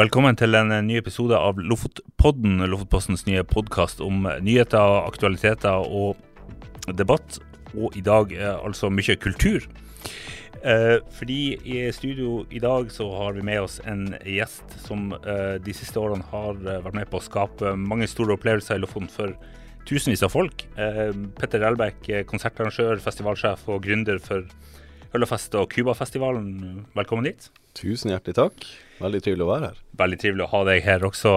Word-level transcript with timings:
Velkommen 0.00 0.32
til 0.38 0.56
en 0.56 0.70
ny 0.86 0.94
episode 0.96 1.36
av 1.36 1.58
Lofotpodden, 1.60 2.62
Lofotpostens 2.72 3.26
nye 3.26 3.42
podkast 3.44 3.98
om 4.00 4.22
nyheter, 4.40 4.94
aktualiteter 5.02 5.82
og 5.84 6.16
debatt. 6.96 7.36
Og 7.74 7.98
i 7.98 8.00
dag 8.06 8.32
altså 8.54 8.88
mye 8.88 9.18
kultur. 9.20 9.66
Eh, 10.64 11.04
fordi 11.18 11.58
i 11.68 11.84
studio 11.92 12.46
i 12.48 12.62
dag 12.64 12.88
så 12.94 13.10
har 13.18 13.36
vi 13.36 13.44
med 13.44 13.60
oss 13.66 13.76
en 13.84 14.14
gjest 14.24 14.78
som 14.86 15.12
eh, 15.20 15.60
de 15.60 15.76
siste 15.76 16.00
årene 16.00 16.24
har 16.32 16.56
eh, 16.56 16.80
vært 16.86 16.96
med 17.02 17.12
på 17.12 17.20
å 17.20 17.26
skape 17.28 17.76
mange 17.76 18.08
store 18.08 18.38
opplevelser 18.38 18.80
i 18.80 18.84
Lofoten 18.86 19.12
for 19.12 19.36
tusenvis 19.90 20.24
av 20.24 20.32
folk. 20.32 20.64
Eh, 20.80 21.08
Petter 21.36 21.66
Elbæk, 21.68 22.14
konsertarrangør, 22.30 23.02
festivalsjef 23.04 23.68
og 23.68 23.84
gründer 23.84 24.22
for 24.24 24.48
Høllafest 25.12 25.60
og 25.60 25.68
Cubafestivalen. 25.74 26.86
Velkommen 26.96 27.34
dit. 27.34 27.52
Tusen 27.76 28.14
hjertelig 28.14 28.40
takk. 28.46 28.72
Veldig 29.00 29.22
trivelig 29.24 29.46
å 29.46 29.50
være 29.50 29.70
her. 29.70 29.80
Veldig 30.00 30.20
trivelig 30.20 30.46
å 30.46 30.52
ha 30.52 30.60
deg 30.68 30.84
her 30.84 31.04
også. 31.08 31.34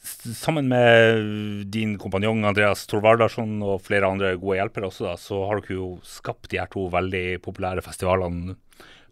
Sammen 0.00 0.70
med 0.70 1.66
din 1.74 1.96
kompanjong 2.00 2.46
Andreas 2.48 2.86
Thorvaldarsson 2.88 3.58
og 3.66 3.82
flere 3.84 4.08
andre 4.08 4.32
gode 4.40 4.60
hjelpere 4.60 4.88
også, 4.88 5.10
da, 5.10 5.16
så 5.20 5.42
har 5.50 5.60
dere 5.60 5.76
jo 5.76 5.90
skapt 6.06 6.48
de 6.52 6.60
her 6.62 6.70
to 6.72 6.86
veldig 6.92 7.40
populære 7.44 7.84
festivalene. 7.84 8.56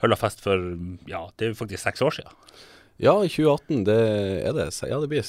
Høllafest 0.02 0.40
for 0.44 0.62
ja, 1.10 1.26
det 1.36 1.48
er 1.48 1.52
jo 1.52 1.58
faktisk 1.58 1.82
seks 1.82 2.04
år 2.06 2.20
siden. 2.20 2.34
Ja, 3.02 3.14
i 3.22 3.30
2018. 3.30 3.84
Det 3.86 3.98
er 4.48 4.54
det. 4.56 4.70
Ja, 4.90 4.98
det 5.02 5.10
blir 5.10 5.26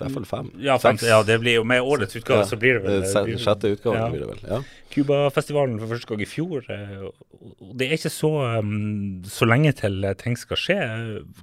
i 0.00 0.08
hvert 0.08 0.16
fall 0.18 0.28
fem. 0.28 0.50
Ja, 0.64 0.76
fem, 0.80 0.98
ja, 1.06 1.20
det 1.26 1.38
blir 1.42 1.60
jo 1.60 1.64
med 1.68 1.84
årets 1.84 2.16
utgave, 2.18 2.42
ja, 2.42 2.48
så 2.48 2.58
blir 2.60 2.78
det 2.78 2.84
vel 2.84 3.02
det 3.04 3.40
Sjette 3.42 3.72
utgave 3.74 3.98
ja. 3.98 4.08
blir 4.12 4.24
det 4.24 4.30
vel. 4.32 4.44
ja. 4.48 4.60
Cubafestivalen 4.90 5.78
for 5.78 5.92
første 5.92 6.10
gang 6.10 6.22
i 6.24 6.26
fjor. 6.26 6.66
Og 6.66 7.74
det 7.78 7.86
er 7.86 7.94
ikke 7.94 8.10
så, 8.12 8.30
um, 8.58 9.20
så 9.28 9.46
lenge 9.46 9.72
til 9.78 10.02
ting 10.18 10.34
skal 10.38 10.58
skje. 10.58 10.78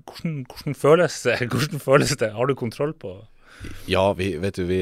Hvordan, 0.03 0.41
hvordan, 0.51 0.77
føles, 0.77 1.21
hvordan, 1.53 1.83
føles, 1.83 2.15
det? 2.19 2.33
Har 2.35 2.49
du 2.49 2.55
kontroll 2.59 2.93
på 2.93 3.15
Ja, 3.89 4.11
vi, 4.17 4.33
vet 4.41 4.59
du, 4.59 4.65
vi, 4.69 4.81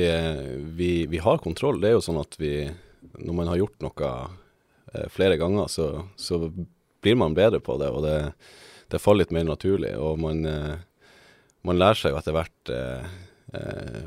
vi, 0.79 0.89
vi, 1.11 1.21
har 1.21 1.43
kontroll. 1.43 1.79
Det 1.81 1.91
er 1.91 1.95
jo 1.99 2.03
sånn 2.03 2.19
at 2.23 2.39
vi, 2.41 2.55
når 3.19 3.37
man 3.37 3.53
har 3.53 3.61
gjort 3.61 3.85
noe 3.85 4.11
eh, 4.17 5.05
flere 5.13 5.37
ganger, 5.41 5.69
så, 5.71 5.89
så 6.17 6.41
blir 7.05 7.21
man 7.21 7.37
bedre 7.37 7.61
på 7.63 7.77
det. 7.79 7.91
Og 7.93 8.01
det, 8.03 8.17
det 8.91 9.01
faller 9.03 9.23
litt 9.23 9.35
mer 9.35 9.45
naturlig. 9.47 9.93
Og 10.01 10.17
man, 10.25 10.41
eh, 10.49 10.73
man 11.65 11.79
lærer 11.79 12.01
seg 12.01 12.15
jo 12.15 12.19
etter 12.19 12.35
hvert 12.35 12.73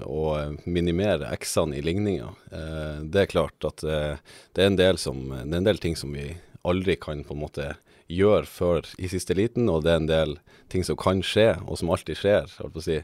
og 0.06 0.28
eh, 0.38 0.54
minimere 0.68 1.30
x-ene 1.36 1.78
i 1.78 1.82
ligninga. 1.84 2.30
Eh, 2.52 3.00
det 3.08 3.24
er 3.24 3.32
klart 3.32 3.66
at 3.68 3.84
eh, 3.84 4.20
det 4.56 4.68
er, 4.68 5.00
som, 5.00 5.28
det 5.32 5.52
er 5.52 5.60
en 5.60 5.68
del 5.68 5.82
ting 5.82 5.96
som 5.98 6.14
vi 6.14 6.30
aldri 6.68 6.98
kan 7.00 7.24
på 7.24 7.36
en 7.36 7.42
måte 7.42 7.68
gjøre 8.08 8.48
før 8.48 8.88
i 8.98 9.10
siste 9.10 9.36
liten, 9.36 9.68
og 9.68 9.84
det 9.84 9.92
er 9.92 10.00
en 10.02 10.10
del 10.10 10.38
ting 10.72 10.84
som 10.84 10.98
kan 11.00 11.20
skje, 11.24 11.52
og 11.66 11.80
som 11.80 11.92
alltid 11.92 12.18
skjer. 12.18 12.48
holdt 12.60 12.76
på 12.76 12.82
å 12.82 12.86
si. 12.86 13.02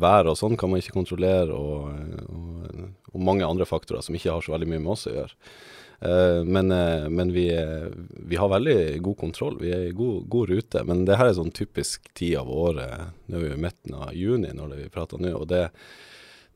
Vær 0.00 0.30
og 0.30 0.38
sånn 0.40 0.56
kan 0.56 0.70
man 0.72 0.80
ikke 0.80 0.96
kontrollere, 0.96 1.52
og, 1.52 1.90
og, 2.26 2.86
og, 3.12 3.18
mange 3.20 3.46
andre 3.46 3.66
faktorer 3.68 4.02
som 4.02 4.16
ikke 4.16 4.32
har 4.32 4.42
så 4.42 4.54
veldig 4.54 4.70
mye 4.72 4.82
med 4.82 4.94
oss 4.94 5.06
å 5.10 5.14
gjøre. 5.14 5.36
Uh, 6.00 6.44
men, 6.48 6.72
uh, 6.72 7.08
men 7.12 7.32
vi, 7.32 7.46
vi, 8.08 8.36
har 8.40 8.48
veldig 8.48 9.00
god 9.04 9.18
kontroll. 9.20 9.58
Vi 9.60 9.72
er 9.74 9.88
i 9.88 9.96
god, 9.96 10.28
god, 10.32 10.52
rute. 10.54 10.84
Men 10.88 11.04
det 11.08 11.18
her 11.20 11.30
er 11.30 11.36
sånn 11.36 11.52
typisk 11.54 12.08
tid 12.16 12.38
av 12.40 12.52
året. 12.52 13.10
Nå 13.26 13.36
er 13.36 13.44
vi 13.44 13.50
i 13.56 13.64
midten 13.66 13.98
av 13.98 14.14
juni 14.16 14.54
når 14.56 14.78
vi 14.78 14.92
prater 14.92 15.20
nå. 15.20 15.34
og 15.36 15.50
det 15.50 15.68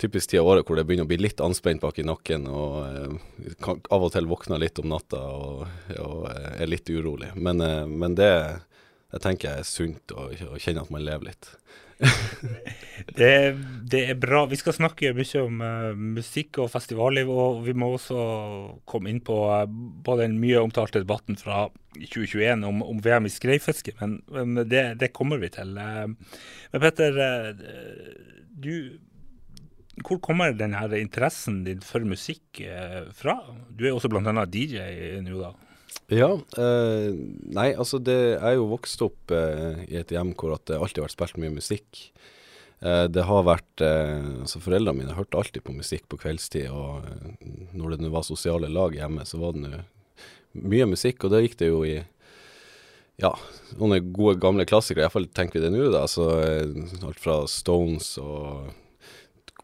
typisk 0.00 0.32
tid 0.32 0.40
av 0.40 0.48
året 0.50 0.66
hvor 0.66 0.74
det 0.74 0.82
begynner 0.88 1.06
å 1.06 1.10
bli 1.12 1.20
litt 1.20 1.38
anspent 1.44 1.84
bak 1.84 2.00
i 2.00 2.06
nakken. 2.08 2.48
Og 2.50 3.20
kan, 3.62 3.82
av 3.94 4.08
og 4.08 4.14
til 4.16 4.26
våkner 4.26 4.62
litt 4.62 4.80
om 4.82 4.88
natta 4.90 5.20
og, 5.36 5.66
og 6.02 6.24
er 6.32 6.70
litt 6.70 6.90
urolig. 6.90 7.30
Men, 7.36 7.62
men 7.92 8.16
det, 8.18 8.32
jeg 9.14 9.22
tenker 9.22 9.52
jeg 9.52 9.62
er 9.62 9.68
sunt 9.68 10.16
å, 10.16 10.26
å 10.50 10.58
kjenne 10.58 10.82
at 10.82 10.90
man 10.90 11.04
lever 11.06 11.30
litt. 11.30 11.52
det, 13.18 13.30
det, 13.90 14.02
er 14.10 14.18
bra. 14.20 14.44
Vi 14.50 14.58
skal 14.58 14.76
snakke 14.76 15.12
mye 15.16 15.42
om 15.44 15.62
uh, 15.62 16.02
musikk 16.18 16.60
og 16.64 16.70
festivalliv, 16.72 17.30
og 17.30 17.62
vi 17.66 17.74
må 17.76 17.92
også 17.94 18.18
komme 18.88 19.12
inn 19.12 19.22
på 19.24 19.38
uh, 19.50 19.64
på 20.04 20.18
den 20.20 20.36
mye 20.42 20.62
omtalte 20.62 21.02
debatten 21.04 21.38
fra 21.40 21.66
2021 21.94 22.66
om, 22.68 22.82
om 22.84 23.02
VM 23.04 23.28
i 23.28 23.32
skreifiske, 23.32 23.96
men, 24.00 24.18
men 24.34 24.62
det, 24.68 24.86
det, 25.02 25.12
kommer 25.16 25.42
vi 25.42 25.52
til. 25.54 25.74
Uh, 25.78 26.10
men 26.72 26.84
Petter, 26.84 27.20
du, 28.54 28.98
hvor 30.02 30.18
kommer 30.22 30.56
denne 30.56 30.82
interessen 30.98 31.62
din 31.66 31.84
for 31.84 32.04
musikk 32.06 32.62
fra? 33.14 33.38
Du 33.70 33.86
er 33.86 33.94
også 33.94 34.10
bl.a. 34.10 34.32
DJ 34.50 35.20
nå, 35.22 35.38
da? 35.38 35.54
Ja. 36.12 36.34
Eh, 36.58 37.10
nei, 37.54 37.70
altså 37.72 37.98
det 38.02 38.16
Jeg 38.16 38.42
er 38.44 38.56
jo 38.58 38.68
vokst 38.74 39.00
opp 39.04 39.32
eh, 39.32 39.84
i 39.88 39.98
et 40.00 40.12
hjem 40.12 40.34
hvor 40.36 40.54
det 40.56 40.76
alltid 40.76 41.00
har 41.00 41.08
vært 41.08 41.16
spilt 41.16 41.40
mye 41.40 41.54
musikk. 41.54 42.02
Eh, 42.84 43.06
det 43.08 43.24
har 43.24 43.46
vært 43.46 43.84
eh, 43.84 44.42
Altså 44.44 44.60
foreldrene 44.60 45.00
mine 45.00 45.16
hørte 45.16 45.40
alltid 45.40 45.64
på 45.64 45.76
musikk 45.76 46.08
på 46.10 46.20
kveldstid, 46.20 46.68
og 46.68 47.06
eh, 47.08 47.54
når 47.72 47.96
det 47.96 48.12
var 48.12 48.26
sosiale 48.26 48.68
lag 48.72 48.96
hjemme, 48.96 49.24
så 49.28 49.40
var 49.40 49.56
det 49.56 49.64
nå 49.64 49.84
mye 50.54 50.86
musikk, 50.86 51.24
og 51.24 51.32
da 51.32 51.40
gikk 51.42 51.56
det 51.58 51.66
jo 51.72 51.80
i 51.82 51.96
ja, 53.18 53.32
noen 53.78 54.12
gode 54.14 54.36
gamle 54.42 54.62
klassikere, 54.66 55.06
iallfall 55.06 55.26
tenker 55.34 55.58
vi 55.58 55.64
det 55.64 55.72
nå, 55.74 55.88
da. 55.90 56.04
Altså 56.06 56.28
alt 57.08 57.18
fra 57.22 57.40
Stones 57.50 58.12
og 58.22 58.70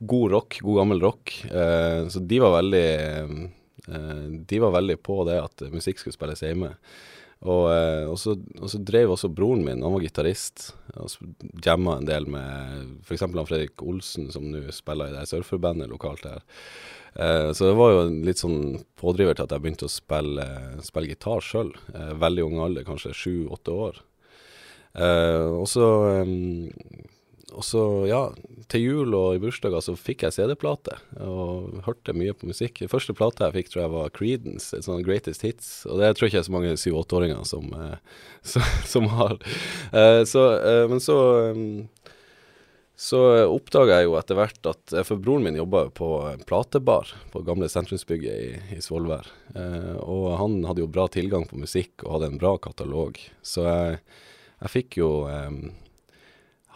god 0.01 0.35
rock, 0.35 0.59
god 0.67 0.81
gammel 0.81 1.03
rock. 1.03 1.31
så 2.11 2.23
de 2.27 2.39
var 2.43 2.57
veldig 2.57 2.85
Eh, 2.91 3.60
de 3.91 4.61
var 4.63 4.77
veldig 4.77 4.97
på 5.03 5.23
det 5.27 5.41
at 5.43 5.65
musikk 5.73 5.99
skulle 5.99 6.15
spilles 6.15 6.45
hjemme. 6.45 6.75
Og, 7.41 7.71
eh, 7.73 8.05
og, 8.05 8.19
så, 8.21 8.35
og, 8.59 8.67
så, 8.69 8.79
drev 8.85 9.15
også 9.15 9.31
broren 9.33 9.63
min, 9.65 9.81
han 9.81 9.95
var 9.95 10.03
gitarist, 10.05 10.75
og 10.93 11.09
jamma 11.65 11.97
en 11.97 12.09
del 12.09 12.27
med 12.29 12.99
f.eks. 13.07 13.25
Fredrik 13.49 13.81
Olsen, 13.81 14.29
som 14.35 14.45
nå 14.53 14.67
spiller 14.77 15.09
i 15.09 15.15
det 15.17 15.25
surferbandet 15.31 15.89
lokalt 15.89 16.27
her. 16.29 16.45
Eh, 17.15 17.49
så 17.57 17.71
det 17.71 17.79
var 17.81 17.95
jo 17.95 18.03
litt 18.29 18.43
sånn 18.43 18.83
pådriver 19.01 19.39
til 19.39 19.49
at 19.49 19.57
jeg 19.57 19.65
begynte 19.65 19.89
å 19.89 19.95
spille, 19.95 20.47
spille 20.85 21.15
gitar 21.15 21.41
sjøl. 21.45 21.73
Eh, 21.95 22.13
veldig 22.21 22.45
ung 22.45 22.61
alder, 22.67 22.85
kanskje 22.85 23.17
sju-åtte 23.17 23.79
år. 23.89 24.05
Eh, 25.01 25.49
og 25.57 25.65
så 25.71 25.89
eh, 26.19 26.37
og 27.51 27.65
så, 27.67 27.83
ja, 28.09 28.21
til 28.71 28.85
jul 28.85 29.17
og 29.17 29.37
i 29.37 29.41
bursdager 29.43 29.83
så 29.85 29.97
fikk 29.99 30.25
jeg 30.27 30.37
CD-plate, 30.37 30.97
og 31.25 31.81
hørte 31.87 32.15
mye 32.17 32.35
på 32.37 32.49
musikk. 32.51 32.83
Den 32.83 32.93
første 32.93 33.15
plata 33.17 33.49
jeg 33.49 33.59
fikk, 33.59 33.73
tror 33.73 33.83
jeg 33.83 33.95
var 33.95 34.15
Creedence, 34.17 34.71
et 34.77 34.87
sånn 34.87 35.05
Greatest 35.07 35.47
Hits. 35.47 35.71
Og 35.89 36.01
det 36.01 36.13
tror 36.15 36.29
jeg 36.29 36.35
ikke 36.35 36.43
er 36.45 36.49
så 36.51 36.57
mange 36.57 36.77
syv-åtteåringer 36.81 37.43
som, 37.49 37.71
eh, 37.75 38.23
som, 38.53 38.67
som, 38.93 39.11
har. 39.17 39.39
Eh, 39.91 40.23
så, 40.29 40.47
eh, 40.61 40.85
men 40.91 41.03
så 41.03 41.19
så 43.01 43.19
oppdaga 43.49 43.97
jeg 43.97 44.11
jo 44.11 44.17
etter 44.19 44.37
hvert 44.37 44.67
at 44.69 44.93
For 45.09 45.17
broren 45.17 45.47
min 45.47 45.57
jobba 45.57 45.87
på 45.97 46.09
platebar 46.45 47.09
på 47.33 47.41
gamle 47.47 47.71
sentrumsbygget 47.73 48.35
i, 48.45 48.51
i 48.77 48.81
Svolvær. 48.85 49.25
Eh, 49.57 49.95
og 50.05 50.35
han 50.37 50.59
hadde 50.69 50.85
jo 50.85 50.91
bra 50.93 51.07
tilgang 51.09 51.47
på 51.49 51.57
musikk 51.63 52.05
og 52.05 52.19
hadde 52.19 52.29
en 52.35 52.43
bra 52.43 52.59
katalog. 52.61 53.17
Så 53.41 53.65
jeg, 53.65 54.03
jeg 54.61 54.73
fikk 54.75 55.01
jo 55.01 55.09
eh, 55.33 55.49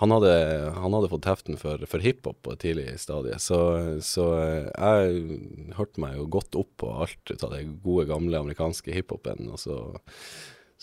han 0.04 0.12
hadde, 0.12 0.34
han 0.76 0.94
hadde, 0.96 1.10
fått 1.12 1.28
heften 1.28 1.60
for, 1.60 1.84
for 1.88 2.04
hiphop 2.04 2.40
på 2.44 2.54
et 2.54 2.62
tidlig 2.64 2.88
stadie, 3.00 3.38
så, 3.42 3.60
så, 4.04 4.26
jeg 4.70 5.38
hørte 5.78 6.02
meg 6.04 6.18
jo 6.18 6.26
godt 6.36 6.58
opp 6.60 6.72
på 6.82 6.90
alt 7.04 7.32
ut 7.32 7.46
av 7.46 7.54
det 7.54 7.64
gode, 7.84 8.04
gamle 8.10 8.42
amerikanske 8.44 8.92
hiphopen. 8.94 9.48
Og 9.54 9.62
så 9.62 9.78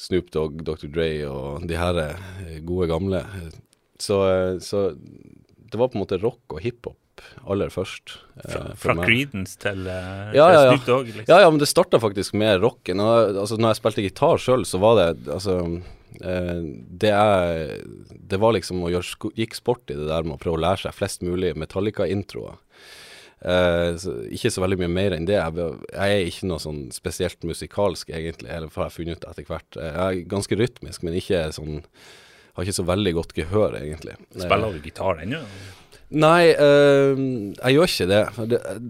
Snoop 0.01 0.31
Dogg, 0.33 0.63
Dr. 0.65 0.89
Dre 0.89 1.11
og 1.29 1.67
de 1.69 1.77
her 1.77 2.01
gode, 2.65 2.89
gamle. 2.89 3.21
Så, 4.01 4.17
så 4.65 4.89
det 4.97 5.77
var 5.77 5.91
på 5.91 5.99
en 5.99 6.03
måte 6.03 6.19
rock 6.21 6.57
og 6.57 6.65
hiphop 6.65 6.97
aller 7.45 7.69
først. 7.69 8.17
Eh, 8.41 8.49
fra, 8.49 8.65
fra 8.81 8.95
Creedence 9.03 9.59
til, 9.61 9.85
uh, 9.85 10.33
ja, 10.33 10.47
ja, 10.49 10.61
ja. 10.65 10.67
Snoop 10.71 10.87
Dogg? 10.89 11.09
Liksom. 11.13 11.29
Ja, 11.29 11.41
ja, 11.45 11.49
men 11.53 11.61
det 11.61 11.69
starta 11.69 12.01
faktisk 12.01 12.33
med 12.41 12.63
rocken. 12.63 13.03
Og, 13.03 13.37
altså, 13.43 13.61
når 13.61 13.75
jeg 13.75 13.83
spilte 13.83 14.05
gitar 14.07 14.41
sjøl, 14.41 14.65
så 14.65 14.81
var 14.81 14.97
det 14.97 15.09
altså 15.29 15.59
Eh, 15.61 16.00
det, 16.19 17.11
er, 17.13 17.85
det 18.11 18.39
var 18.41 18.51
liksom 18.57 18.83
å 18.83 18.89
gjøre 18.91 19.31
gikk 19.37 19.55
sport 19.55 19.93
i 19.93 19.95
det 19.95 20.09
der 20.09 20.25
med 20.27 20.35
å 20.35 20.41
prøve 20.41 20.59
å 20.59 20.63
lære 20.65 20.83
seg 20.83 20.97
flest 20.97 21.23
mulig 21.23 21.53
Metallica-introer. 21.59 22.59
Uh, 23.41 23.97
så 23.97 24.11
ikke 24.29 24.51
så 24.53 24.61
veldig 24.61 24.77
mye 24.83 24.93
mer 24.93 25.15
enn 25.15 25.25
det. 25.25 25.39
Jeg, 25.39 25.77
jeg, 25.89 26.17
er 26.17 26.27
ikke 26.29 26.49
noe 26.49 26.61
sånn 26.61 26.81
spesielt 26.93 27.47
musikalsk, 27.47 28.11
egentlig, 28.13 28.51
eller 28.53 28.69
har 28.75 28.89
jeg 28.89 28.97
funnet 28.99 29.21
ut 29.21 29.29
etter 29.31 29.47
hvert. 29.47 29.77
Eh, 29.77 29.87
jeg 29.95 30.01
er 30.21 30.33
ganske 30.35 30.57
rytmisk, 30.59 31.05
men 31.05 31.17
ikke 31.17 31.47
sånn 31.55 31.79
Har 32.51 32.67
ikke 32.67 32.75
så 32.75 32.83
veldig 32.83 33.13
godt 33.15 33.31
gehør, 33.31 33.77
egentlig. 33.79 34.17
Spiller 34.35 34.73
du 34.75 34.83
gitar 34.83 35.21
ennå? 35.23 35.39
Nei, 36.11 36.51
uh, 36.51 37.15
jeg 37.55 37.77
gjør 37.77 37.93
ikke 37.93 38.07
det. 38.11 38.23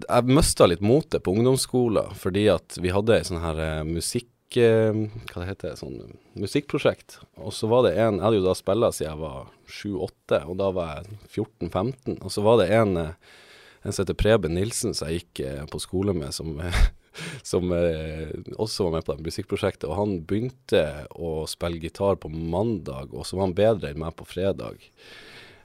Jeg 0.02 0.34
mista 0.34 0.66
litt 0.66 0.82
motet 0.82 1.22
på 1.22 1.32
ungdomsskolen 1.36 2.10
fordi 2.18 2.48
at 2.50 2.76
vi 2.82 2.90
hadde 2.92 3.20
ei 3.20 3.28
sånn 3.28 3.40
her 3.44 3.86
musikk 3.86 4.31
Hva 4.60 5.40
det 5.40 5.48
heter 5.48 5.78
sånn 5.78 6.16
musikkprosjekt. 6.38 7.20
Og 7.40 7.54
så 7.56 7.68
var 7.70 7.86
det 7.86 7.94
en 7.96 8.18
Jeg 8.18 8.26
hadde 8.26 8.40
jo 8.40 8.44
da 8.44 8.56
spilla 8.58 8.90
siden 8.92 9.10
jeg 9.10 9.22
var 9.22 9.48
7-8, 9.68 10.42
og 10.48 10.58
da 10.60 10.68
var 10.76 10.92
jeg 10.98 11.16
14-15. 11.30 12.18
Og 12.20 12.34
så 12.34 12.44
var 12.44 12.60
det 12.60 12.68
en, 12.76 12.96
en 13.00 13.94
som 13.94 14.02
heter 14.02 14.18
Preben 14.18 14.56
Nilsen, 14.58 14.96
som 14.96 15.08
jeg 15.08 15.22
gikk 15.22 15.44
eh, 15.46 15.64
på 15.70 15.80
skole 15.82 16.14
med, 16.16 16.34
som, 16.36 16.54
som 17.50 17.72
eh, 17.76 18.32
også 18.56 18.88
var 18.88 18.98
med 18.98 19.06
på 19.08 19.16
det 19.16 19.28
musikkprosjektet. 19.28 19.88
Og 19.90 19.98
han 19.98 20.16
begynte 20.28 20.86
å 21.16 21.42
spille 21.50 21.82
gitar 21.82 22.20
på 22.20 22.32
mandag, 22.32 23.12
og 23.12 23.28
så 23.28 23.38
var 23.38 23.48
han 23.48 23.58
bedre 23.58 23.92
enn 23.92 24.02
meg 24.04 24.16
på 24.18 24.28
fredag. 24.28 24.82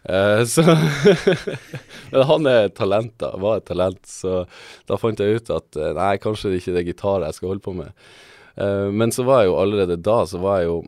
Eh, 0.07 0.45
så 0.45 0.63
han 2.31 2.48
er 2.48 2.69
talent, 2.75 3.13
da. 3.19 3.33
Var 3.38 3.60
et 3.60 3.68
talent. 3.68 4.01
Så 4.07 4.45
da 4.88 5.00
fant 5.00 5.19
jeg 5.19 5.42
ut 5.42 5.51
at 5.54 5.80
eh, 5.80 5.94
nei, 5.98 6.16
kanskje 6.24 6.54
det 6.54 6.62
ikke 6.62 6.78
er 6.80 6.88
gitar 6.88 7.28
jeg 7.28 7.40
skal 7.40 7.54
holde 7.54 7.66
på 7.66 7.75
med. 7.78 8.07
Eh, 8.57 8.88
men 8.92 9.13
så 9.13 9.25
var 9.27 9.44
jeg 9.44 9.51
jo 9.51 9.59
allerede 9.62 10.00
da, 10.01 10.21
så 10.30 10.42
var 10.42 10.62
jeg 10.62 10.71
jo 10.71 10.80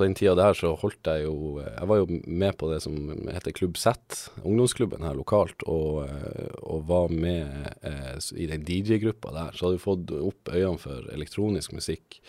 på 0.00 0.06
den 0.06 0.14
tida 0.16 0.32
der 0.38 0.56
så 0.56 0.70
holdt 0.80 1.08
jeg 1.10 1.26
jo 1.26 1.58
Jeg 1.60 1.88
var 1.90 1.98
jo 2.00 2.20
med 2.24 2.56
på 2.56 2.70
det 2.70 2.78
som 2.80 2.94
heter 3.28 3.52
Klubb 3.52 3.76
Z, 3.76 4.30
ungdomsklubben 4.40 5.04
her 5.04 5.18
lokalt, 5.18 5.60
og, 5.68 6.06
eh, 6.06 6.54
og 6.62 6.86
var 6.88 7.12
med 7.12 7.74
eh, 7.84 8.16
i 8.40 8.48
den 8.48 8.64
DJ-gruppa 8.64 9.34
der. 9.34 9.52
Så 9.52 9.66
hadde 9.66 9.76
vi 9.76 9.84
fått 9.84 10.14
opp 10.16 10.54
øynene 10.54 10.80
for 10.80 11.10
elektronisk 11.12 11.76
musikk. 11.76 12.20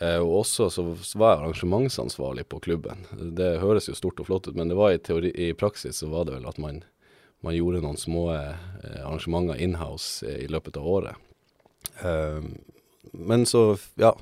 Eh, 0.00 0.18
og 0.18 0.40
også 0.40 0.66
så, 0.72 0.84
var 1.14 1.36
jeg 1.36 1.42
arrangementsansvarlig 1.42 2.48
på 2.50 2.58
klubben. 2.64 3.06
Det 3.36 3.60
høres 3.62 3.86
jo 3.90 3.94
stort 3.94 4.18
og 4.22 4.26
flott 4.30 4.48
ut, 4.48 4.56
men 4.58 4.72
det 4.72 4.78
var 4.78 4.94
i, 4.94 4.98
teori, 4.98 5.30
i 5.30 5.52
praksis 5.54 6.00
så 6.02 6.10
var 6.10 6.26
det 6.26 6.34
vel 6.38 6.48
at 6.48 6.58
man, 6.62 6.82
man 7.44 7.56
gjorde 7.56 7.84
noen 7.84 8.00
små 8.00 8.30
eh, 8.34 8.56
arrangementer 9.04 9.60
inhouse 9.62 10.26
eh, 10.26 10.42
i 10.46 10.50
løpet 10.50 10.80
av 10.80 10.88
året. 10.96 11.30
Eh, 12.02 12.40
men 13.12 13.46
så, 13.48 13.72
ja, 14.00 14.12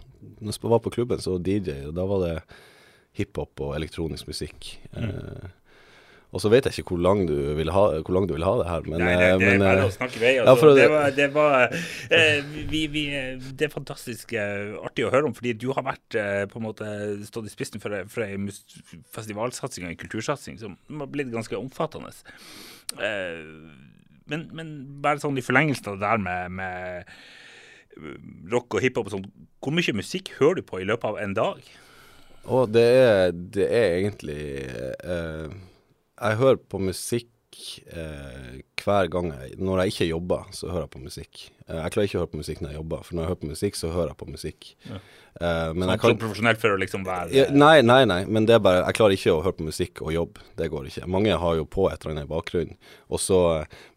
når 0.41 0.57
jeg 0.57 0.73
var 0.73 0.83
på 0.85 0.93
klubben, 0.95 1.23
så 1.23 1.39
DJ, 1.39 1.83
og 1.89 1.97
da 1.97 2.05
var 2.09 2.27
det 2.27 2.35
hiphop 3.19 3.61
og 3.65 3.75
elektronisk 3.77 4.31
musikk. 4.31 4.75
Mm. 4.95 5.09
Eh, 5.09 5.49
og 6.31 6.39
så 6.39 6.51
vet 6.53 6.67
jeg 6.67 6.79
ikke 6.79 6.95
hvor 6.95 7.03
lang 7.03 7.25
du 7.27 7.35
vil 7.59 7.73
ha, 7.75 7.83
du 7.99 8.35
vil 8.37 8.47
ha 8.47 8.53
det 8.61 8.67
her, 8.69 8.85
men 8.87 9.03
Nei, 9.03 9.15
det, 9.19 9.31
det 9.41 9.49
men, 9.49 9.55
er 9.57 9.65
bare 9.65 9.83
eh, 9.83 9.89
å 9.89 9.95
snakke 9.97 10.21
vei. 10.23 10.33
Altså. 10.39 10.69
ja, 10.69 10.77
det, 10.79 10.85
var, 10.93 11.09
det, 11.17 11.27
var, 11.35 11.75
eh, 12.15 12.53
vi, 12.71 12.85
vi, 12.93 13.03
det 13.51 13.67
er 13.67 13.73
fantastisk 13.73 14.37
eh, 14.39 14.77
artig 14.79 15.09
å 15.09 15.11
høre 15.11 15.27
om, 15.27 15.35
fordi 15.35 15.57
du 15.59 15.73
har 15.75 15.87
vært 15.89 16.19
eh, 16.19 16.45
på 16.51 16.61
en 16.61 16.67
måte 16.69 16.91
stått 17.27 17.51
i 17.51 17.53
spissen 17.53 17.83
for, 17.83 17.99
for 18.13 18.29
ei 18.29 18.39
festivalsatsing 19.17 19.89
og 19.89 19.91
en 19.91 20.01
kultursatsing 20.05 20.61
som 20.63 20.79
har 21.03 21.11
blitt 21.11 21.35
ganske 21.35 21.59
omfattende. 21.59 22.15
Eh, 22.95 23.43
men, 24.31 24.47
men, 24.55 24.75
bare 25.03 25.19
sånn 25.19 25.39
i 25.41 25.43
forlengelsen 25.43 25.91
av 25.91 25.99
det 25.99 26.07
der 26.07 26.23
med, 26.23 26.59
med 26.61 27.15
rock 28.53 28.77
og 28.77 28.85
hiphop 28.85 29.09
og 29.09 29.17
sånn, 29.17 29.27
hvor 29.61 29.75
mye 29.77 29.97
musikk 29.97 30.33
hører 30.39 30.61
du 30.61 30.67
på 30.67 30.81
i 30.81 30.89
løpet 30.89 31.09
av 31.11 31.21
en 31.23 31.37
dag? 31.37 31.65
Å, 32.49 32.65
det 32.71 32.87
er, 32.87 33.35
det 33.35 33.67
er 33.69 33.99
egentlig 33.99 34.41
eh, 34.65 35.51
Jeg 36.17 36.39
hører 36.41 36.57
på 36.73 36.81
musikk 36.81 37.29
eh, 37.93 38.61
hver 38.81 39.11
gang 39.13 39.29
jeg 39.35 39.59
Når 39.61 39.83
jeg 39.83 39.95
ikke 39.95 40.09
jobber, 40.09 40.47
så 40.57 40.71
hører 40.71 40.87
jeg 40.87 40.93
på 40.95 41.03
musikk. 41.05 41.43
Eh, 41.67 41.77
jeg 41.77 41.93
klarer 41.95 42.09
ikke 42.09 42.19
å 42.19 42.23
høre 42.23 42.33
på 42.33 42.41
musikk 42.41 42.63
når 42.63 42.73
jeg 42.73 42.79
jobber, 42.81 43.03
for 43.05 43.17
når 43.17 43.23
jeg 43.23 43.33
hører 43.33 43.43
på 43.43 43.51
musikk, 43.51 43.77
så 43.77 43.93
hører 43.93 44.13
jeg 44.13 44.21
på 44.23 44.31
musikk. 44.31 44.71
Ja. 44.89 45.01
Eh, 45.37 45.69
men 45.77 45.85
sånn, 45.85 45.93
jeg 45.93 46.03
kan, 46.07 46.19
profesjonelt 46.25 46.63
for 46.65 46.75
å 46.75 46.81
liksom 46.81 47.05
være 47.07 47.37
ja, 47.37 47.45
Nei, 47.55 47.77
nei, 47.87 48.01
nei, 48.09 48.25
men 48.27 48.49
det 48.49 48.57
er 48.57 48.65
bare 48.65 48.81
Jeg 48.83 48.97
klarer 48.99 49.15
ikke 49.15 49.37
å 49.37 49.45
høre 49.45 49.59
på 49.61 49.69
musikk 49.69 50.05
og 50.05 50.15
jobb. 50.17 50.41
Det 50.59 50.71
går 50.73 50.91
ikke. 50.91 51.11
Mange 51.13 51.37
har 51.45 51.59
jo 51.61 51.69
på 51.69 51.91
et 51.93 52.01
eller 52.01 52.17
annet 52.17 52.31
i 52.31 52.33
bakgrunnen. 52.33 52.77
Også, 53.13 53.41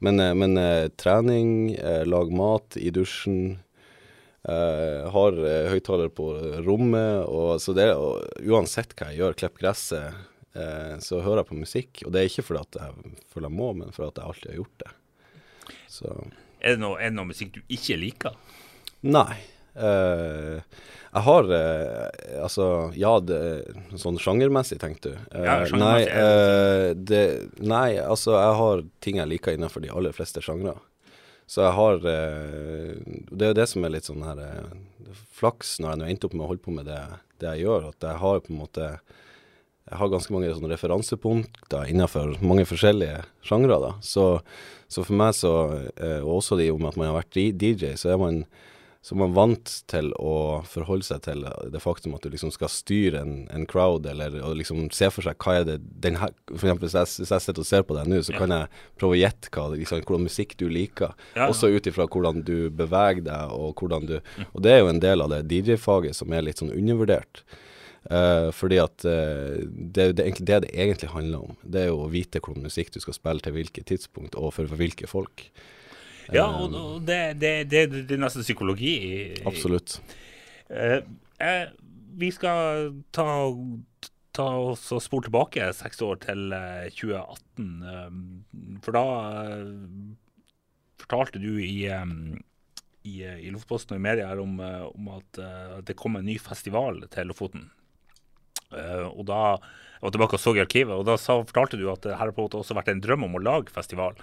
men, 0.03 0.19
eh, 0.19 0.35
men 0.37 0.59
eh, 0.59 0.89
trening, 0.99 1.53
eh, 1.79 2.03
lag 2.09 2.33
mat 2.35 2.77
i 2.79 2.91
dusjen 2.93 3.62
Uh, 4.43 5.07
har 5.07 5.37
uh, 5.39 5.69
høyttaler 5.71 6.09
på 6.11 6.25
rommet, 6.65 7.23
og 7.31 7.61
så 7.63 7.71
det, 7.77 7.93
og 7.95 8.25
uansett 8.43 8.91
hva 8.99 9.07
jeg 9.13 9.21
gjør, 9.21 9.37
klipper 9.39 9.63
gresset, 9.63 10.17
uh, 10.57 10.99
så 10.99 11.21
hører 11.23 11.43
jeg 11.43 11.49
på 11.51 11.59
musikk. 11.61 12.03
Og 12.03 12.11
det 12.11 12.23
er 12.23 12.31
ikke 12.31 12.47
fordi 12.49 12.81
jeg 12.81 13.15
føler 13.31 13.47
jeg 13.47 13.55
må, 13.61 13.71
men 13.79 13.95
fordi 13.95 14.09
jeg 14.09 14.27
alltid 14.27 14.51
har 14.51 14.59
gjort 14.59 14.83
det. 14.83 14.91
Så. 15.87 16.11
Er, 16.59 16.75
det 16.75 16.83
noe, 16.83 16.99
er 16.99 17.13
det 17.13 17.19
noe 17.21 17.31
musikk 17.31 17.55
du 17.55 17.61
ikke 17.71 17.99
liker? 18.01 18.35
Nei. 19.03 19.39
jeg 19.73 21.21
har 21.25 21.47
Altså, 21.51 22.65
ja, 22.99 23.15
det, 23.23 23.39
sånn 23.99 24.19
sjangermessig, 24.21 24.77
tenkte 24.83 25.13
du? 25.13 25.17
ja, 25.31 25.63
nei, 25.63 25.71
sjangermessig. 25.71 27.01
det, 27.09 27.23
nei, 27.63 27.89
altså, 28.03 28.35
jeg 28.35 28.59
har 28.59 28.83
ting 29.03 29.23
jeg 29.23 29.31
liker 29.31 29.55
innenfor 29.55 29.83
de 29.83 29.91
aller 29.91 30.15
fleste 30.15 30.43
sjangre. 30.43 30.75
Så 31.49 31.63
jeg 31.63 31.75
har 31.77 32.07
eh, 32.09 32.95
Det 33.31 33.45
er 33.45 33.51
jo 33.51 33.59
det 33.59 33.67
som 33.69 33.83
er 33.83 33.93
litt 33.95 34.07
sånn 34.07 34.23
her 34.25 34.39
eh, 34.43 34.71
flaks 35.35 35.77
når 35.81 35.91
jeg 35.91 35.99
nå 35.99 36.09
endte 36.09 36.29
opp 36.29 36.37
med 36.37 36.45
å 36.45 36.49
holde 36.53 36.63
på 36.63 36.73
med 36.73 36.87
det, 36.89 37.01
det, 37.41 37.51
jeg 37.51 37.65
gjør, 37.65 37.89
at 37.91 38.07
jeg 38.07 38.21
har 38.23 38.41
på 38.41 38.53
en 38.53 38.61
måte 38.61 38.89
Jeg 39.83 39.99
har 39.99 40.11
ganske 40.13 40.33
mange 40.33 40.53
sånne 40.55 40.71
referansepunkter 40.71 41.89
innenfor 41.91 42.37
mange 42.39 42.63
forskjellige 42.65 43.25
sjangre. 43.43 43.91
Så, 43.99 44.39
så, 44.87 45.03
for 45.03 45.17
meg 45.19 45.33
så, 45.35 45.51
eh, 45.97 46.21
og 46.23 46.39
også 46.39 46.57
de 46.57 46.69
med 46.71 46.93
at 46.93 46.99
man 47.01 47.11
har 47.11 47.19
vært 47.19 47.35
DJ, 47.35 47.91
så 47.99 48.13
er 48.13 48.21
man 48.21 48.45
så 49.03 49.17
man 49.19 49.33
vant 49.35 49.67
til 49.91 50.13
å 50.15 50.61
forholde 50.63 51.03
seg 51.03 51.25
til 51.25 51.41
det 51.43 51.81
faktum 51.83 52.13
at 52.15 52.23
du 52.23 52.29
liksom 52.31 52.53
skal 52.55 52.69
styre 52.71 53.19
en, 53.19 53.33
en 53.51 53.65
crowd, 53.67 54.05
eller 54.07 54.37
og 54.39 54.55
liksom 54.61 54.85
se 54.95 55.09
for 55.11 55.27
seg 55.27 55.35
hva 55.43 55.57
er 55.59 55.67
det 55.67 55.75
den 56.05 56.21
her, 56.21 56.31
For 56.53 56.69
eksempel 56.69 56.87
hvis 56.87 56.95
jeg, 56.95 57.09
hvis 57.19 57.33
jeg 57.35 57.43
sitter 57.43 57.65
og 57.65 57.67
ser 57.67 57.83
på 57.89 57.97
deg 57.97 58.07
nå, 58.07 58.21
så 58.23 58.31
Ja. 58.31 58.39
kan 58.39 58.55
jeg 58.55 58.69
prøve 59.01 59.17
å 59.17 59.19
gjette 59.19 59.51
hva, 59.51 59.65
liksom, 59.75 60.05
hvordan 60.07 60.29
musikk 60.29 60.55
du 60.55 60.69
liker. 60.71 61.11
Ja, 61.35 61.43
ja. 61.43 61.49
Også 61.51 61.67
ut 61.73 61.91
ifra 61.91 62.07
hvordan 62.07 62.45
du 62.47 62.69
beveger 62.71 63.27
deg, 63.27 63.51
og 63.51 63.75
hvordan 63.83 64.07
du 64.07 64.15
Og 64.53 64.63
det 64.63 64.71
er 64.71 64.81
jo 64.85 64.89
en 64.93 65.03
del 65.03 65.21
av 65.25 65.35
det 65.35 65.43
DJ-faget 65.51 66.15
som 66.15 66.31
er 66.31 66.47
litt 66.47 66.63
sånn 66.63 66.71
undervurdert. 66.71 67.43
Uh, 68.07 68.51
fordi 68.51 68.79
at 68.83 69.03
uh, 69.07 69.59
det, 69.63 69.99
er 69.99 70.15
det, 70.15 70.23
egentlig 70.25 70.47
det 70.47 70.61
det 70.65 70.73
egentlig 70.75 71.11
handler 71.11 71.45
om. 71.49 71.59
Det 71.63 71.83
er 71.83 71.91
jo 71.91 72.01
å 72.03 72.11
vite 72.11 72.39
hvordan 72.39 72.65
musikk 72.67 72.91
du 72.95 72.99
skal 73.03 73.15
spille 73.15 73.43
til 73.43 73.55
hvilket 73.55 73.87
tidspunkt, 73.91 74.35
og 74.35 74.51
for, 74.55 74.67
for 74.67 74.79
hvilke 74.79 75.07
folk. 75.11 75.49
Ja, 76.31 76.45
og, 76.47 76.73
og 76.73 77.01
det, 77.07 77.35
det, 77.41 77.53
det, 77.71 77.83
det 78.07 78.15
er 78.15 78.21
nesten 78.21 78.45
psykologi. 78.45 78.95
Absolutt. 79.49 79.97
Eh, 80.69 81.01
eh, 81.43 81.65
vi 82.17 82.29
skal 82.31 82.93
ta, 83.15 83.27
ta 84.35 84.47
oss 84.71 84.87
og 84.95 85.03
spole 85.03 85.27
tilbake 85.27 85.69
seks 85.75 86.01
år 86.05 86.21
til 86.23 86.55
eh, 86.55 86.87
2018. 86.93 87.69
eh, 87.91 88.79
for 88.85 88.95
da 88.95 89.05
fortalte 91.03 91.41
du 91.43 91.51
i, 91.59 91.85
eh, 91.91 92.17
i, 93.03 93.15
i 93.23 93.51
Lofotposten 93.51 93.97
og 93.97 94.01
i 94.01 94.07
media 94.07 94.31
om, 94.39 94.59
om 94.87 95.15
at 95.17 95.43
eh, 95.43 95.79
det 95.89 95.99
kom 95.99 96.15
en 96.19 96.29
ny 96.29 96.39
festival 96.41 97.03
til 97.13 97.33
Lofoten. 97.33 97.71
Uh, 98.73 99.05
og 99.13 99.27
da 99.29 99.39
jeg 99.53 100.07
var 100.07 100.13
tilbake 100.15 100.37
og 100.37 100.41
så 100.41 100.51
i 100.57 100.61
arkivet, 100.63 100.95
og 100.97 101.05
da 101.07 101.15
sa, 101.21 101.37
fortalte 101.45 101.77
du 101.79 101.85
at 101.91 102.03
det 102.03 102.15
her 102.17 102.25
har 102.25 102.33
på 102.35 102.41
en 102.41 102.47
måte 102.49 102.59
også 102.59 102.75
vært 102.75 102.89
en 102.91 103.03
drøm 103.03 103.27
om 103.27 103.37
å 103.37 103.43
lage 103.43 103.71
festival. 103.71 104.17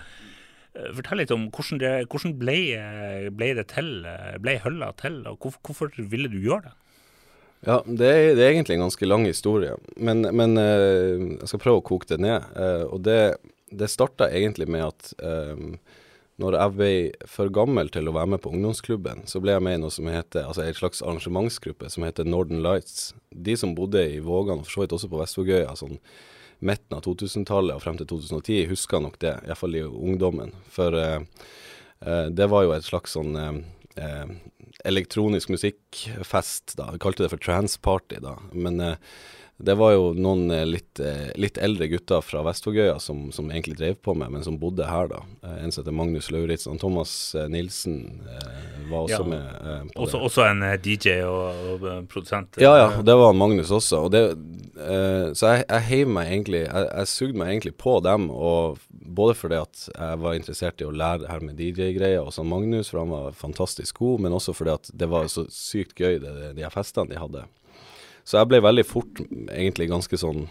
Eh, 0.76 0.90
Fortell 0.96 1.22
litt 1.22 1.32
om 1.34 1.49
hvordan 1.50 1.81
det, 1.82 1.94
hvordan 2.11 2.37
ble, 2.40 2.58
ble 3.34 3.52
det 3.58 3.67
til, 3.72 3.90
eh, 4.06 4.37
ble 4.43 4.58
hølla 4.64 4.93
til, 5.00 5.22
og 5.26 5.40
hvorfor, 5.43 5.62
hvorfor 5.66 6.11
ville 6.12 6.30
du 6.30 6.38
gjøre 6.38 6.68
det? 6.68 6.76
Ja, 7.66 7.80
det 7.85 8.09
er, 8.09 8.26
det 8.38 8.45
er 8.45 8.54
egentlig 8.54 8.78
en 8.78 8.87
ganske 8.87 9.09
lang 9.09 9.26
historie, 9.28 9.75
men, 10.00 10.25
men 10.33 10.56
eh, 10.56 11.16
jeg 11.42 11.50
skal 11.50 11.64
prøve 11.66 11.83
å 11.83 11.88
koke 11.90 12.09
det 12.09 12.21
ned. 12.23 12.47
Og 12.88 13.02
det, 13.04 13.37
det 13.68 13.90
starta 13.92 14.30
egentlig 14.33 14.71
med 14.71 14.87
at 14.87 15.11
um, 15.21 15.75
når 16.40 16.56
jeg 16.56 16.75
ble 16.78 16.92
for 17.28 17.52
gammel 17.52 17.90
til 17.92 18.09
å 18.09 18.14
være 18.16 18.33
med 18.33 18.40
på 18.40 18.54
ungdomsklubben, 18.54 19.26
så 19.28 19.42
ble 19.45 19.52
jeg 19.52 19.64
med 19.66 19.76
i 19.76 19.83
noe 19.83 19.92
som 19.92 20.09
heter, 20.09 20.47
altså 20.49 20.64
en 20.64 20.78
slags 20.78 21.02
arrangementsgruppe 21.04 21.90
som 21.92 22.06
heter 22.06 22.25
Northern 22.25 22.62
Lights. 22.64 23.11
De 23.28 23.59
som 23.61 23.76
bodde 23.76 24.06
i 24.09 24.23
Vågan, 24.25 24.62
og 24.62 24.68
for 24.68 24.78
så 24.78 24.85
vidt 24.87 24.97
også 24.97 25.11
på 25.12 25.21
Vestvågøya, 25.21 25.75
sånn 25.76 26.00
midten 26.61 26.97
av 26.97 27.05
2000-tallet 27.07 27.76
og 27.76 27.83
frem 27.85 27.99
til 28.00 28.09
2010, 28.12 28.62
husker 28.71 29.02
nok 29.02 29.19
det, 29.23 29.35
iallfall 29.47 29.76
i 29.79 29.85
ungdommen. 29.87 30.55
For 30.73 30.97
eh, 30.97 31.21
eh, 32.05 32.26
det 32.33 32.49
var 32.52 32.67
jo 32.67 32.75
et 32.76 32.87
slags 32.87 33.17
sånn 33.17 33.37
eh, 33.40 33.61
eh, 34.00 34.33
elektronisk 34.88 35.52
musikkfest, 35.52 36.76
da. 36.79 36.90
Vi 36.95 37.02
kalte 37.02 37.25
det 37.25 37.33
for 37.33 37.43
transparty, 37.43 38.21
da. 38.25 38.37
Men 38.52 38.81
eh, 38.85 38.97
det 39.62 39.75
var 39.76 39.93
jo 39.93 40.05
noen 40.17 40.50
eh, 40.55 40.64
litt, 40.64 41.00
eh, 41.05 41.31
litt 41.40 41.59
eldre 41.61 41.88
gutter 41.90 42.23
fra 42.25 42.40
Vestvågøya 42.47 42.95
som, 43.02 43.26
som 43.35 43.50
egentlig 43.52 43.76
drev 43.76 43.99
på 44.00 44.14
med, 44.17 44.33
men 44.33 44.45
som 44.47 44.57
bodde 44.61 44.87
her, 44.88 45.11
da. 45.11 45.21
Eh, 45.45 45.59
en 45.64 45.73
som 45.75 45.83
heter 45.83 45.97
Magnus 45.97 46.31
Lauritzen. 46.33 46.79
Thomas 46.81 47.12
Nilsen 47.52 47.99
var 48.90 49.05
også 49.05 49.21
Ja. 49.21 49.26
med 49.29 49.90
Også, 49.97 50.19
også 50.19 50.47
en 50.49 50.64
DJ 50.83 51.21
og, 51.29 51.61
og 51.75 52.09
produsent. 52.09 52.57
Ja, 52.62 52.73
ja, 52.79 52.88
det 53.05 53.17
var 53.21 53.37
Magnus 53.37 53.71
også. 53.71 54.07
Og 54.07 54.11
det, 54.14 54.25
så 55.37 55.52
jeg, 55.52 55.64
jeg 55.69 55.87
heiv 55.90 56.09
meg 56.09 56.31
egentlig 56.31 56.61
Jeg, 56.62 56.87
jeg 56.88 57.09
sugde 57.11 57.38
meg 57.38 57.50
egentlig 57.52 57.75
på 57.76 57.99
dem, 58.05 58.31
og 58.33 58.81
både 58.88 59.37
fordi 59.37 59.59
at 59.61 59.87
jeg 59.93 60.21
var 60.25 60.38
interessert 60.38 60.81
i 60.81 60.88
å 60.88 60.95
lære 60.95 61.25
det 61.26 61.31
her 61.35 61.45
med 61.45 61.61
DJ-greier 61.61 62.25
hos 62.25 62.40
sånn 62.40 62.49
Magnus, 62.49 62.88
for 62.93 63.02
han 63.02 63.12
var 63.12 63.37
fantastisk 63.37 64.00
god, 64.00 64.25
men 64.25 64.37
også 64.37 64.57
fordi 64.57 64.73
at 64.79 64.90
det 64.97 65.11
var 65.12 65.29
så 65.33 65.45
sykt 65.52 66.00
gøy, 66.00 66.17
det, 66.23 66.55
de 66.57 66.64
her 66.64 66.73
festene 66.73 67.12
de 67.12 67.21
hadde. 67.21 67.45
Så 68.30 68.38
jeg 68.38 68.46
ble 68.46 68.62
veldig 68.62 68.87
fort 68.87 69.20
egentlig 69.50 69.88
ganske 69.90 70.18
sånn 70.20 70.44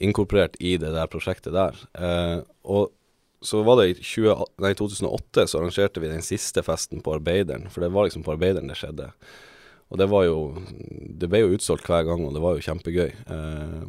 inkorporert 0.00 0.54
i 0.62 0.76
det 0.80 0.92
der 0.94 1.10
prosjektet 1.10 1.56
der. 1.56 1.76
Eh, 1.98 2.38
og 2.62 2.92
så 3.42 3.64
var 3.66 3.80
det 3.80 3.88
i 3.90 3.94
20, 3.98 4.44
nei, 4.62 4.70
2008 4.78 5.48
så 5.48 5.58
arrangerte 5.58 6.02
vi 6.02 6.12
den 6.12 6.22
siste 6.22 6.62
festen 6.62 7.02
på 7.02 7.16
Arbeideren, 7.16 7.66
for 7.72 7.82
det 7.82 7.90
var 7.92 8.06
liksom 8.06 8.22
på 8.22 8.36
Arbeideren 8.36 8.70
det 8.70 8.78
skjedde. 8.78 9.10
Og 9.90 9.98
det 9.98 10.06
var 10.06 10.22
jo 10.28 10.36
Det 11.20 11.26
ble 11.28 11.40
jo 11.42 11.54
utsolgt 11.56 11.88
hver 11.90 12.04
gang, 12.06 12.22
og 12.24 12.36
det 12.36 12.42
var 12.44 12.54
jo 12.54 12.66
kjempegøy. 12.68 13.10
Eh, 13.10 13.86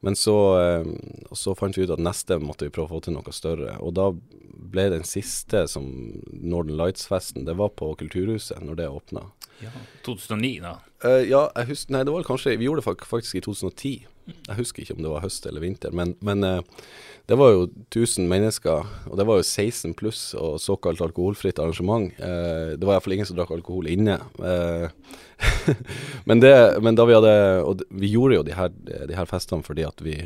Men 0.00 0.14
så, 0.14 0.36
eh, 0.62 0.84
så, 1.32 1.56
fant 1.58 1.74
vi 1.74 1.82
ut 1.82 1.90
at 1.90 1.98
neste 1.98 2.36
måtte 2.38 2.68
vi 2.68 2.70
prøve 2.70 2.86
å 2.86 2.98
få 2.98 3.00
til 3.02 3.16
noe 3.16 3.32
større. 3.34 3.80
Og 3.82 3.96
da 3.96 4.12
ble 4.12 4.84
den 4.92 5.02
siste 5.02 5.64
som 5.66 5.88
Northern 6.30 6.76
Lights-festen, 6.78 7.44
det 7.48 7.56
var 7.58 7.72
på 7.74 7.96
Kulturhuset 7.98 8.62
når 8.62 8.76
det 8.78 8.86
åpna. 8.94 9.24
Ja, 9.58 9.72
2009, 10.06 10.60
da? 10.62 10.76
Uh, 11.04 11.22
ja, 11.22 11.44
jeg 11.54 11.68
husker 11.68 11.94
Nei, 11.94 12.00
det 12.02 12.10
var 12.10 12.24
kanskje 12.26 12.56
Vi 12.58 12.66
gjorde 12.66 12.82
det 12.82 13.04
faktisk 13.06 13.38
i 13.38 13.42
2010. 13.44 14.06
Jeg 14.28 14.58
husker 14.58 14.82
ikke 14.82 14.96
om 14.96 15.04
det 15.04 15.12
var 15.12 15.22
høst 15.22 15.46
eller 15.48 15.62
vinter, 15.62 15.92
men, 15.94 16.16
men 16.20 16.44
uh, 16.44 16.82
det 17.30 17.38
var 17.38 17.54
jo 17.54 17.62
1000 17.86 18.26
mennesker, 18.28 18.88
og 19.08 19.14
det 19.16 19.24
var 19.28 19.38
jo 19.38 19.44
16 19.46 19.94
pluss 19.96 20.34
og 20.36 20.58
såkalt 20.60 21.00
alkoholfritt 21.04 21.60
arrangement. 21.62 22.10
Uh, 22.20 22.74
det 22.74 22.84
var 22.84 22.98
iallfall 22.98 23.16
ingen 23.16 23.28
som 23.28 23.38
drakk 23.38 23.54
alkohol 23.56 23.88
inne. 23.88 24.18
men, 26.28 26.42
det, 26.44 26.52
men, 26.84 26.98
da 26.98 27.06
vi 27.08 27.16
hadde 27.16 27.32
Og 27.62 27.86
vi 27.88 28.10
gjorde 28.12 28.40
jo 28.40 28.44
de 28.44 28.58
her, 28.58 28.74
de 28.82 29.16
her 29.16 29.28
festene 29.30 29.64
fordi 29.64 29.86
at 29.86 30.02
vi 30.04 30.18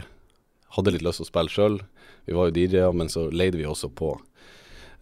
hadde 0.73 0.95
litt 0.95 1.05
lyst 1.05 1.21
til 1.21 1.29
å 1.29 1.31
spille 1.31 1.52
sjøl. 1.52 1.79
Vi 2.26 2.37
var 2.37 2.49
jo 2.49 2.57
DJ-er, 2.57 2.97
men 2.97 3.11
så 3.12 3.29
leide 3.31 3.61
vi 3.61 3.69
også 3.69 3.93
på. 3.93 4.14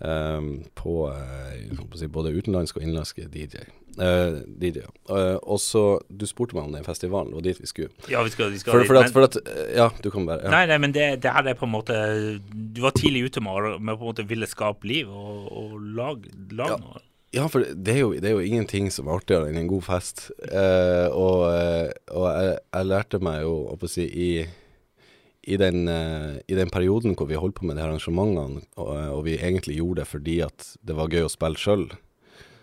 Um, 0.00 0.62
på 0.75 1.11
uh, 1.12 1.80
si, 1.92 2.07
både 2.09 2.30
utenlandske 2.33 2.80
og 2.80 2.85
innenlandske 2.87 3.26
DJ. 3.28 3.66
Uh, 3.99 4.38
DJ. 4.57 4.87
Uh, 5.11 5.37
og 5.42 5.59
så 5.61 5.83
Du 6.09 6.25
spurte 6.25 6.57
meg 6.57 6.71
om 6.71 6.73
den 6.73 6.87
festivalen, 6.87 7.35
og 7.37 7.45
dit 7.45 7.59
vi 7.61 7.69
skulle. 7.69 7.92
Ja, 8.09 8.23
vi 8.25 8.33
skal, 8.33 8.49
vi 8.54 8.62
skal 8.62 8.78
for, 8.78 8.87
for, 8.88 9.00
at, 9.02 9.12
for 9.12 9.28
at, 9.28 9.37
Ja, 9.76 9.90
du 10.00 10.09
kan 10.14 10.25
bare 10.25 10.47
ja. 10.47 10.54
Nei, 10.54 10.62
nei, 10.71 10.78
men 10.80 10.95
det, 10.97 11.11
det, 11.21 11.35
her 11.35 11.50
er 11.52 11.59
på 11.59 11.69
en 11.69 11.75
måte 11.75 11.99
Du 12.40 12.80
var 12.80 12.97
tidlig 12.97 13.26
ute 13.28 13.45
med, 13.45 13.76
med 13.76 14.00
på 14.00 14.07
en 14.07 14.12
måte 14.14 14.25
ville 14.30 14.49
skape 14.49 14.88
liv 14.88 15.11
og, 15.12 15.50
og 15.52 15.76
lage, 15.99 16.33
lag 16.49 16.73
ja. 16.73 16.80
noe. 16.80 17.04
Ja, 17.37 17.45
for 17.52 17.62
det 17.62 17.92
er, 17.92 18.00
jo, 18.00 18.14
det 18.16 18.26
er, 18.26 18.38
jo, 18.38 18.42
ingenting 18.42 18.88
som 18.90 19.07
er 19.07 19.21
artigere 19.21 19.52
enn 19.52 19.61
en 19.61 19.69
god 19.71 19.85
fest. 19.87 20.25
og, 20.40 21.45
og 21.45 22.25
jeg, 22.26 22.57
jeg, 22.57 22.88
lærte 22.88 23.21
meg 23.23 23.45
jo, 23.45 23.52
å 23.71 23.90
si, 23.92 24.09
i 24.09 24.30
i 25.43 25.57
den, 25.57 25.89
uh, 25.89 26.37
i 26.47 26.55
den, 26.55 26.71
perioden 26.71 27.17
hvor 27.17 27.29
vi 27.31 27.39
holdt 27.41 27.61
på 27.61 27.67
med 27.69 27.79
de 27.79 27.85
arrangementene, 27.87 28.65
og, 28.77 28.91
eh, 28.97 29.11
og, 29.11 29.23
vi 29.25 29.39
egentlig 29.39 29.79
gjorde 29.79 30.03
det 30.03 30.11
fordi 30.11 30.41
at 30.45 30.73
det 30.85 30.97
var 30.99 31.13
gøy 31.13 31.25
å 31.27 31.33
spille 31.33 31.61
sjøl, 31.61 31.87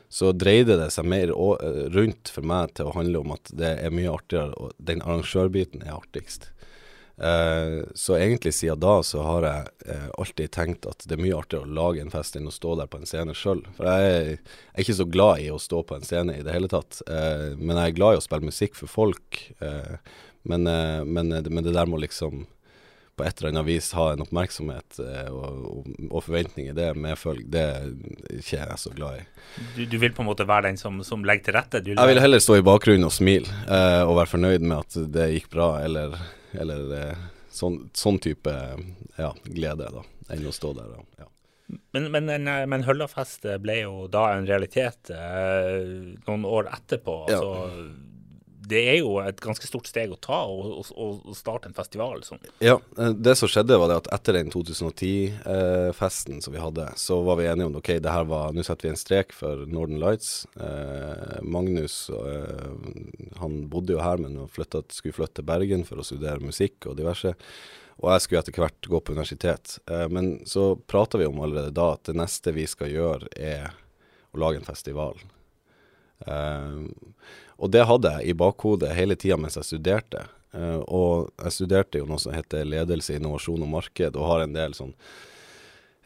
så 0.10 0.32
dreide 0.32 0.78
det 0.80 0.92
seg 0.96 1.08
mer 1.10 1.34
eh, 1.34 1.80
rundt 1.92 2.30
for 2.32 2.46
meg 2.48 2.76
til 2.78 2.88
å 2.88 2.94
handle 2.96 3.24
om 3.24 3.34
at 3.36 3.50
det 3.52 3.74
er 3.82 3.96
mye 3.96 4.14
artigere, 4.14 4.54
og 4.56 4.78
den 4.78 5.02
arrangørbiten 5.04 5.84
er 5.84 5.98
artigst. 5.98 6.52
Uh, 7.18 7.82
så 7.98 8.14
egentlig 8.14 8.52
siden 8.54 8.78
da 8.78 9.00
så 9.02 9.24
har 9.26 9.46
jeg 9.48 9.88
uh, 9.90 10.10
alltid 10.22 10.52
tenkt 10.54 10.84
at 10.86 11.02
det 11.10 11.16
er 11.16 11.24
mye 11.24 11.40
artigere 11.40 11.66
å 11.66 11.78
lage 11.80 12.04
en 12.04 12.14
fest 12.14 12.38
enn 12.38 12.46
å 12.46 12.54
stå 12.54 12.76
der 12.78 12.90
på 12.92 13.00
en 13.02 13.10
scene 13.10 13.34
sjøl. 13.34 13.64
For 13.74 13.90
jeg 13.90 14.12
er, 14.12 14.52
ikke 14.84 14.96
så 15.00 15.08
glad 15.10 15.42
i 15.42 15.48
å 15.50 15.58
stå 15.58 15.82
på 15.82 15.98
en 15.98 16.06
scene 16.06 16.36
i 16.38 16.44
det 16.46 16.54
hele 16.54 16.70
tatt. 16.70 17.02
Uh, 17.10 17.58
men 17.58 17.74
jeg 17.74 17.90
er 17.90 17.98
glad 17.98 18.14
i 18.14 18.22
å 18.22 18.26
spille 18.28 18.52
musikk 18.52 18.78
for 18.78 18.92
folk. 18.92 19.42
Men, 20.48 20.64
men, 20.64 21.34
men, 21.34 21.64
det 21.66 21.74
der 21.76 21.90
må 21.90 21.98
liksom 22.00 22.46
på 23.18 23.26
et 23.26 23.40
eller 23.40 23.50
annet 23.50 23.66
vis 23.66 23.90
ha 23.98 24.12
en 24.14 24.22
oppmerksomhet 24.22 25.00
eh, 25.02 25.30
og, 25.34 25.62
og, 25.72 25.88
og 26.10 26.24
forventninger, 26.26 26.76
det 26.78 26.92
medfølg, 27.02 27.48
det 27.54 27.64
er 27.64 27.88
ikke 28.38 28.60
jeg 28.60 28.78
så 28.82 28.92
glad 28.94 29.22
i. 29.22 29.24
Du, 29.76 29.82
du, 29.90 29.98
vil 30.02 30.14
på 30.14 30.22
en 30.22 30.30
måte 30.30 30.46
være 30.48 30.70
den 30.70 30.78
som, 30.78 31.00
som 31.06 31.26
legger 31.26 31.48
til 31.48 31.58
rette? 31.58 31.82
Du, 31.82 31.94
jeg 31.96 32.12
vil 32.12 32.22
heller 32.22 32.44
stå 32.44 32.60
i 32.60 32.66
bakgrunnen 32.66 33.10
og 33.10 33.16
smile, 33.16 33.50
eh, 33.66 34.04
og 34.04 34.20
være 34.20 34.34
fornøyd 34.36 34.68
med 34.68 34.78
at 34.84 35.00
det 35.18 35.32
gikk 35.34 35.50
bra, 35.56 35.72
eller, 35.88 36.14
eller 36.54 36.94
eh, 37.00 37.24
sånn, 37.54 37.88
sånn, 37.98 38.22
type 38.22 38.54
ja, 39.18 39.32
glede, 39.48 39.90
da, 39.98 40.06
enn 40.36 40.46
å 40.46 40.54
stå 40.54 40.76
der. 40.78 40.94
Ja. 41.18 41.32
Men, 41.98 42.12
men, 42.14 42.30
men 42.70 42.86
Høllafest 42.88 43.50
ble 43.60 43.82
jo 43.82 44.06
da 44.12 44.30
en 44.36 44.46
realitet 44.48 45.10
eh, 45.12 45.82
noen 46.30 46.46
år 46.48 46.70
etterpå. 46.78 47.24
altså 47.26 47.50
ja 47.66 48.06
det 48.68 48.82
er 48.92 48.98
jo 49.00 49.18
et 49.22 49.40
ganske 49.44 49.68
stort 49.70 49.88
steg 49.90 50.12
å 50.12 50.20
ta 50.22 50.40
å 50.48 51.36
starte 51.38 51.70
en 51.70 51.78
festival 51.78 52.24
sånn. 52.28 52.42
Ja, 52.64 52.78
eh, 52.98 53.14
det 53.16 53.38
som 53.40 53.52
skjedde 53.52 53.78
var 53.80 53.92
det 53.92 54.00
at 54.02 54.12
etter 54.18 54.38
den 54.38 54.52
2010-festen 54.54 56.38
eh, 56.40 56.44
som 56.44 56.56
vi 56.56 56.62
hadde, 56.62 56.90
så 57.00 57.22
var 57.28 57.40
vi 57.40 57.48
enige 57.48 57.70
om 57.70 57.80
ok, 57.80 57.94
det 58.04 58.14
her 58.14 58.28
var, 58.30 58.54
nå 58.56 58.66
setter 58.68 58.90
vi 58.90 58.94
en 58.94 59.00
strek 59.00 59.34
for 59.36 59.64
Northern 59.72 60.02
Lights. 60.04 60.32
Eh, 60.60 61.40
Magnus 61.48 62.10
eh, 62.12 62.68
han 63.40 63.60
bodde 63.72 63.96
jo 63.96 64.04
her, 64.04 64.20
men 64.22 64.40
flyttet, 64.52 64.96
skulle 64.96 65.16
flytte 65.16 65.42
til 65.42 65.48
Bergen 65.48 65.88
for 65.88 66.02
å 66.02 66.08
studere 66.08 66.44
musikk 66.44 66.90
og 66.90 67.00
diverse. 67.00 67.36
Og 67.98 68.12
jeg 68.14 68.24
skulle 68.24 68.44
etter 68.44 68.62
hvert 68.62 68.92
gå 68.92 69.00
på 69.02 69.16
universitet. 69.16 69.80
Eh, 69.90 70.06
men 70.14 70.36
så 70.50 70.76
prata 70.76 71.18
vi 71.22 71.30
om 71.30 71.40
allerede 71.42 71.74
da 71.76 71.94
at 71.96 72.06
det 72.10 72.18
neste 72.20 72.54
vi 72.58 72.68
skal 72.70 72.94
gjøre, 72.94 73.32
er 73.34 73.72
å 74.36 74.44
lage 74.44 74.62
en 74.62 74.68
festival. 74.68 75.18
Eh, 76.26 76.84
og 77.58 77.72
det 77.74 77.86
hadde 77.90 78.14
jeg 78.18 78.32
i 78.32 78.38
bakhodet 78.38 78.96
hele 78.98 79.18
tida 79.20 79.38
mens 79.40 79.58
jeg 79.58 79.66
studerte. 79.72 80.28
Uh, 80.56 80.82
og 80.88 81.32
jeg 81.44 81.56
studerte 81.58 82.02
jo 82.02 82.08
noe 82.10 82.22
som 82.22 82.36
heter 82.36 82.68
ledelse, 82.68 83.18
innovasjon 83.18 83.66
og 83.66 83.72
marked, 83.72 84.16
og 84.16 84.30
har 84.32 84.46
en 84.46 84.56
del 84.56 84.78
sånn 84.78 84.94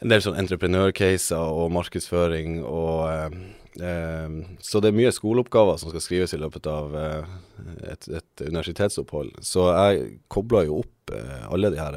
en 0.02 0.10
del 0.10 0.24
sånn 0.26 0.40
entreprenørcaser 0.42 1.38
og 1.38 1.68
markedsføring 1.76 2.64
og 2.66 3.04
uh, 3.06 3.36
uh, 3.84 4.40
Så 4.66 4.82
det 4.82 4.90
er 4.90 4.98
mye 4.98 5.12
skoleoppgaver 5.14 5.78
som 5.78 5.94
skal 5.94 6.04
skrives 6.04 6.34
i 6.34 6.40
løpet 6.42 6.66
av 6.72 6.96
et, 6.98 8.08
et, 8.10 8.42
universitetsopphold. 8.42 9.36
Så 9.46 9.68
jeg 9.70 10.08
kobla 10.34 10.66
jo 10.66 10.82
opp 10.82 11.14
alle 11.52 11.70
de 11.74 11.76
her 11.76 11.96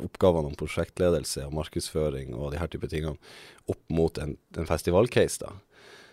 oppgavene 0.00 0.52
om 0.52 0.56
prosjektledelse 0.56 1.42
og 1.48 1.56
markedsføring 1.58 2.30
og 2.36 2.52
de 2.52 2.60
her 2.60 2.70
type 2.70 2.86
tingene 2.88 3.18
opp 3.68 3.80
mot 3.90 4.20
en, 4.22 4.36
en 4.56 4.68
festivalcase, 4.68 5.42
da. 5.42 5.56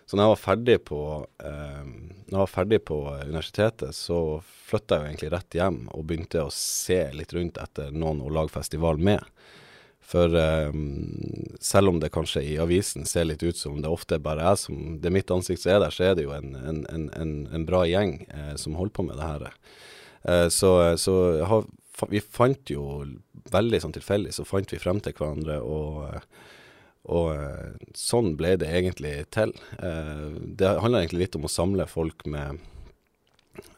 Så 0.07 0.15
når 0.15 0.23
jeg 0.23 0.31
var 0.31 0.39
ferdig 0.39 0.77
på, 0.87 1.01
eh, 1.43 1.83
når 1.83 2.33
jeg 2.33 2.39
var 2.39 2.51
ferdig 2.51 2.79
på 2.87 2.97
universitetet, 3.27 3.95
så 3.95 4.39
flytta 4.69 4.95
jeg 4.95 5.03
jo 5.03 5.09
egentlig 5.11 5.31
rett 5.33 5.57
hjem 5.59 5.79
og 5.91 6.05
begynte 6.07 6.45
å 6.45 6.53
se 6.53 7.01
litt 7.15 7.35
rundt 7.35 7.59
etter 7.59 7.91
noen 7.91 8.23
å 8.23 8.31
lage 8.31 8.55
festival 8.55 9.01
med. 9.03 9.19
For 10.07 10.31
eh, 10.39 10.71
selv 11.59 11.91
om 11.91 11.99
det 11.99 12.13
kanskje 12.15 12.45
i 12.53 12.55
avisen 12.63 13.03
ser 13.09 13.27
litt 13.27 13.43
ut 13.43 13.59
som 13.59 13.81
det 13.83 13.91
ofte 13.91 14.21
bare 14.23 14.45
er 14.53 14.55
som 14.59 14.95
det 15.01 15.11
er 15.11 15.17
mitt 15.17 15.33
ansikt 15.35 15.65
som 15.65 15.73
er 15.75 15.83
der, 15.83 15.91
så 15.91 16.07
er 16.07 16.15
det 16.15 16.23
jo 16.23 16.31
en, 16.37 16.55
en, 16.55 17.09
en, 17.11 17.33
en 17.51 17.67
bra 17.67 17.83
gjeng 17.89 18.21
eh, 18.31 18.53
som 18.55 18.79
holder 18.79 18.95
på 18.95 19.07
med 19.09 19.19
det 19.19 19.27
her. 19.27 19.49
Eh, 20.23 20.47
så, 20.55 20.71
så 20.95 21.17
har, 21.51 21.67
vi 22.07 22.23
fant 22.23 22.71
jo 22.71 23.03
veldig 23.51 23.81
sånn 23.83 23.95
tilfeldig, 23.95 24.31
så 24.35 24.47
fant 24.47 24.71
vi 24.71 24.79
frem 24.79 25.03
til 25.03 25.15
hverandre 25.17 25.59
og 25.63 26.05
eh, 26.13 26.31
og 27.07 27.29
eh, 27.35 27.75
sånn 27.95 28.33
ble 28.39 28.55
det 28.59 28.71
egentlig 28.71 29.13
til. 29.33 29.53
Eh, 29.79 30.25
det 30.59 30.73
handler 30.81 31.05
egentlig 31.05 31.27
litt 31.27 31.37
om 31.39 31.47
å 31.47 31.53
samle 31.53 31.87
folk 31.89 32.27
med 32.29 32.65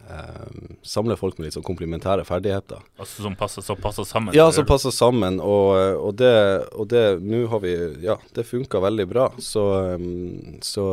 Uh, 0.10 0.74
samle 0.84 1.16
folk 1.16 1.38
med 1.38 1.46
litt 1.46 1.56
sånn 1.56 1.64
komplementære 1.64 2.26
ferdigheter. 2.28 2.82
Altså 3.00 3.24
Som 3.24 3.36
passer, 3.40 3.64
som 3.64 3.78
passer 3.80 4.04
sammen? 4.10 4.34
Ja, 4.36 4.48
som 4.52 4.66
passer 4.68 4.92
sammen. 4.92 5.38
Og, 5.40 5.70
og 6.02 6.18
det 6.20 6.34
og 6.74 6.90
det 6.92 7.04
Nå 7.22 7.44
har 7.52 7.62
vi 7.64 7.76
Ja, 8.04 8.18
det 8.36 8.48
funka 8.50 8.82
veldig 8.84 9.06
bra. 9.08 9.28
Så, 9.40 9.64
så, 10.66 10.86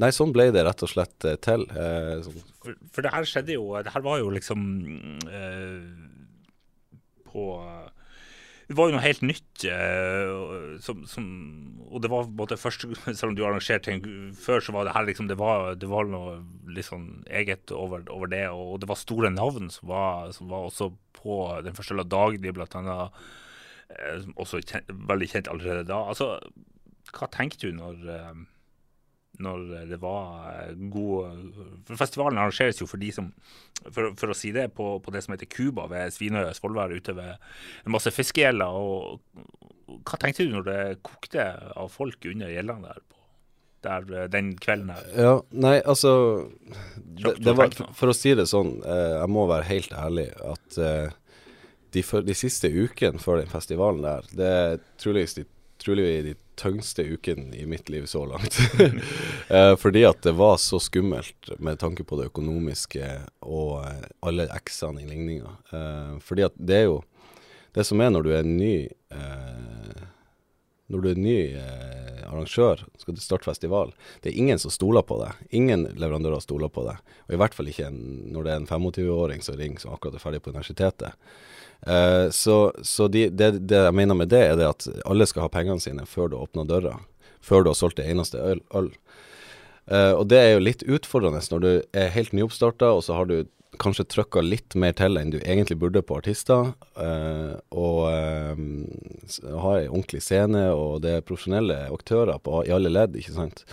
Nei, 0.00 0.12
sånn 0.14 0.32
ble 0.32 0.48
det 0.54 0.64
rett 0.64 0.86
og 0.86 0.92
slett 0.92 1.28
til. 1.42 1.66
For, 1.66 2.78
for, 2.94 3.04
det 3.04 3.12
her 3.12 3.28
skjedde 3.28 3.58
jo 3.58 3.74
Det 3.82 3.92
her 3.92 4.06
var 4.06 4.22
jo 4.22 4.32
liksom 4.38 4.64
på 7.28 7.46
det 8.70 8.76
var 8.78 8.86
jo 8.86 8.94
noe 8.94 9.02
helt 9.02 9.24
nytt. 9.26 9.64
Eh, 9.66 10.76
som, 10.84 11.00
som, 11.10 11.24
og 11.90 12.04
det 12.04 12.10
var 12.12 12.22
på 12.22 12.30
en 12.30 12.38
måte 12.38 12.58
første 12.60 12.86
Selv 13.18 13.32
om 13.32 13.34
du 13.34 13.42
arrangerte 13.42 13.88
ting 13.88 14.04
før, 14.38 14.62
så 14.62 14.74
var 14.76 14.86
det 14.86 14.94
her 14.94 15.08
liksom 15.08 15.26
Det 15.26 15.38
var, 15.40 15.72
det 15.74 15.88
var 15.90 16.06
noe 16.06 16.36
litt 16.70 16.86
sånn 16.86 17.24
eget 17.26 17.74
over, 17.74 18.04
over, 18.14 18.30
det. 18.30 18.44
Og 18.54 18.78
det 18.78 18.86
var 18.86 19.00
store 19.00 19.32
navn 19.34 19.72
som 19.74 19.90
var, 19.90 20.30
som 20.36 20.52
var 20.52 20.68
også 20.68 20.92
på 21.18 21.40
den 21.66 21.74
første 21.74 22.06
dagen, 22.06 22.46
blant 22.54 22.78
annet. 22.78 23.18
Eh, 23.90 24.30
også 24.38 24.62
kjent, 24.62 24.94
veldig 25.10 25.30
kjent 25.34 25.50
allerede 25.50 25.88
da. 25.90 26.04
Altså, 26.14 26.36
hva 27.10 27.26
tenkte 27.34 27.66
du 27.66 27.74
når 27.74 28.06
eh, 28.06 28.44
når 29.42 29.66
det 29.90 29.98
var 30.00 30.48
eh, 30.52 30.72
god 30.92 31.94
festivalen 31.98 32.40
arrangeres 32.40 32.80
jo 32.80 32.88
for 32.90 33.00
de 33.02 33.12
som 33.14 33.32
For, 33.80 34.10
for 34.18 34.28
å 34.28 34.36
si 34.36 34.50
det, 34.52 34.66
på, 34.76 34.98
på, 35.00 35.12
det 35.14 35.22
som 35.24 35.32
heter 35.32 35.48
Cuba 35.48 35.86
ved 35.88 36.12
Svinøya 36.12 36.52
Svolvær, 36.52 36.92
ute 36.92 37.14
ved 37.16 37.30
en 37.32 37.94
masse 37.94 38.10
fiskegjelder. 38.12 38.74
Og 38.76 40.02
hva 40.04 40.18
tenkte 40.20 40.44
du 40.44 40.52
når 40.52 40.66
det 40.66 40.82
kokte 41.06 41.46
av 41.80 41.88
folk 41.88 42.28
under 42.28 42.52
gjellene 42.52 42.90
der? 42.90 43.00
på 43.00 43.16
der, 43.86 44.04
eh, 44.18 44.26
den 44.28 44.50
kvelden 44.60 44.92
her? 44.92 45.06
Ja, 45.16 45.32
nei, 45.56 45.78
altså 45.80 46.12
det, 46.92 47.38
det 47.40 47.56
var, 47.56 47.72
For 47.96 48.12
å 48.12 48.16
si 48.16 48.34
det 48.36 48.50
sånn, 48.52 48.74
eh, 48.84 49.16
jeg 49.22 49.32
må 49.32 49.46
være 49.48 49.70
helt 49.70 49.96
ærlig 49.96 50.28
at 50.44 50.82
de, 51.96 52.04
for, 52.04 52.26
de 52.26 52.36
siste 52.36 52.68
ukene 52.68 53.22
før 53.22 53.40
den 53.40 53.48
festivalen 53.50 54.04
der, 54.04 54.28
det 54.36 54.52
er 54.58 54.84
troligvis 55.00 55.38
de 55.40 55.48
trolig 55.80 56.10
de 56.28 56.34
tyngste 56.60 57.02
uken 57.02 57.54
i 57.54 57.66
mitt 57.66 57.88
liv 57.88 58.06
så 58.06 58.24
langt. 58.26 58.58
eh, 59.48 59.76
fordi 59.76 60.04
at 60.04 60.22
det 60.22 60.32
var 60.32 60.56
så 60.56 60.80
skummelt 60.80 61.50
med 61.58 61.78
tanke 61.78 62.04
på 62.04 62.18
det 62.20 62.28
økonomiske 62.30 63.06
og 63.40 63.80
eh, 63.86 64.04
alle 64.20 64.48
x-ene 64.60 65.02
i 65.02 65.08
ligninga. 65.08 65.54
Eh, 65.72 66.18
fordi 66.20 66.44
at 66.48 66.56
det 66.56 66.82
er 66.82 66.90
jo 66.90 67.00
Det 67.72 67.84
som 67.86 68.00
er 68.02 68.10
når 68.10 68.22
du 68.26 68.30
er 68.34 68.42
ny 68.42 68.88
Når 70.90 71.00
du 71.00 71.08
er 71.10 71.18
ny 71.22 71.38
arrangør, 72.30 72.84
skal 72.98 73.16
du 73.16 73.20
starte 73.22 73.48
festival. 73.48 73.92
Det 74.22 74.30
er 74.30 74.38
ingen 74.38 74.60
som 74.62 74.72
stoler 74.72 75.04
på 75.06 75.18
deg. 75.20 75.38
Ingen 75.56 75.86
leverandører 76.00 76.42
stoler 76.44 76.70
på 76.72 76.84
deg. 76.86 77.00
Og 77.28 77.36
i 77.36 77.40
hvert 77.40 77.56
fall 77.56 77.70
ikke 77.70 77.88
en, 77.90 78.00
når 78.34 78.46
det 78.46 78.52
er 78.52 78.60
en 78.62 78.68
25-åring 78.70 79.44
som 79.44 79.58
ringer 79.58 79.82
som 79.82 79.94
akkurat 79.94 80.18
er 80.18 80.24
ferdig 80.24 80.42
på 80.44 80.54
universitetet. 80.54 81.18
Uh, 81.86 82.28
så, 82.34 82.58
så 82.84 83.08
de, 83.08 83.28
det, 83.32 83.52
det, 83.70 83.84
jeg 83.88 83.96
mener 83.96 84.18
med 84.18 84.32
det, 84.32 84.42
er 84.50 84.58
det 84.60 84.68
at 84.68 84.88
alle 85.08 85.26
skal 85.28 85.46
ha 85.46 85.52
pengene 85.52 85.80
sine 85.82 86.04
før 86.08 86.32
du 86.32 86.40
åpner 86.40 86.68
døra. 86.68 86.98
Før 87.44 87.64
du 87.64 87.72
har 87.72 87.78
solgt 87.78 88.00
det 88.00 88.08
eneste 88.10 88.40
øl. 88.40 88.60
øl. 88.76 88.92
Uh, 89.90 90.12
og 90.14 90.26
det 90.30 90.38
er 90.38 90.52
jo 90.54 90.66
litt 90.66 90.84
utfordrende 90.86 91.40
når 91.50 91.64
du 91.64 91.70
er 91.96 92.12
helt 92.14 92.36
nyoppstarta, 92.36 92.92
og 92.94 93.02
så 93.06 93.16
har 93.18 93.30
du 93.30 93.40
kanskje 93.78 94.06
trykka 94.10 94.42
litt 94.42 94.74
mer 94.74 94.94
til 94.98 95.18
enn 95.20 95.32
du 95.32 95.38
egentlig 95.40 95.78
burde 95.80 96.02
på 96.02 96.18
artister. 96.20 96.72
Uh, 96.98 97.56
og 97.70 98.02
uh, 98.10 99.56
har 99.64 99.80
ei 99.80 99.88
ordentlig 99.88 100.22
scene, 100.24 100.68
og 100.74 101.02
det 101.04 101.18
er 101.18 101.26
profesjonelle 101.26 101.84
aktører 101.92 102.40
på, 102.42 102.64
i 102.66 102.74
alle 102.74 102.92
ledd, 102.92 103.18
ikke 103.20 103.36
sant. 103.36 103.64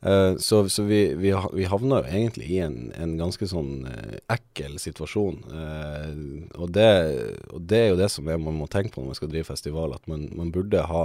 Uh, 0.00 0.36
så, 0.40 0.62
så 0.72 0.84
vi, 0.88 1.00
vi, 1.20 1.32
vi, 1.56 1.66
havna 1.68 2.00
jo 2.00 2.12
egentlig 2.12 2.50
i 2.52 2.60
en, 2.64 2.78
en 2.96 3.16
ganske 3.20 3.48
sånn 3.48 3.88
ekkel 4.32 4.78
situasjon. 4.80 5.42
Og 6.56 6.76
det, 6.76 6.90
og, 7.50 7.64
det, 7.64 7.80
er 7.80 7.90
jo 7.92 8.00
det 8.00 8.12
som 8.12 8.28
er, 8.28 8.40
man 8.40 8.60
må 8.60 8.68
tenke 8.70 8.94
på 8.94 9.02
når 9.02 9.12
man 9.12 9.20
skal 9.20 9.32
drive 9.32 9.50
festival, 9.50 9.96
at 9.96 10.06
man, 10.10 10.28
man 10.36 10.52
burde 10.54 10.86
ha 10.88 11.04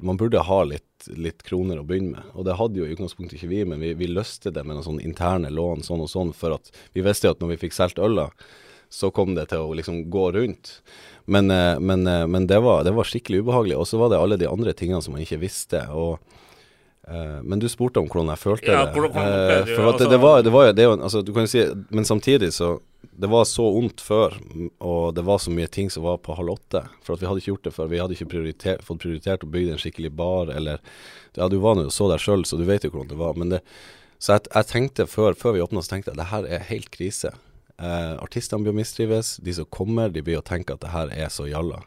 man 0.00 0.18
burde 0.20 0.42
ha 0.44 0.58
litt, 0.68 1.06
litt, 1.08 1.40
kroner 1.42 1.80
å 1.80 1.86
begynne 1.86 2.18
med. 2.18 2.34
Og 2.36 2.44
det 2.46 2.58
hadde 2.58 2.78
jo 2.78 2.86
i 2.86 2.92
utgangspunktet 2.92 3.38
ikke 3.38 3.50
vi, 3.50 3.62
men 3.68 3.80
vi, 3.80 3.94
vi 3.98 4.10
løste 4.10 4.52
det 4.52 4.64
med 4.66 4.76
noen 4.76 4.86
sånne 4.86 5.06
interne 5.06 5.50
lån 5.50 5.86
sånn 5.86 6.04
og 6.04 6.10
sånn, 6.12 6.34
for 6.36 6.58
at 6.58 6.68
vi 6.92 7.04
visste 7.06 7.26
jo 7.26 7.34
at 7.34 7.40
når 7.42 7.54
vi 7.54 7.62
fikk 7.64 7.76
solgt 7.78 8.02
øla, 8.02 8.28
så 8.92 9.08
kom 9.14 9.32
det 9.34 9.48
til 9.50 9.64
å 9.64 9.72
liksom 9.78 10.04
gå 10.12 10.26
rundt. 10.36 10.74
Men, 11.24 11.48
men, 11.48 12.04
men 12.04 12.46
det, 12.46 12.60
var, 12.60 12.84
det, 12.84 12.92
var, 12.92 13.08
skikkelig 13.08 13.40
ubehagelig. 13.40 13.78
Og 13.80 13.88
så 13.88 14.00
var 14.02 14.12
det 14.12 14.20
alle 14.20 14.36
de 14.36 14.50
andre 14.50 14.74
tingene 14.76 15.00
som 15.02 15.16
man 15.16 15.24
ikke 15.24 15.40
visste. 15.40 15.86
og 15.88 16.20
men 17.42 17.58
du 17.58 17.66
spurte 17.66 17.98
om 17.98 18.06
hvordan 18.06 18.30
jeg 18.30 18.38
følte 18.38 18.70
ja, 18.70 18.84
det. 18.86 18.94
Uh, 18.94 19.72
for 19.74 19.88
at 19.90 19.98
det, 19.98 20.06
det, 20.12 20.18
var, 20.22 20.42
det 20.46 20.52
var 20.54 20.68
jo 20.68 20.74
det, 20.78 20.86
altså, 20.94 21.22
du 21.26 21.32
kan 21.34 21.48
si, 21.50 21.64
Men 21.90 22.06
samtidig 22.06 22.52
så 22.54 22.76
det 23.02 23.26
var 23.26 23.44
så 23.44 23.64
ondt 23.76 24.00
før, 24.00 24.36
og 24.78 25.14
det 25.14 25.24
var 25.26 25.40
så 25.42 25.50
mye 25.52 25.66
ting 25.66 25.90
som 25.90 26.04
var 26.06 26.20
på 26.22 26.36
halv 26.38 26.54
åtte. 26.54 26.84
For 27.04 27.14
at 27.14 27.22
vi 27.22 27.26
hadde 27.28 27.42
ikke 27.42 27.50
gjort 27.50 27.66
det 27.66 27.72
før. 27.74 27.90
Vi 27.90 27.98
hadde 28.00 28.14
ikke 28.16 28.30
prioriter, 28.30 28.84
fått 28.86 29.02
prioritert 29.02 29.44
å 29.44 29.50
bygge 29.52 29.74
en 29.74 29.82
skikkelig 29.82 30.12
bar, 30.16 30.52
eller 30.54 30.80
Ja, 31.36 31.48
du 31.50 31.58
var 31.62 31.76
nå 31.76 31.88
så 31.90 32.08
der 32.10 32.22
sjøl, 32.22 32.46
så 32.48 32.56
du 32.60 32.64
vet 32.68 32.86
jo 32.86 32.92
hvordan 32.92 33.10
det 33.10 33.18
var. 33.20 33.36
Men 33.38 33.52
det, 33.56 33.60
så 34.22 34.36
jeg, 34.36 34.46
jeg 34.54 34.70
tenkte 34.70 35.08
før, 35.10 35.36
før 35.38 35.56
vi 35.56 35.64
åpna, 35.64 35.82
så 35.82 35.96
tenkte 35.96 36.12
jeg 36.12 36.22
det 36.22 36.30
her 36.30 36.46
er 36.46 36.66
helt 36.70 36.90
krise. 36.94 37.34
Eh, 37.82 38.14
artistene 38.22 38.62
blir 38.62 38.74
å 38.74 38.78
mistrives. 38.78 39.36
De 39.42 39.54
som 39.56 39.66
kommer, 39.66 40.12
de 40.12 40.22
blir 40.24 40.38
å 40.38 40.46
tenke 40.46 40.76
at 40.76 40.84
det 40.84 40.92
her 40.94 41.12
er 41.12 41.32
så 41.32 41.48
jalla. 41.50 41.82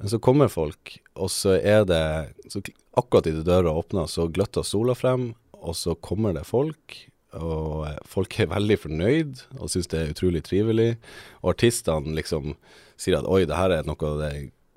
Men 0.00 0.10
så 0.10 0.18
kommer 0.22 0.50
folk, 0.50 0.96
og 1.14 1.30
så 1.30 1.58
er 1.60 1.84
det 1.86 2.04
så 2.50 2.64
Akkurat 2.98 3.30
idet 3.30 3.46
døra 3.48 3.72
åpner, 3.72 4.10
så 4.10 4.28
gløtter 4.28 4.66
sola 4.66 4.96
frem, 4.98 5.32
og 5.62 5.76
så 5.78 5.94
kommer 5.94 6.34
det 6.36 6.44
folk 6.48 6.98
og 7.32 7.86
folk 8.08 8.34
er 8.40 8.50
veldig 8.50 8.76
fornøyd 8.82 9.38
og 9.56 9.70
syns 9.72 9.88
det 9.88 10.00
er 10.00 10.10
utrolig 10.12 10.42
trivelig. 10.44 10.90
Og 11.40 11.54
artistene 11.54 12.16
liksom 12.16 12.56
sier 13.00 13.18
at 13.18 13.28
oi, 13.28 13.44
det 13.48 13.56
her 13.56 13.72
er 13.78 13.88
noe 13.88 14.08
av 14.08 14.20
det 14.20 14.32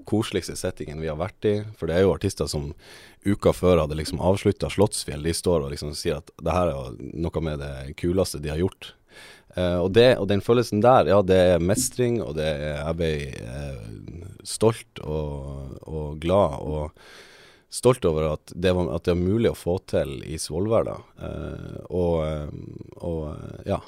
koseligste 0.07 0.55
settingen 0.57 1.01
vi 1.01 1.09
har 1.09 1.19
vært 1.19 1.47
i. 1.49 1.55
For 1.75 1.89
det 1.89 1.97
er 1.97 2.05
jo 2.05 2.13
artister 2.15 2.47
som 2.49 2.71
uka 3.25 3.51
før 3.55 3.83
hadde 3.83 3.97
liksom 3.99 4.21
avslutta 4.23 4.69
Slottsfjell. 4.71 5.25
De 5.25 5.33
står 5.35 5.65
og 5.65 5.73
liksom 5.73 5.91
sier 5.97 6.21
at 6.21 6.31
det 6.39 6.55
her 6.55 6.71
er 6.71 6.95
noe 7.25 7.43
med 7.43 7.59
det 7.63 7.97
kuleste 7.99 8.39
de 8.43 8.53
har 8.53 8.61
gjort. 8.61 8.93
Uh, 9.55 9.79
og, 9.85 9.93
det, 9.95 10.09
og, 10.19 10.27
den 10.27 10.43
følelsen 10.43 10.81
der, 10.83 11.07
ja, 11.07 11.21
det 11.23 11.37
er 11.55 11.63
mestring, 11.63 12.19
og 12.23 12.33
det 12.35 12.43
er 12.43 12.73
Jeg 12.75 12.97
ble 12.99 13.11
uh, 13.39 14.25
stolt 14.43 14.99
og, 15.03 15.77
og 15.87 16.19
glad. 16.23 16.59
og 16.59 16.91
stolt 17.75 18.05
over 18.07 18.29
at 18.33 18.53
det, 18.55 18.71
var, 18.75 18.87
at 18.95 19.03
det 19.07 19.13
er 19.15 19.19
mulig 19.19 19.51
å 19.51 19.57
få 19.57 19.75
til 19.89 20.17
i 20.23 20.37
Svolvær. 20.39 20.87
Eh, 20.95 21.81
og, 21.89 22.15
eh, 22.23 22.53
og, 23.01 23.21
eh, 23.33 23.65
ja, 23.73 23.81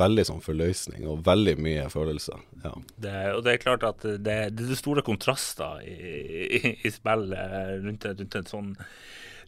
veldig 0.00 0.24
sånn 0.28 0.42
forløsning 0.44 1.04
og 1.10 1.24
veldig 1.26 1.56
mye 1.60 1.86
følelser. 1.92 2.40
Ja. 2.64 2.72
Det, 2.96 3.14
og 3.34 3.42
det 3.44 3.52
er 3.52 3.62
klart 3.62 3.84
at 3.88 4.06
det, 4.06 4.38
det 4.56 4.68
er 4.70 4.80
store 4.80 5.04
kontraster 5.06 5.82
i, 5.84 5.96
i, 6.56 6.74
i 6.86 6.94
spillet 6.94 7.82
rundt, 7.84 8.08
rundt, 8.16 8.38
en 8.40 8.50
sånn 8.52 8.72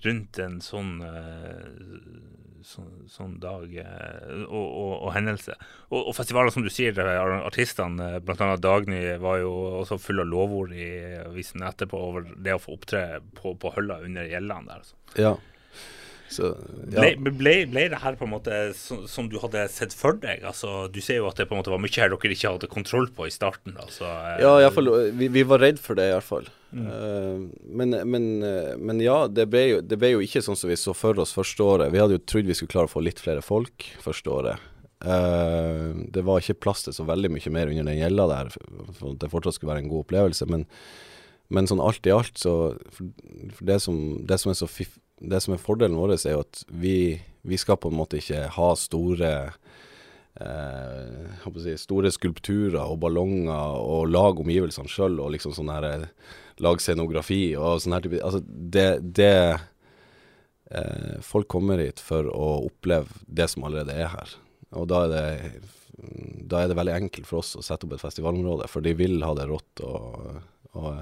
rundt 0.04 0.38
en 0.42 0.60
sånn 0.64 0.98
uh, 1.02 2.38
sånn, 2.68 2.90
sånn 3.10 3.36
dag 3.42 3.72
eh, 3.80 4.44
og, 4.46 4.66
og, 4.66 4.92
og, 4.94 5.10
hendelse. 5.14 5.56
Og, 5.88 6.00
og, 6.00 6.12
festivaler, 6.16 6.52
som 6.54 6.64
du 6.66 6.70
sier, 6.72 6.96
artistene, 7.38 8.14
eh, 8.16 8.22
bl.a. 8.24 8.50
Dagny, 8.60 9.00
var 9.22 9.40
jo 9.42 9.52
også 9.82 10.00
full 10.02 10.22
av 10.22 10.30
lovord 10.30 10.74
i 10.76 10.88
avisen 11.22 11.64
etterpå 11.66 12.00
over 12.10 12.28
det 12.36 12.56
å 12.56 12.62
få 12.62 12.76
opptre 12.78 13.04
på, 13.38 13.54
på 13.60 13.74
hølla 13.76 14.00
under 14.06 14.28
gjellene 14.28 14.68
der. 14.68 14.82
Altså. 14.82 14.98
Ja. 15.18 15.36
Så, 16.28 16.50
ja. 16.92 17.00
ble, 17.00 17.30
ble, 17.32 17.54
ble, 17.70 17.86
det 17.88 18.00
her 18.02 18.16
på 18.20 18.26
en 18.26 18.34
måte 18.34 18.56
som, 18.76 19.06
som, 19.08 19.30
du 19.32 19.38
hadde 19.40 19.64
sett 19.72 19.94
for 19.96 20.18
deg? 20.20 20.44
Altså, 20.46 20.86
du 20.92 21.00
ser 21.04 21.22
jo 21.22 21.28
at 21.30 21.40
det 21.40 21.48
på 21.48 21.56
en 21.56 21.62
måte 21.62 21.72
var 21.72 21.80
mye 21.80 21.94
her 21.94 22.12
dere 22.12 22.34
ikke 22.34 22.52
hadde 22.52 22.70
kontroll 22.70 23.08
på 23.16 23.28
i 23.28 23.32
starten. 23.32 23.76
Altså, 23.80 24.04
eh, 24.04 24.42
ja, 24.44 24.52
i 24.60 24.70
fall, 24.74 24.92
vi, 25.16 25.30
vi 25.32 25.44
var 25.48 25.64
redd 25.64 25.80
for 25.80 25.98
det, 25.98 26.10
iallfall. 26.12 26.50
Mm. 26.68 26.84
Uh, 26.84 27.48
men, 27.80 27.96
men, 28.12 28.26
uh, 28.44 28.74
men, 28.76 29.00
ja, 29.00 29.22
det 29.32 29.48
ble, 29.48 29.64
jo, 29.70 29.80
det 29.80 29.96
ble, 30.00 30.12
jo, 30.16 30.24
ikke 30.24 30.44
sånn 30.44 30.58
som 30.58 30.68
vi 30.68 30.76
så 30.76 30.92
for 30.96 31.16
oss 31.22 31.32
første 31.36 31.64
året. 31.64 31.92
Vi 31.94 32.02
hadde 32.02 32.18
jo 32.18 32.24
trodd 32.28 32.50
vi 32.50 32.58
skulle 32.58 32.74
klare 32.74 32.90
å 32.90 32.92
få 32.92 33.04
litt 33.06 33.22
flere 33.24 33.44
folk 33.44 33.88
første 34.04 34.34
året. 34.34 34.68
Uh, 34.98 35.96
det 36.12 36.26
var 36.26 36.42
ikke 36.42 36.60
plass 36.60 36.84
til 36.84 36.96
så 36.96 37.08
veldig 37.08 37.32
mye 37.32 37.54
mer 37.54 37.72
under 37.72 37.88
den 37.88 38.00
gjelda 38.02 38.30
der, 38.34 38.54
for 38.98 39.14
at 39.14 39.20
det 39.22 39.32
fortsatt 39.32 39.56
skulle 39.56 39.72
være 39.72 39.86
en 39.86 39.92
god 39.92 40.04
opplevelse. 40.04 40.48
Men, 40.52 40.68
men 41.48 41.70
sånn 41.70 41.80
alt 41.80 42.04
i 42.04 42.12
alt, 42.12 42.36
så 42.36 42.74
for 42.92 43.64
det, 43.64 43.80
som, 43.80 44.02
det 44.28 44.42
som 44.42 44.52
er 44.52 44.60
så 44.60 44.68
fiff 44.68 44.98
det 45.20 45.40
som 45.42 45.54
er 45.54 45.62
fordelen 45.62 45.98
vår, 45.98 46.16
er 46.18 46.36
jo 46.36 46.44
at 46.44 46.62
vi, 46.68 47.18
vi 47.42 47.58
skal 47.60 47.78
på 47.80 47.90
en 47.90 47.98
måte 47.98 48.20
ikke 48.20 48.44
ha 48.54 48.68
store 48.78 49.32
eh, 50.40 51.48
si, 51.62 51.76
store 51.80 52.12
skulpturer 52.14 52.80
og 52.84 53.00
ballonger 53.02 53.80
og 53.82 54.12
lage 54.12 54.44
omgivelsene 54.44 54.90
sjøl 54.90 55.18
og 55.22 55.32
liksom 55.36 55.56
sånn 55.56 55.74
her 55.74 55.88
eh, 55.92 56.12
Lage 56.58 56.82
scenografi 56.82 57.52
og 57.54 57.78
sånn 57.78 57.94
her 57.94 58.02
type 58.02 58.18
Altså, 58.18 58.40
det, 58.42 58.88
det 59.14 59.34
eh, 60.74 61.18
Folk 61.22 61.46
kommer 61.54 61.78
hit 61.78 62.02
for 62.02 62.26
å 62.32 62.48
oppleve 62.66 63.22
det 63.26 63.46
som 63.52 63.62
allerede 63.68 63.94
er 63.94 64.10
her. 64.10 64.32
Og 64.74 64.88
da 64.90 65.04
er 65.06 65.12
det 65.12 65.26
da 66.48 66.62
er 66.62 66.68
det 66.70 66.76
veldig 66.78 66.94
enkelt 66.94 67.26
for 67.26 67.42
oss 67.42 67.56
å 67.58 67.62
sette 67.64 67.86
opp 67.86 67.96
et 67.96 68.02
festivalområde, 68.02 68.68
for 68.70 68.84
de 68.84 68.92
vil 68.94 69.16
ha 69.26 69.32
det 69.34 69.48
rått 69.50 69.80
og 69.82 70.36
og, 70.76 70.98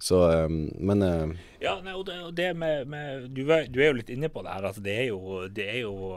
så, 0.00 0.20
ehm, 0.32 0.70
men 0.80 1.04
uh, 1.04 1.32
Ja, 1.60 1.74
nei, 1.84 1.92
og 1.92 2.06
det, 2.08 2.16
og 2.24 2.32
det 2.36 2.48
med, 2.56 2.88
med 2.90 3.28
du, 3.36 3.42
er, 3.52 3.66
du, 3.68 3.80
er, 3.82 3.90
jo 3.90 3.98
litt 3.98 4.12
inne 4.12 4.30
på 4.32 4.42
det 4.44 4.54
her. 4.54 4.68
Altså, 4.70 4.82
det, 4.84 4.94
er 5.02 5.10
jo, 5.10 5.42
det 5.52 5.66
er 5.68 5.78
jo 5.82 6.16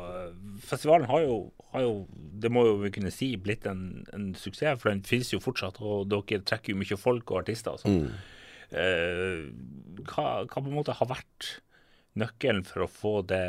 Festivalen 0.64 1.10
har 1.10 1.26
jo, 1.26 1.36
har 1.74 1.84
jo, 1.84 1.94
det 2.42 2.52
må 2.54 2.66
jo 2.70 2.78
vi 2.86 2.94
kunne 2.96 3.12
si, 3.14 3.34
blitt 3.36 3.68
en, 3.70 4.06
en, 4.16 4.32
suksess. 4.40 4.80
For 4.82 4.94
den 4.94 5.04
finnes 5.08 5.34
jo 5.34 5.42
fortsatt, 5.44 5.82
og 5.84 6.08
dere 6.14 6.42
trekker 6.48 6.74
jo 6.74 6.80
mye 6.80 7.00
folk 7.00 7.36
og 7.36 7.44
artister. 7.44 7.76
Og 7.76 7.84
sånn. 7.84 8.02
Mm. 8.08 8.32
Uh, 8.74 10.02
hva, 10.08 10.26
hva, 10.48 10.58
på 10.58 10.66
en 10.66 10.80
måte 10.80 10.96
har 10.98 11.12
vært 11.12 11.58
nøkkelen 12.18 12.64
for 12.66 12.86
å 12.86 12.92
få 12.92 13.16
det 13.28 13.46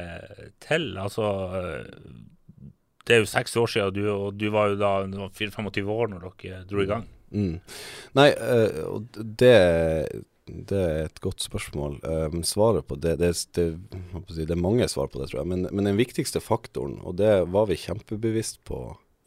til? 0.65 0.95
Altså 1.01 1.29
det 3.05 3.17
er 3.17 3.21
jo 3.21 3.29
seks 3.29 3.57
år 3.61 3.69
siden, 3.69 3.89
og 3.89 3.97
du, 3.97 4.05
og 4.11 4.39
du 4.41 4.47
var 4.53 4.71
jo 4.73 4.79
da 4.81 4.93
24-25 5.05 5.91
år 5.93 6.13
når 6.13 6.25
dere 6.41 6.63
dro 6.69 6.81
i 6.81 6.89
gang. 6.89 7.05
Mm. 7.35 7.61
Nei, 8.13 8.35
uh, 8.39 9.01
det, 9.15 9.59
det 10.47 10.81
er 10.81 11.09
et 11.09 11.21
godt 11.23 11.43
spørsmål. 11.43 11.99
Um, 12.03 12.45
svaret 12.47 12.87
på 12.87 12.99
det 13.01 13.17
det, 13.23 13.33
det, 13.57 13.67
det, 14.31 14.47
er 14.47 14.61
mange 14.61 14.89
svar 14.89 15.11
på 15.11 15.21
det, 15.21 15.33
tror 15.33 15.43
jeg. 15.43 15.51
Men, 15.51 15.67
men, 15.73 15.91
den 15.91 15.99
viktigste 15.99 16.43
faktoren, 16.43 17.01
og 17.03 17.19
det 17.19 17.33
var 17.51 17.67
vi 17.71 17.81
kjempebevisst 17.81 18.63
på 18.69 18.79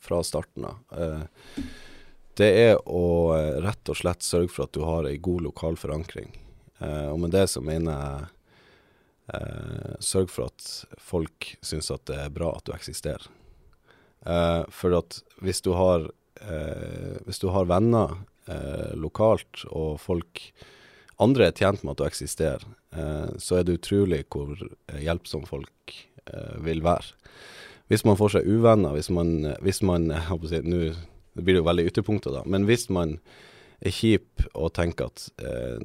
fra 0.04 0.22
starten 0.24 0.70
av, 0.70 0.80
uh, 0.96 1.24
det 2.39 2.52
er 2.70 2.76
å 2.86 3.06
uh, 3.34 3.60
rett 3.65 3.91
og 3.91 4.00
slett 4.00 4.24
sørge 4.24 4.54
for 4.54 4.67
at 4.67 4.76
du 4.78 4.86
har 4.88 5.10
ei 5.10 5.17
god 5.20 5.50
lokal 5.50 5.80
forankring. 5.80 6.32
og 6.78 7.20
med 7.20 7.32
det 7.34 7.48
så 7.50 7.62
mener 7.65 7.98
jeg 7.98 8.26
sørg 10.06 10.30
for 10.30 10.46
at 10.46 10.62
folk 11.02 11.58
syns 11.65 11.89
at 11.89 12.06
det 12.06 12.20
er 12.22 12.30
bra 12.30 12.52
at 12.54 12.70
du 12.70 12.72
eksisterer. 12.76 13.26
for 14.70 14.93
at 14.93 15.17
hvis 15.41 15.62
du 15.65 15.74
har 15.74 16.06
eh, 16.41 17.17
hvis 17.26 17.41
du 17.43 17.50
har 17.54 17.69
venner 17.69 18.15
eh, 18.50 18.93
lokalt, 19.00 19.65
og 19.69 20.00
folk 20.02 20.43
andre 21.23 21.50
er 21.50 21.58
tjent 21.58 21.84
med 21.84 21.95
at 21.95 22.02
du 22.02 22.08
eksisterer, 22.08 22.63
eh, 22.95 23.30
så 23.41 23.60
er 23.60 23.67
det 23.67 23.80
utrolig 23.80 24.23
hvor 24.34 24.54
eh, 24.58 25.02
hjelpsom 25.02 25.47
folk 25.50 25.95
eh, 26.28 26.58
vil 26.65 26.84
være. 26.86 27.15
Hvis 27.88 28.04
man 28.04 28.17
får 28.19 28.36
seg 28.36 28.50
uvenner, 28.50 28.93
hvis 28.97 29.10
man, 29.15 29.54
hvis 29.63 29.82
man 29.86 30.12
si, 30.52 30.63
Nå 30.63 31.43
blir 31.43 31.54
det 31.54 31.62
jo 31.62 31.67
veldig 31.67 31.86
ytterpunkter, 31.91 32.34
da, 32.34 32.41
men 32.50 32.65
hvis 32.65 32.88
man 32.89 33.19
er 33.78 33.93
kjip 33.93 34.41
og 34.58 34.71
tenker 34.73 35.12
at 35.12 35.28
eh, 35.38 35.84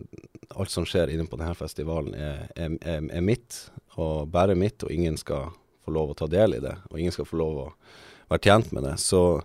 alt 0.56 0.72
som 0.72 0.86
skjer 0.88 1.12
inne 1.12 1.26
på 1.28 1.36
denne 1.36 1.56
festivalen 1.56 2.14
er, 2.16 2.46
er, 2.56 2.78
er, 2.80 3.02
er, 3.04 3.24
mitt, 3.24 3.66
og 4.00 4.30
bare 4.32 4.56
mitt, 4.56 4.80
og 4.84 4.92
ingen 4.94 5.18
skal 5.20 5.50
få 5.84 5.92
lov 5.92 6.12
å 6.12 6.16
ta 6.16 6.28
del 6.30 6.56
i 6.56 6.62
det, 6.62 6.72
og 6.88 6.98
ingen 7.00 7.12
skal 7.12 7.28
få 7.28 7.40
lov 7.40 7.60
å 7.66 7.68
være 8.32 8.44
tjent 8.48 8.72
med 8.72 8.86
det, 8.88 8.96
så, 9.02 9.42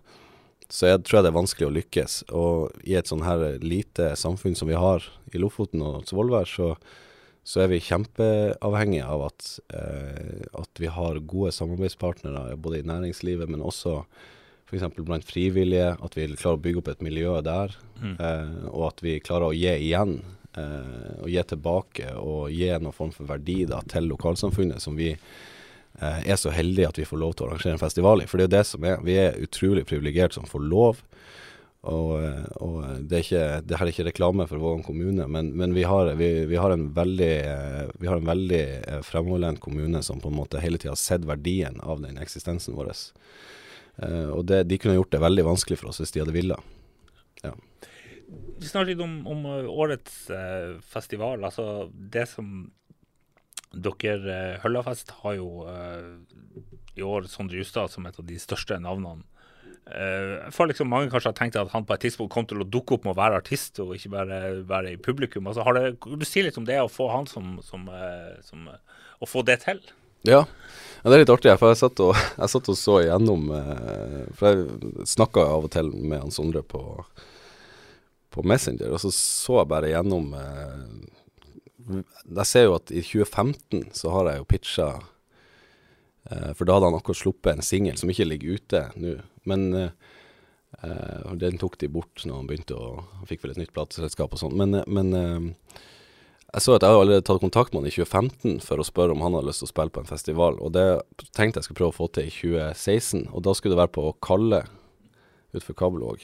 så 0.70 0.90
jeg 0.92 1.04
tror 1.08 1.24
det 1.24 1.30
er 1.32 1.38
vanskelig 1.38 1.68
å 1.68 1.76
lykkes. 1.76 2.16
Og 2.36 2.72
i 2.84 2.96
et 3.00 3.08
sånn 3.08 3.24
her 3.24 3.58
lite 3.64 4.12
samfunn 4.20 4.56
som 4.60 4.68
vi 4.68 4.76
har 4.80 5.04
i 5.34 5.40
Lofoten 5.40 5.82
og 5.86 6.06
Svolvær, 6.10 6.48
så, 6.50 6.74
så 7.48 7.62
er 7.64 7.70
vi 7.72 7.80
kjempeavhengige 7.84 9.06
av 9.08 9.28
at, 9.30 9.52
eh, 9.74 10.44
at 10.60 10.82
vi 10.84 10.90
har 10.92 11.20
gode 11.24 11.54
samarbeidspartnere 11.56 12.58
både 12.60 12.82
i 12.82 12.88
næringslivet, 12.88 13.48
men 13.50 13.64
også 13.64 14.02
f.eks. 14.68 14.84
blant 15.00 15.24
frivillige. 15.24 15.94
At 16.04 16.18
vi 16.20 16.28
klarer 16.36 16.58
å 16.60 16.64
bygge 16.66 16.82
opp 16.84 16.90
et 16.96 17.06
miljø 17.06 17.38
der, 17.42 17.76
Mm. 17.98 18.18
eh, 18.20 18.68
og 18.70 18.84
at 18.92 19.00
vi 19.02 19.20
klarer 19.20 19.50
å 19.50 19.56
gi 19.56 19.72
igjen. 19.88 20.20
Eh, 20.58 21.22
og 21.24 21.30
gi 21.30 21.42
tilbake 21.50 22.12
og 22.18 22.52
gi 22.52 22.68
noen 22.78 22.94
form 22.94 23.12
for 23.14 23.26
verdi 23.30 23.64
da, 23.66 23.80
til 23.90 24.08
lokalsamfunnet, 24.10 24.82
som 24.82 24.96
vi 24.98 25.16
er 25.98 26.38
så 26.38 26.52
heldige 26.54 26.92
at 26.92 26.98
vi 27.00 27.08
får 27.10 27.20
lov 27.22 27.32
til 27.34 27.46
å 27.46 27.52
arrangere 27.52 27.74
en 27.74 27.82
festival 27.82 28.22
i. 28.22 28.28
For 28.30 28.38
det 28.38 28.46
er 28.46 28.50
jo 28.50 28.56
det 28.58 28.68
som 28.70 28.84
er. 28.86 29.00
Vi 29.06 29.16
er 29.18 29.40
utrolig 29.42 29.86
privilegerte 29.90 30.38
som 30.38 30.46
får 30.50 30.66
lov. 30.70 31.00
Og, 31.88 32.14
eh, 32.20 32.48
og 32.64 32.78
det, 33.08 33.20
er 33.20 33.24
ikke, 33.24 33.44
det 33.64 33.78
her 33.80 33.88
er 33.88 33.94
ikke 33.94 34.08
reklame 34.10 34.48
for 34.50 34.60
Vågan 34.62 34.84
kommune, 34.84 35.28
men, 35.32 35.54
men 35.56 35.76
vi, 35.78 35.86
har, 35.88 36.10
vi, 36.20 36.30
vi, 36.50 36.58
har 36.60 36.74
en 36.74 36.88
veldig, 36.96 37.34
eh, 37.48 37.92
vi 38.02 38.10
har 38.10 38.20
en 38.20 38.28
veldig 38.28 38.64
eh, 38.82 39.04
fremoverlent 39.06 39.62
kommune 39.64 40.02
som 40.04 40.20
på 40.24 40.32
en 40.32 40.40
måte 40.40 40.62
hele 40.64 40.82
tida 40.82 40.96
har 40.96 41.02
sett 41.02 41.28
verdien 41.28 41.80
av 41.86 42.02
den 42.04 42.20
eksistensen 42.20 42.76
vår. 42.76 42.92
Eh, 42.92 44.30
og 44.34 44.48
det, 44.50 44.66
de 44.72 44.80
kunne 44.82 44.98
gjort 44.98 45.14
det 45.16 45.24
veldig 45.24 45.48
vanskelig 45.48 45.80
for 45.80 45.94
oss 45.94 46.02
hvis 46.04 46.16
de 46.16 46.26
hadde 46.26 46.36
villet. 46.36 46.74
Ja. 47.46 47.54
Vi 48.58 48.68
snakker 48.68 48.92
litt 48.92 49.06
om, 49.06 49.22
om 49.30 49.46
årets 49.72 50.26
eh, 50.34 50.74
festival. 50.92 51.46
Altså 51.48 51.88
det 51.94 52.26
som 52.34 52.72
dere 53.74 54.34
eh, 54.34 54.60
Høllafest 54.64 55.12
har 55.24 55.38
jo 55.38 55.66
eh, 55.70 56.14
i 56.98 57.06
år 57.06 57.28
Sondre 57.32 57.60
Justad 57.60 57.92
som 57.94 58.06
et 58.08 58.18
av 58.18 58.26
de 58.26 58.40
største 58.42 58.80
navnene. 58.82 59.26
for 60.52 60.66
jeg 60.66 60.74
liksom 60.74 60.90
mange 60.92 61.08
kanskje 61.08 61.30
har 61.30 61.36
tenkt 61.38 61.56
at 61.56 61.70
han 61.72 61.86
på 61.88 61.94
et 61.94 62.02
tidspunkt 62.04 62.34
kom 62.34 62.46
til 62.46 62.60
å 62.60 62.68
dukke 62.68 62.98
opp 62.98 63.06
med 63.06 63.14
å 63.14 63.20
være 63.22 63.38
artist 63.40 63.80
og 63.80 63.94
ikke 63.96 64.10
bare 64.12 64.40
være 64.68 64.92
i 64.92 64.98
publikum. 64.98 65.48
Altså, 65.48 65.64
har 65.64 65.78
det, 65.78 65.94
du 66.02 66.26
si 66.28 66.44
litt 66.44 66.58
om 66.58 66.66
det 66.68 66.82
å 66.82 66.90
få 66.92 67.08
han 67.14 67.30
som, 67.30 67.60
som, 67.64 67.88
eh, 67.88 68.36
som 68.44 68.68
eh, 68.68 68.84
Å 69.20 69.26
få 69.26 69.42
det 69.42 69.62
til? 69.64 69.80
Ja. 70.28 70.44
ja, 71.04 71.10
det 71.10 71.16
er 71.16 71.24
litt 71.24 71.32
artig. 71.32 71.54
For 71.58 71.72
jeg 71.72 71.80
satt 71.80 72.02
og, 72.04 72.14
jeg 72.18 72.52
satt 72.52 72.70
og 72.74 72.78
så 72.78 73.00
igjennom 73.04 73.48
eh, 73.56 74.24
For 74.38 74.50
jeg 74.50 75.08
snakka 75.10 75.46
av 75.56 75.70
og 75.70 75.74
til 75.74 75.92
med 75.96 76.20
han 76.26 76.34
Sondre 76.34 76.64
på, 76.66 76.82
på 78.34 78.44
Messenger, 78.48 78.92
og 78.94 79.02
så 79.02 79.14
så 79.14 79.62
jeg 79.62 79.72
bare 79.72 79.92
igjennom 79.92 80.34
eh, 80.38 80.84
Jeg 81.88 82.48
ser 82.48 82.68
jo 82.68 82.76
at 82.78 82.92
i 82.92 83.02
2015 83.04 83.94
så 83.96 84.12
har 84.12 84.32
jeg 84.32 84.42
jo 84.42 84.50
pitcha 84.52 84.88
eh, 86.30 86.52
For 86.58 86.68
da 86.68 86.78
hadde 86.78 86.92
han 86.92 86.98
akkurat 87.00 87.22
sluppet 87.22 87.54
en 87.54 87.66
singel 87.66 88.00
som 88.00 88.12
ikke 88.12 88.28
ligger 88.28 88.60
ute 88.60 88.84
nå. 89.00 89.18
Men 89.48 89.68
eh, 89.78 89.92
eh, 90.84 91.36
den 91.40 91.60
tok 91.62 91.78
de 91.80 91.92
bort 91.92 92.26
når 92.26 92.42
han 92.42 92.50
begynte 92.50 92.76
å 92.76 93.06
fikk 93.30 93.46
vel 93.46 93.56
et 93.56 93.62
nytt 93.64 93.76
plateselskap 93.76 94.36
og 94.36 94.42
sånn. 94.42 94.58
Men, 94.60 94.76
eh, 94.82 94.90
men 94.92 95.14
eh, 95.16 95.78
jeg 96.54 96.64
så 96.64 96.76
at 96.76 96.84
jeg 96.84 96.96
har 96.96 97.02
allerede 97.02 97.26
tatt 97.28 97.44
kontakt 97.44 97.74
med 97.74 97.84
han 97.84 97.92
i 97.92 97.96
2015 97.96 98.62
for 98.66 98.80
å 98.80 98.88
spørre 98.88 99.16
om 99.16 99.24
han 99.24 99.36
hadde 99.36 99.50
lyst 99.50 99.64
til 99.64 99.68
å 99.68 99.74
spille 99.74 99.94
på 99.94 100.04
en 100.04 100.10
festival, 100.10 100.56
og 100.64 100.72
det 100.78 100.86
tenkte 101.36 101.60
jeg 101.60 101.68
skulle 101.68 101.82
prøve 101.82 101.92
å 101.92 101.98
få 101.98 102.08
til 102.16 102.30
i 102.30 102.34
2016. 102.34 103.28
Og 103.36 103.44
da 103.44 103.56
skulle 103.56 103.76
det 103.76 103.82
være 103.82 103.96
på 103.98 104.06
Kalle 104.24 104.64
utenfor 105.54 105.78
Kabelvåg. 105.80 106.24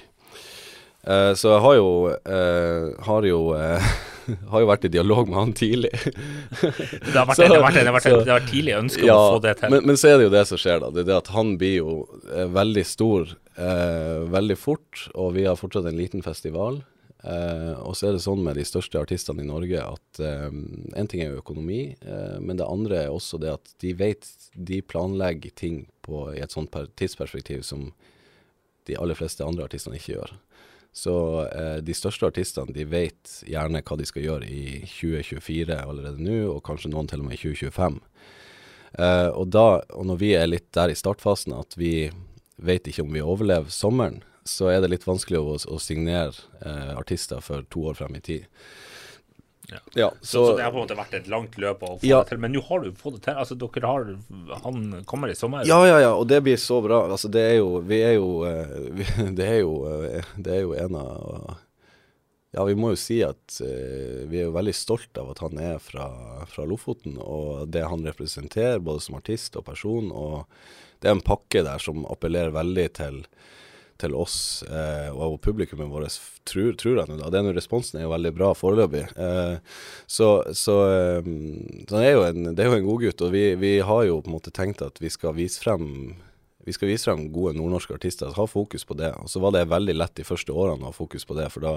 Eh, 1.03 1.31
så 1.35 1.51
jeg 1.51 1.63
har 1.65 1.75
jo, 1.75 1.89
eh, 2.11 2.87
har 3.07 3.27
jo 3.27 3.41
har 4.53 4.63
jo 4.63 4.67
vært 4.69 4.85
i 4.87 4.91
dialog 4.93 5.27
med 5.29 5.37
han 5.39 5.53
tidlig. 5.57 5.91
Det 5.93 7.15
har 7.15 7.27
vært, 7.27 7.35
Så- 7.39 7.47
det 7.47 7.57
har 7.57 7.65
vært, 7.65 7.79
det 7.79 7.85
har 7.89 7.95
vært, 7.97 8.07
så- 8.07 8.23
det 8.23 8.31
har 8.33 8.39
vært 8.39 8.51
tidlig 8.53 8.75
ønske 8.79 9.03
om 9.07 9.13
å 9.17 9.27
få 9.37 9.41
det 9.47 9.55
til. 9.59 9.69
Men, 9.75 9.85
men 9.91 9.99
så 9.99 10.09
er 10.13 10.17
det 10.21 10.27
jo 10.29 10.33
det 10.37 10.45
som 10.49 10.61
skjer, 10.61 10.79
da. 10.83 10.89
Det 10.95 11.03
er 11.05 11.09
det 11.11 11.19
at 11.19 11.33
han 11.35 11.53
blir 11.61 11.75
jo 11.81 11.93
eh, 12.31 12.47
veldig 12.55 12.85
stor 12.87 13.35
eh, 13.57 14.23
veldig 14.33 14.57
fort, 14.57 15.07
og 15.13 15.33
vi 15.37 15.45
har 15.49 15.59
fortsatt 15.59 15.85
en 15.91 15.97
liten 15.99 16.23
festival. 16.25 16.81
Eh, 17.23 17.73
og 17.79 17.93
så 17.95 18.09
er 18.09 18.17
det 18.17 18.23
sånn 18.25 18.41
med 18.43 18.57
de 18.59 18.65
største 18.67 18.99
artistene 18.99 19.45
i 19.45 19.47
Norge 19.47 19.79
at 19.79 20.19
eh, 20.19 20.49
en 20.51 21.07
ting 21.07 21.21
er 21.23 21.29
jo 21.31 21.39
økonomi, 21.43 21.93
eh, 22.03 22.39
men 22.43 22.57
det 22.59 22.67
andre 22.67 23.05
er 23.05 23.13
også 23.15 23.39
det 23.39 23.53
at 23.53 23.71
de 23.79 23.93
vet 23.95 24.27
De 24.59 24.81
planlegger 24.83 25.53
ting 25.55 25.77
på, 26.03 26.25
i 26.35 26.41
et 26.43 26.51
sånt 26.51 26.67
per, 26.73 26.89
tidsperspektiv 26.99 27.61
som 27.63 27.93
de 28.89 28.97
aller 28.99 29.15
fleste 29.15 29.45
andre 29.47 29.63
artistene 29.69 29.95
ikke 29.95 30.17
gjør. 30.17 30.33
Så 30.93 31.13
eh, 31.47 31.79
de 31.81 31.95
største 31.97 32.29
artistene 32.29 32.73
de 32.73 32.85
vet 32.85 33.39
gjerne 33.49 33.81
hva 33.81 33.97
de 33.97 34.05
skal 34.05 34.27
gjøre 34.27 34.49
i 34.49 34.83
2024 34.85 35.79
allerede 35.81 36.21
nå, 36.21 36.43
og 36.53 36.61
kanskje 36.67 36.91
noen 36.93 37.09
til 37.09 37.23
og 37.23 37.29
med 37.29 37.39
i 37.39 37.41
2025. 37.41 37.97
Eh, 38.93 39.29
og, 39.33 39.47
da, 39.49 39.81
og 39.97 40.05
når 40.11 40.21
vi 40.21 40.35
er 40.37 40.51
litt 40.51 40.69
der 40.77 40.93
i 40.93 40.97
startfasen 40.97 41.55
at 41.57 41.73
vi 41.79 42.11
vet 42.61 42.87
ikke 42.87 43.07
om 43.07 43.13
vi 43.15 43.25
overlever 43.25 43.73
sommeren, 43.73 44.21
så 44.45 44.69
er 44.69 44.83
det 44.83 44.91
litt 44.91 45.07
vanskelig 45.07 45.39
å, 45.39 45.55
å 45.57 45.79
signere 45.81 46.35
eh, 46.61 46.93
artister 46.93 47.41
for 47.41 47.65
to 47.73 47.87
år 47.89 47.97
frem 47.97 48.19
i 48.19 48.23
tid. 48.23 48.45
Ja. 49.71 50.09
så, 50.21 50.25
Så, 50.27 50.45
så 50.47 50.55
det 50.57 50.63
har 50.65 50.71
på 50.73 50.77
en 50.81 50.83
måte 50.83 50.97
vært 50.97 51.13
et 51.17 51.27
langt 51.31 51.55
løp 51.57 51.83
å 51.87 51.93
få 51.99 52.05
Ja. 52.05 52.19
det 52.23 52.29
til. 52.33 52.39
Men 52.43 52.51
nå 52.53 52.61
har 52.67 52.83
du 52.83 52.91
fått 52.99 53.15
det 53.15 53.21
til. 53.29 53.37
Altså, 53.39 53.55
dere 53.55 53.87
har 53.87 54.09
Han 54.63 55.03
kommer 55.05 55.31
i 55.31 55.35
sommer. 55.35 55.63
Ja, 55.65 55.79
ja, 55.87 55.99
ja, 56.03 56.13
og 56.15 56.27
det 56.27 56.41
blir 56.43 56.57
så 56.59 56.81
bra. 56.83 57.05
Altså, 57.07 57.31
det 57.31 57.41
er 57.53 57.55
jo 57.61 57.79
Vi 57.87 58.01
er 58.03 58.13
jo, 58.17 58.43
eh, 58.45 58.73
vi, 58.91 59.03
det 59.39 59.47
er 59.47 59.59
jo 59.63 59.77
eh, 59.87 60.23
Det 60.37 60.57
er 60.57 60.61
jo 60.65 60.73
en 60.75 60.95
av 60.99 61.57
Ja, 62.53 62.63
vi 62.69 62.75
må 62.77 62.91
jo 62.93 62.99
si 63.01 63.21
at 63.25 63.55
eh, 63.65 64.27
vi 64.29 64.37
er 64.43 64.45
jo 64.45 64.53
veldig 64.53 64.75
stolt 64.77 65.17
av 65.17 65.31
at 65.31 65.39
han 65.41 65.57
er 65.57 65.79
fra, 65.81 66.05
fra 66.45 66.65
Lofoten, 66.69 67.15
og 67.17 67.63
det 67.73 67.81
han 67.89 68.03
representerer, 68.05 68.77
både 68.77 69.01
som 69.01 69.15
artist 69.17 69.55
og 69.57 69.65
person. 69.65 70.11
Og 70.13 70.43
det 71.01 71.09
er 71.09 71.15
en 71.15 71.23
pakke 71.25 71.63
der 71.65 71.81
som 71.81 72.05
appellerer 72.05 72.53
veldig 72.53 72.85
til 72.93 73.23
til 74.03 74.17
oss 74.19 74.35
eh, 74.67 75.09
og 75.13 75.39
publikummet 75.43 75.91
vårt, 75.91 76.19
tror, 76.49 76.73
tror 76.79 76.99
jeg 77.01 77.09
nå 77.09 77.19
da. 77.21 77.31
Den 77.33 77.51
responsen 77.55 77.99
er 77.99 78.07
jo 78.07 78.13
veldig 78.13 78.33
bra 78.35 78.51
foreløpig. 78.57 79.05
Eh, 79.15 79.79
så 80.07 80.29
så, 80.51 80.77
eh, 80.91 81.31
så 81.87 81.97
det, 81.97 82.05
er 82.05 82.13
jo 82.17 82.27
en, 82.27 82.51
det 82.51 82.63
er 82.63 82.69
jo 82.71 82.77
en 82.77 82.87
godgutt, 82.87 83.25
og 83.25 83.33
vi, 83.35 83.47
vi 83.59 83.77
har 83.85 84.05
jo 84.09 84.21
på 84.21 84.31
en 84.31 84.37
måte 84.37 84.53
tenkt 84.53 84.83
at 84.85 85.01
vi 85.01 85.11
skal 85.13 85.35
vise 85.39 85.63
frem 85.63 86.15
vi 86.63 86.71
skal 86.71 86.87
vise 86.87 87.09
frem 87.09 87.25
gode 87.33 87.57
nordnorske 87.57 87.95
artister, 87.95 88.31
ha 88.37 88.45
fokus 88.47 88.85
på 88.87 88.95
det. 88.95 89.09
Og 89.19 89.27
så 89.27 89.41
var 89.43 89.51
det 89.51 89.65
veldig 89.71 89.95
lett 89.97 90.13
de 90.15 90.23
første 90.23 90.53
årene 90.55 90.87
å 90.87 90.93
ha 90.93 90.95
fokus 90.95 91.25
på 91.27 91.35
det, 91.35 91.49
for 91.51 91.65
da 91.65 91.73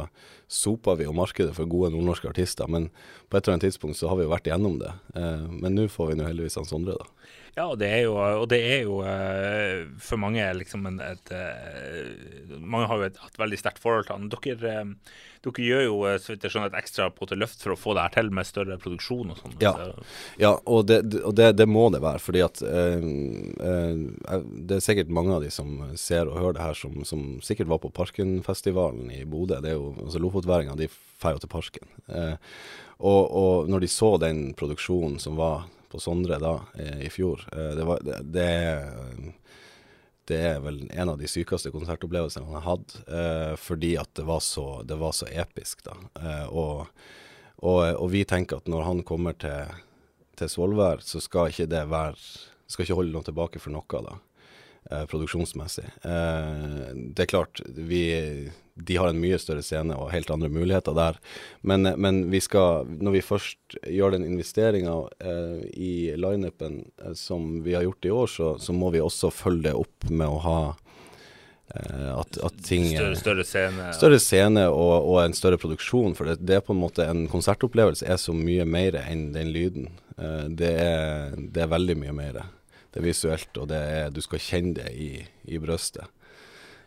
sopa 0.47 0.95
vi 0.99 1.09
jo 1.09 1.15
markedet 1.17 1.57
for 1.57 1.67
gode 1.71 1.91
nordnorske 1.95 2.31
artister. 2.31 2.71
Men 2.71 2.87
på 3.27 3.35
et 3.35 3.43
eller 3.43 3.57
annet 3.57 3.67
tidspunkt 3.67 3.99
så 3.99 4.13
har 4.13 4.21
vi 4.21 4.29
jo 4.29 4.31
vært 4.31 4.47
igjennom 4.47 4.79
det. 4.79 4.93
Eh, 5.19 5.49
men 5.51 5.75
nå 5.75 5.89
får 5.91 6.13
vi 6.13 6.21
nå 6.21 6.29
heldigvis 6.29 6.59
han 6.61 6.71
Sondre, 6.71 6.95
da. 7.01 7.35
Ja, 7.57 7.71
og 7.71 7.79
det 7.81 7.89
er 7.89 8.03
jo, 8.05 8.17
og 8.21 8.51
det 8.53 8.59
er 8.69 8.83
jo 8.85 8.99
eh, 9.09 9.87
for 10.05 10.21
mange 10.21 10.45
liksom 10.59 10.83
en, 10.91 10.99
et 11.01 11.31
eh, 11.33 12.51
Mange 12.61 12.89
har 12.91 13.01
jo 13.01 13.07
et, 13.07 13.21
veldig 13.41 13.57
sterkt 13.57 13.81
forhold 13.81 14.05
til 14.05 14.13
han. 14.13 14.27
Dere, 14.35 14.73
eh, 14.83 15.15
dere 15.47 15.65
gjør 15.65 15.85
jo 15.87 15.95
skjønner, 16.21 16.67
et 16.69 16.77
ekstra 16.83 17.07
på 17.17 17.29
til 17.31 17.41
løft 17.41 17.65
for 17.65 17.73
å 17.73 17.79
få 17.81 17.95
det 17.97 18.03
her 18.05 18.13
til 18.19 18.29
med 18.37 18.45
større 18.45 18.77
produksjon 18.83 19.33
og 19.33 19.41
sånn. 19.41 19.55
Ja. 19.65 19.73
Ja, 20.37 20.51
og 20.69 20.85
det, 20.91 20.99
og 21.23 21.33
det, 21.39 21.55
det 21.57 21.65
må 21.71 21.87
det 21.95 22.03
være, 22.05 22.21
fordi 22.21 22.43
at 22.45 22.61
eh, 22.61 23.07
eh, 23.71 24.45
Det 24.45 24.77
er 24.77 24.85
sikkert 24.85 25.15
mange 25.17 25.39
av 25.39 25.47
de 25.47 25.49
som 25.55 25.79
ser 25.97 26.29
og 26.29 26.37
hører 26.37 26.59
det 26.59 26.67
her, 26.67 26.77
som, 26.77 26.99
som 27.09 27.23
sikkert 27.47 27.71
var 27.73 27.81
på 27.87 27.93
Parkenfestivalen 27.97 29.09
i 29.17 29.23
Bodø. 29.25 29.63
Det 29.65 29.73
er 29.73 29.79
jo, 29.79 29.95
altså 30.05 30.21
Lofotværingene 30.21 30.77
de 30.83 30.91
drar 31.23 31.39
jo 31.39 31.47
til 31.47 31.53
Parken. 31.57 31.89
Eh, 32.13 32.37
og, 33.01 33.23
og 33.33 33.73
når 33.73 33.87
de 33.87 33.91
så 33.93 34.13
den 34.21 34.51
produksjonen 34.57 35.17
som 35.25 35.41
var 35.41 35.65
på 35.97 36.03
Sondre 36.05 36.37
da, 36.43 36.61
eh, 36.79 37.07
i 37.07 37.11
fjor, 37.11 37.49
eh, 37.53 37.73
det, 37.77 37.85
var, 37.89 38.03
det, 38.05 38.21
det 38.37 39.35
det 40.27 40.39
er 40.43 40.57
vel 40.59 40.81
en 40.91 41.13
av 41.13 41.21
de 41.21 41.29
sykeste 41.31 41.71
konsertopplevelsene 41.71 42.49
han 42.49 42.59
har 42.59 42.65
hatt, 42.67 42.97
eh, 43.07 43.53
fordi 43.63 43.93
at 44.01 44.11
det 44.19 44.25
var 44.27 44.41
så, 44.43 44.83
det 44.83 44.99
var 44.99 45.15
så 45.15 45.29
episk, 45.31 45.85
da. 45.87 45.95
Og, 46.51 46.89
og, 47.63 47.79
og 47.95 48.11
vi 48.11 48.25
tenker 48.27 48.59
at 48.59 48.67
når 48.67 48.83
han 48.89 49.05
kommer 49.07 49.39
til, 49.39 49.71
til 50.35 50.51
Svolvær, 50.51 51.05
så 51.07 51.23
skal 51.23 51.55
ikke 51.55 51.69
det 51.71 51.87
være 51.93 52.19
Skal 52.67 52.83
ikke 52.83 52.97
holde 52.99 53.15
noe 53.15 53.23
tilbake 53.23 53.63
for 53.63 53.71
noe, 53.71 54.03
da. 54.03 54.17
Produksjonsmessig. 55.07 55.87
Det 56.03 57.23
er 57.23 57.31
klart, 57.31 57.63
vi 57.79 58.03
de 58.77 58.97
har 58.97 59.09
en 59.09 59.21
mye 59.21 59.39
større 59.41 59.65
scene 59.65 59.97
og 59.97 60.11
helt 60.13 60.31
andre 60.33 60.51
muligheter 60.53 60.95
der. 60.97 61.17
Men, 61.65 61.89
men 61.97 62.27
vi 62.33 62.43
skal, 62.45 62.85
når 63.01 63.15
vi 63.15 63.25
først 63.25 63.79
gjør 63.89 64.17
den 64.17 64.27
investeringa 64.29 64.97
eh, 65.17 65.63
i 65.73 65.93
lineupen 66.21 66.83
eh, 67.01 67.15
som 67.17 67.63
vi 67.65 67.77
har 67.77 67.87
gjort 67.87 68.09
i 68.09 68.13
år, 68.13 68.27
så, 68.33 68.51
så 68.61 68.77
må 68.77 68.93
vi 68.93 69.01
også 69.01 69.33
følge 69.33 69.71
det 69.71 69.77
opp 69.81 70.11
med 70.13 70.29
å 70.29 70.43
ha 70.45 70.59
eh, 71.73 72.11
at, 72.13 72.37
at 72.45 72.59
ting 72.69 72.85
Større, 72.91 73.17
større 73.23 73.47
scene. 73.49 73.87
Større 73.97 74.21
scene 74.21 74.67
og, 74.69 75.09
og 75.09 75.23
en 75.23 75.37
større 75.37 75.61
produksjon. 75.63 76.13
For 76.19 76.29
det, 76.29 76.43
det 76.45 76.59
er 76.59 76.67
på 76.67 76.77
en 76.77 76.83
måte 76.85 77.09
en 77.09 77.25
konsertopplevelse 77.33 78.05
er 78.05 78.21
så 78.21 78.37
mye 78.37 78.69
mer 78.69 79.01
enn 79.07 79.31
den 79.37 79.55
lyden. 79.57 79.89
Eh, 80.21 80.45
det, 80.53 80.75
er, 80.85 81.33
det 81.33 81.65
er 81.65 81.73
veldig 81.73 81.97
mye 82.05 82.19
mer. 82.21 82.43
Det 82.93 83.01
er 83.01 83.09
visuelt, 83.09 83.57
og 83.57 83.73
det 83.73 83.81
er, 83.81 84.13
du 84.13 84.21
skal 84.25 84.45
kjenne 84.51 84.77
det 84.83 84.93
i, 84.93 85.11
i 85.49 85.65
brøstet. 85.65 86.13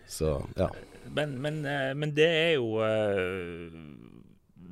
Så 0.09 0.37
ja. 0.57 0.69
Men, 1.15 1.37
men, 1.41 1.61
eh, 1.65 1.93
men 1.97 2.13
det 2.15 2.27
er 2.27 2.51
jo 2.57 2.79
eh, 2.85 3.69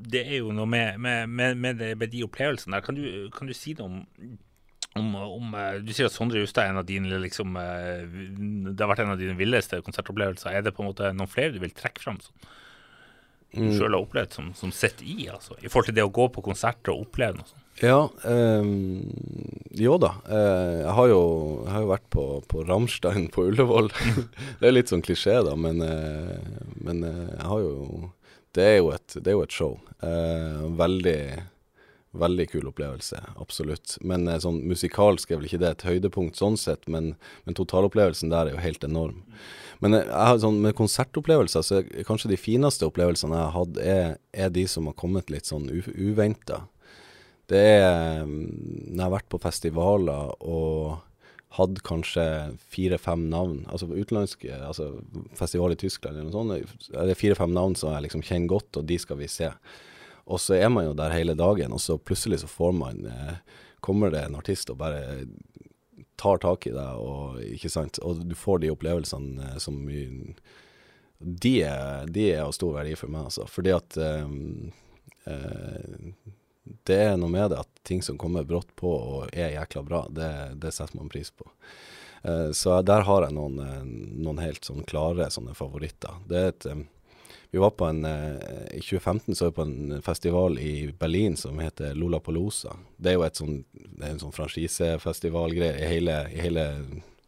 Det 0.08 0.21
er 0.23 0.41
jo 0.41 0.54
noe 0.56 0.69
med, 0.69 1.00
med, 1.02 1.28
med, 1.28 1.82
med, 1.97 2.10
de 2.12 2.23
opplevelsene 2.23 2.78
der. 2.78 2.86
Kan 2.86 3.00
du, 3.00 3.30
kan 3.34 3.50
du 3.50 3.56
si 3.58 3.76
noe 3.78 3.89
om 3.89 4.04
om, 4.97 5.12
om, 5.13 5.52
eh, 5.54 5.76
du 5.86 5.91
sier 5.93 6.08
at 6.08 6.15
Sondre 6.15 6.41
Justad 6.41 6.63
er 6.63 6.71
en 6.71 6.80
av 6.82 6.88
dine 6.88 7.19
liksom, 7.21 7.54
Det 7.54 8.82
har 8.82 8.89
vært 8.89 9.04
en 9.04 9.12
av 9.13 9.19
dine 9.19 9.36
villeste 9.38 9.78
konsertopplevelser. 9.86 10.50
Er 10.50 10.63
det 10.65 10.73
på 10.73 10.82
en 10.82 10.89
måte 10.89 11.12
noen 11.13 11.30
flere 11.30 11.54
du 11.54 11.60
vil 11.62 11.76
trekke 11.78 12.02
fram? 12.02 12.17
Sånn? 12.23 12.47
Du 13.54 13.64
mm. 13.64 13.78
sjøl 13.78 13.94
har 13.94 14.02
opplevd, 14.04 14.36
som, 14.36 14.52
som 14.58 14.74
sitter 14.76 15.08
i, 15.08 15.30
altså, 15.32 15.56
i 15.62 15.70
forhold 15.70 15.92
til 15.92 15.98
det 15.98 16.06
å 16.06 16.14
gå 16.14 16.28
på 16.34 16.44
konserter 16.46 16.94
og 16.94 17.08
oppleve 17.08 17.40
noe 17.40 17.48
sånt? 17.48 17.64
Ja, 17.82 18.10
øh, 18.26 18.66
jo 19.78 19.98
da. 20.02 20.16
Uh, 20.26 20.78
jeg, 20.82 20.94
har 20.98 21.10
jo, 21.12 21.22
jeg, 21.62 21.74
har 21.76 21.84
jo, 21.84 21.90
vært 21.92 22.08
på, 22.14 22.24
på 22.50 22.64
Ramstein 22.66 23.28
på 23.34 23.46
Ullevål. 23.52 23.92
det 24.60 24.70
er 24.70 24.74
litt 24.74 24.90
sånn 24.90 25.06
klisjé, 25.06 25.38
da, 25.46 25.54
men, 25.60 25.84
uh, 25.86 26.72
men 26.82 27.04
uh, 27.06 27.28
jeg 27.36 27.52
har 27.52 27.62
jo 27.66 27.76
det 28.58 28.66
er, 28.66 28.80
jo 28.80 28.90
et, 28.96 29.14
det 29.22 29.30
er 29.30 29.36
jo 29.38 29.46
et 29.46 29.54
show. 29.54 29.76
veldig 30.80 31.20
Veldig 32.18 32.46
kul 32.50 32.70
opplevelse, 32.70 33.20
absolutt. 33.38 33.98
Men 34.02 34.26
sånn 34.42 34.64
musikalsk 34.66 35.30
er 35.30 35.38
vel 35.38 35.50
ikke 35.50 35.60
det 35.62 35.70
et 35.70 35.84
høydepunkt 35.86 36.40
sånn 36.40 36.56
sett, 36.58 36.88
men, 36.90 37.12
men 37.46 37.58
totalopplevelsen 37.60 38.32
der 38.32 38.48
er 38.48 38.56
jo 38.56 38.64
helt 38.64 38.88
enorm. 38.88 39.20
Men 39.84 39.94
jeg 40.00 40.08
har 40.10 40.40
sånn, 40.42 40.62
med 40.63 40.76
konsertopplevelser, 40.78 41.66
så 41.66 41.82
kanskje 42.08 42.32
de 42.32 42.40
fineste 42.40 42.88
opplevelsene 42.88 43.38
jeg 43.38 43.46
har 43.46 43.56
hatt, 43.56 43.82
er, 43.82 44.16
er 44.34 44.54
de 44.54 44.66
som 44.70 44.90
har 44.90 44.98
kommet 44.98 45.30
litt 45.34 45.50
sånn 45.50 45.70
uventa. 45.70 46.63
Det 47.48 47.60
er 47.78 48.24
mm, 48.28 48.48
Når 48.92 48.98
jeg 48.98 49.06
har 49.06 49.13
vært 49.13 49.30
på 49.32 49.42
festivaler 49.44 50.34
og 50.44 51.04
hadde 51.58 51.84
kanskje 51.88 52.24
fire-fem 52.74 53.30
navn, 53.32 53.62
altså 53.72 53.88
utenlandske, 53.88 54.52
altså 54.52 54.90
festival 55.38 55.74
i 55.74 55.80
Tyskland 55.80 56.18
eller 56.18 56.28
noe 56.28 56.36
sånt, 56.36 56.90
det 56.92 57.13
er 57.13 57.20
fire-fem 57.20 57.54
navn 57.56 57.78
som 57.80 57.94
jeg 57.94 58.08
liksom 58.08 58.26
kjenner 58.26 58.52
godt, 58.52 58.82
og 58.82 58.90
de 58.90 58.98
skal 59.02 59.22
vi 59.22 59.30
se. 59.32 59.50
Og 60.28 60.42
så 60.44 60.58
er 60.58 60.68
man 60.74 60.90
jo 60.90 60.98
der 60.98 61.16
hele 61.16 61.38
dagen, 61.40 61.72
og 61.72 61.82
så 61.82 61.96
plutselig 61.98 62.42
så 62.44 62.52
får 62.52 62.76
man 62.76 63.08
eh, 63.08 63.40
Kommer 63.80 64.10
det 64.10 64.24
en 64.26 64.36
artist 64.36 64.72
og 64.74 64.80
bare 64.82 65.28
tar 66.18 66.42
tak 66.44 66.68
i 66.70 66.74
deg, 66.76 67.02
og, 67.02 67.42
ikke 67.46 67.72
sant? 67.72 68.00
og 68.04 68.24
du 68.28 68.36
får 68.38 68.64
de 68.64 68.72
opplevelsene 68.74 69.52
eh, 69.52 69.60
som 69.62 69.84
de 71.18 71.60
de 72.08 72.26
er 72.30 72.44
av 72.44 72.52
stor 72.54 72.76
verdi 72.76 72.96
for 72.98 73.10
meg, 73.10 73.30
altså. 73.30 73.48
Fordi 73.50 73.72
at 73.74 73.98
um, 73.98 74.70
uh, 75.26 76.12
det 76.86 76.98
er 77.08 77.16
noe 77.18 77.32
med 77.32 77.52
det 77.52 77.62
at 77.64 77.80
ting 77.88 78.04
som 78.06 78.20
kommer 78.22 78.46
brått 78.46 78.70
på 78.78 78.92
og 78.92 79.32
er 79.34 79.56
jækla 79.56 79.84
bra, 79.88 80.04
det, 80.14 80.30
det 80.62 80.74
setter 80.76 81.00
man 81.00 81.10
pris 81.10 81.32
på. 81.34 81.48
Uh, 82.22 82.52
så 82.54 82.80
der 82.86 83.08
har 83.08 83.26
jeg 83.26 83.38
noen, 83.38 83.58
noen, 84.20 84.44
helt 84.44 84.68
sånn 84.68 84.86
klare 84.86 85.32
sånne 85.34 85.58
favoritter. 85.58 86.22
Det 86.30 86.38
er 86.38 86.54
et 86.54 86.70
um, 86.70 86.86
vi 87.52 87.62
var 87.64 87.72
på 87.80 87.86
en 87.86 88.06
uh, 88.06 88.38
I 88.74 88.82
2015 88.82 89.36
så 89.36 89.46
var 89.46 89.52
vi 89.52 89.56
på 89.56 89.62
en 89.62 90.02
festival 90.06 90.60
i 90.60 90.94
Berlin 91.00 91.38
som 91.38 91.60
heter 91.60 91.96
Lollapalooza. 91.96 92.76
Det 92.98 93.12
er 93.12 93.18
jo 93.18 93.26
et 93.28 93.40
sånn, 93.40 93.62
det 93.72 94.04
er 94.04 94.16
en 94.16 94.24
sånn 94.26 94.36
franchisefestivalgreie 94.36 95.80
i 95.80 95.92
hele, 95.92 96.20
i 96.34 96.44
hele 96.44 96.68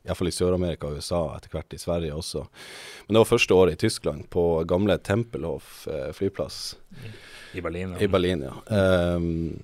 Iallfall 0.06 0.32
i 0.32 0.36
Sør-Amerika 0.36 0.90
og 0.90 1.00
USA, 1.00 1.24
etter 1.36 1.52
hvert 1.54 1.76
i 1.76 1.82
Sverige 1.82 2.16
også. 2.16 2.46
Men 3.08 3.16
det 3.16 3.24
var 3.24 3.32
første 3.34 3.56
året 3.56 3.76
i 3.76 3.82
Tyskland, 3.88 4.30
på 4.32 4.46
gamle 4.68 4.96
Tempelhof 4.98 5.88
flyplass. 6.16 6.78
Mm. 6.96 7.18
I 7.54 7.62
Berlin, 7.66 7.92
ja. 7.92 8.00
I 8.06 8.08
Berlin, 8.08 8.46
ja. 8.48 8.56
Um, 9.18 9.60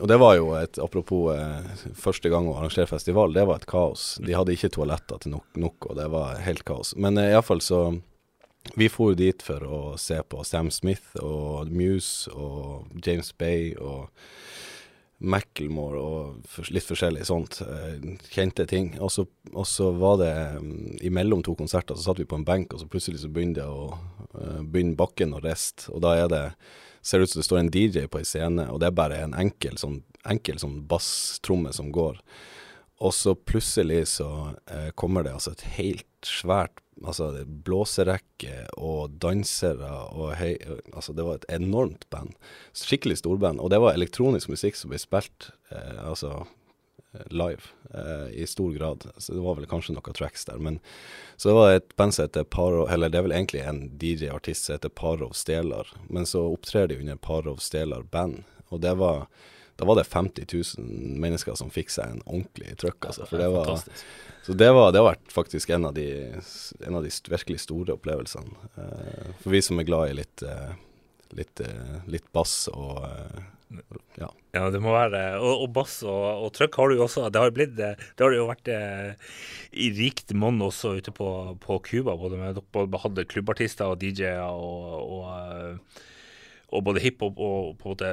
og 0.00 0.08
det 0.08 0.16
var 0.18 0.34
jo 0.38 0.48
et 0.58 0.78
Apropos 0.82 1.34
eh, 1.34 1.84
første 1.98 2.30
gang 2.32 2.48
å 2.48 2.56
arrangere 2.58 2.90
festival, 2.90 3.34
det 3.34 3.44
var 3.46 3.60
et 3.60 3.68
kaos. 3.70 4.14
De 4.24 4.34
hadde 4.34 4.54
ikke 4.56 4.72
toaletter 4.74 5.22
til 5.22 5.36
nok, 5.36 5.46
nok 5.60 5.90
og 5.90 5.98
det 6.00 6.08
var 6.10 6.40
helt 6.42 6.64
kaos. 6.66 6.94
Men 6.98 7.18
eh, 7.20 7.30
iallfall 7.34 7.62
så 7.64 7.84
Vi 8.72 8.88
for 8.88 9.14
dit 9.14 9.42
for 9.44 9.64
å 9.68 9.80
se 10.00 10.16
på 10.24 10.40
Sam 10.48 10.70
Smith 10.72 11.18
og 11.20 11.68
Muse 11.68 12.32
og 12.32 12.88
James 13.04 13.28
Bay 13.36 13.74
og 13.76 14.08
Macclemore 15.24 16.00
og 16.00 16.70
litt 16.74 16.86
forskjellig 16.88 17.26
sånt. 17.28 17.60
Eh, 17.64 18.08
kjente 18.32 18.66
ting. 18.68 18.94
Og 19.04 19.12
så, 19.12 19.26
og 19.52 19.68
så 19.68 19.90
var 19.96 20.18
det 20.20 20.32
um, 20.58 20.72
Imellom 21.04 21.44
to 21.44 21.54
konserter 21.58 21.96
så 21.96 22.10
satt 22.10 22.20
vi 22.20 22.28
på 22.28 22.40
en 22.40 22.46
benk, 22.46 22.74
og 22.74 22.82
så 22.82 22.88
plutselig 22.90 23.22
så 23.22 23.30
begynte, 23.32 23.68
å, 23.68 23.94
begynne 24.64 24.98
bakken 24.98 25.36
å 25.36 25.42
riste. 25.44 25.86
Og 25.92 26.02
da 26.04 26.16
er 26.24 26.32
det 26.32 26.44
ser 27.04 27.20
det 27.20 27.28
ut 27.28 27.34
som 27.34 27.40
det 27.40 27.46
står 27.46 27.60
en 27.60 27.72
DJ 27.72 28.06
på 28.08 28.20
ei 28.20 28.26
scene, 28.26 28.64
og 28.72 28.80
det 28.80 28.88
er 28.88 28.96
bare 28.96 29.20
en 29.26 29.34
enkel 29.36 29.76
sånn, 29.80 29.98
enkel 30.24 30.56
sånn 30.60 30.78
basstromme 30.88 31.72
som 31.76 31.90
går. 31.92 32.20
Og 33.04 33.12
så 33.12 33.34
plutselig 33.36 34.06
så 34.14 34.28
eh, 34.72 34.88
kommer 34.96 35.26
det 35.26 35.34
altså 35.36 35.52
et 35.52 35.66
helt 35.76 36.08
svært 36.24 36.80
altså 37.02 37.30
blåserekke 37.44 38.68
og 38.78 39.16
dansere 39.22 39.90
og 40.14 40.34
hei, 40.38 40.54
altså 40.92 41.14
det 41.16 41.26
var 41.26 41.40
et 41.40 41.48
enormt 41.56 42.06
band. 42.14 42.36
Skikkelig 42.76 43.18
storband. 43.22 43.62
Og 43.62 43.72
det 43.72 43.80
var 43.82 43.96
elektronisk 43.96 44.52
musikk 44.52 44.78
som 44.78 44.92
ble 44.92 45.00
spilt 45.02 45.50
eh, 45.74 45.98
altså 46.04 46.44
live 47.30 47.62
eh, 47.94 48.42
i 48.42 48.46
stor 48.46 48.72
grad. 48.72 49.06
Så 49.16 49.34
det 49.34 49.40
var 49.40 49.58
vel 49.58 49.68
kanskje 49.70 49.94
noen 49.94 50.16
tracks 50.16 50.46
der. 50.48 50.58
Men, 50.58 50.80
så 51.36 51.50
det 51.50 51.56
var 51.58 51.72
et 51.72 51.96
band 51.96 52.14
som 52.14 52.26
heter 52.26 52.44
Parov 52.44 52.90
Eller 52.92 53.10
det 53.10 53.20
er 53.20 53.26
vel 53.28 53.36
egentlig 53.36 53.64
en 53.64 53.82
DJ-artist 53.98 54.66
som 54.66 54.78
heter 54.78 54.92
Parov 54.94 55.34
Stelar. 55.38 55.90
Men 56.08 56.26
så 56.26 56.46
opptrer 56.52 56.88
de 56.90 57.00
under 57.00 57.16
Parov 57.16 57.62
Stelar 57.62 58.02
Band. 58.02 58.44
Og 58.70 58.82
det 58.82 58.96
var 58.98 59.26
da 59.76 59.84
var 59.84 59.96
det 59.98 60.04
50 60.04 60.46
000 60.78 61.18
mennesker 61.18 61.56
som 61.58 61.70
fikk 61.72 61.90
seg 61.90 62.12
en 62.12 62.22
ordentlig 62.24 62.76
trøkk. 62.78 63.08
Altså, 63.10 63.26
for 63.26 63.42
det 63.42 63.48
var, 63.50 63.72
så 64.46 64.54
det, 64.54 64.68
var, 64.76 64.92
det 64.94 65.00
har 65.02 65.08
vært 65.08 65.34
faktisk 65.34 65.72
en 65.74 65.88
av 65.88 65.96
de, 65.96 66.06
en 66.86 66.98
av 67.00 67.02
de 67.02 67.10
virkelig 67.32 67.64
store 67.64 67.96
opplevelsene. 67.96 68.70
Uh, 68.78 69.32
for 69.40 69.54
vi 69.54 69.62
som 69.64 69.82
er 69.82 69.88
glad 69.88 70.12
i 70.12 70.20
litt, 70.20 70.46
uh, 70.46 70.76
litt, 71.34 71.64
uh, 71.66 71.98
litt 72.06 72.30
bass 72.36 72.68
og 72.70 73.02
ja. 74.20 74.28
ja. 74.54 74.64
det 74.70 74.78
må 74.78 74.92
være 74.94 75.40
Og, 75.40 75.64
og 75.64 75.70
bass 75.74 75.96
og, 76.06 76.44
og 76.44 76.52
trøkk 76.54 76.76
har 76.78 76.92
du 76.92 77.00
jo 77.00 77.06
også. 77.08 77.26
Det 77.34 77.42
har, 77.42 77.54
blitt, 77.56 77.74
det 77.74 78.22
har 78.22 78.36
jo 78.36 78.46
vært 78.52 78.70
i 78.70 79.88
rikt 79.96 80.30
monn 80.38 80.62
også 80.62 80.94
ute 81.00 81.10
på, 81.16 81.28
på 81.58 81.82
Cuba. 81.88 82.14
Både 82.20 82.38
med 82.38 82.62
både 82.70 83.00
hadde 83.02 83.26
klubbartister 83.26 83.90
og 83.90 84.04
DJ-er 84.04 84.44
og, 84.44 85.18
og, 85.18 86.04
og, 86.70 86.84
både 86.86 87.02
hiphop 87.02 87.40
og 87.42 87.74
på 87.80 87.88
en 87.88 87.96
måte 87.96 88.12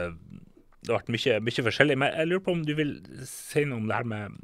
det 0.81 0.91
har 0.91 1.01
vært 1.01 1.13
mye, 1.13 1.39
mye, 1.45 1.65
forskjellig. 1.69 1.97
Men 2.01 2.13
jeg 2.17 2.29
lurer 2.29 2.43
på 2.45 2.55
om 2.55 2.63
du 2.65 2.73
vil 2.77 2.93
si 3.29 3.65
noe 3.69 3.81
om 3.81 3.89
det 3.89 3.99
her 3.99 4.07
med 4.09 4.37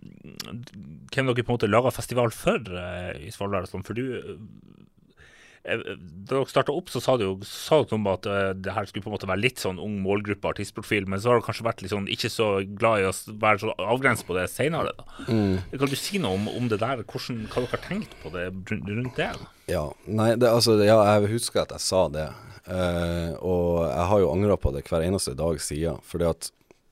hvem 1.14 1.32
dere 1.32 1.44
på 1.44 1.50
en 1.50 1.56
måte 1.56 1.70
laga 1.70 1.94
festival 1.96 2.34
for 2.36 2.62
uh, 2.74 3.14
i 3.18 3.32
Svalbard? 3.34 3.70
Sånn, 3.72 3.86
for 3.88 3.98
du 3.98 4.06
Eh, 5.68 5.82
da 6.28 6.38
dere 6.38 6.48
starta 6.48 6.74
opp, 6.76 6.90
så 6.92 7.02
sa 7.04 7.18
dere 7.20 7.98
om 7.98 8.08
at 8.12 8.28
det 8.56 8.74
her 8.74 8.88
skulle 8.88 9.04
på 9.04 9.12
en 9.12 9.16
måte 9.18 9.30
være 9.30 9.44
litt 9.44 9.62
sånn 9.62 9.82
ung 9.84 10.00
målgruppe, 10.04 10.54
artistprofil, 10.54 11.08
men 11.12 11.22
så 11.22 11.34
har 11.34 11.42
du 11.42 11.48
kanskje 11.48 11.68
vært 11.68 11.84
litt 11.84 11.94
sånn 11.94 12.08
ikke 12.12 12.32
så 12.32 12.50
glad 12.80 13.04
i 13.04 13.08
å 13.10 13.14
være 13.42 13.64
så 13.64 13.76
avgrenset 13.84 14.28
på 14.30 14.38
det 14.38 14.48
senere. 14.52 14.94
da. 14.96 15.08
Mm. 15.28 15.58
Kan 15.76 15.92
du 15.92 15.98
si 16.00 16.22
noe 16.24 16.40
om, 16.40 16.48
om 16.52 16.72
det 16.72 16.80
der, 16.84 17.04
hvordan, 17.04 17.44
hva 17.52 17.64
dere 17.66 17.74
har 17.74 17.84
tenkt 17.88 18.16
på 18.24 18.32
det 18.36 18.48
rundt 18.72 19.20
det? 19.20 19.32
Ja, 19.68 19.84
nei, 20.08 20.34
det, 20.40 20.48
altså, 20.48 20.78
ja, 20.80 21.02
jeg 21.18 21.34
husker 21.36 21.66
at 21.66 21.76
jeg 21.76 21.84
sa 21.84 22.06
det, 22.14 22.30
uh, 22.68 23.32
og 23.40 23.88
jeg 23.88 24.06
har 24.12 24.22
jo 24.22 24.32
angra 24.32 24.58
på 24.60 24.72
det 24.76 24.84
hver 24.88 25.06
eneste 25.06 25.36
dag 25.38 25.62
siden, 25.64 26.02
fordi 26.04 26.28
at 26.30 26.50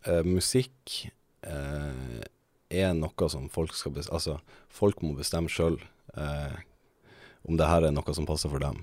uh, 0.10 0.24
musikk 0.26 1.06
er 1.46 2.96
noe 2.98 3.28
som 3.30 3.44
folk 3.54 3.76
skal 3.78 3.94
bestemme, 3.94 4.18
altså 4.18 4.40
folk 4.74 5.04
må 5.06 5.14
bestemme 5.14 5.52
sjøl. 5.52 5.78
Uh, 6.18 6.56
om 7.46 7.60
det 7.60 7.68
her 7.70 7.86
er 7.86 7.94
noe 7.94 8.16
som 8.18 8.26
passer 8.26 8.50
for 8.50 8.64
dem. 8.64 8.80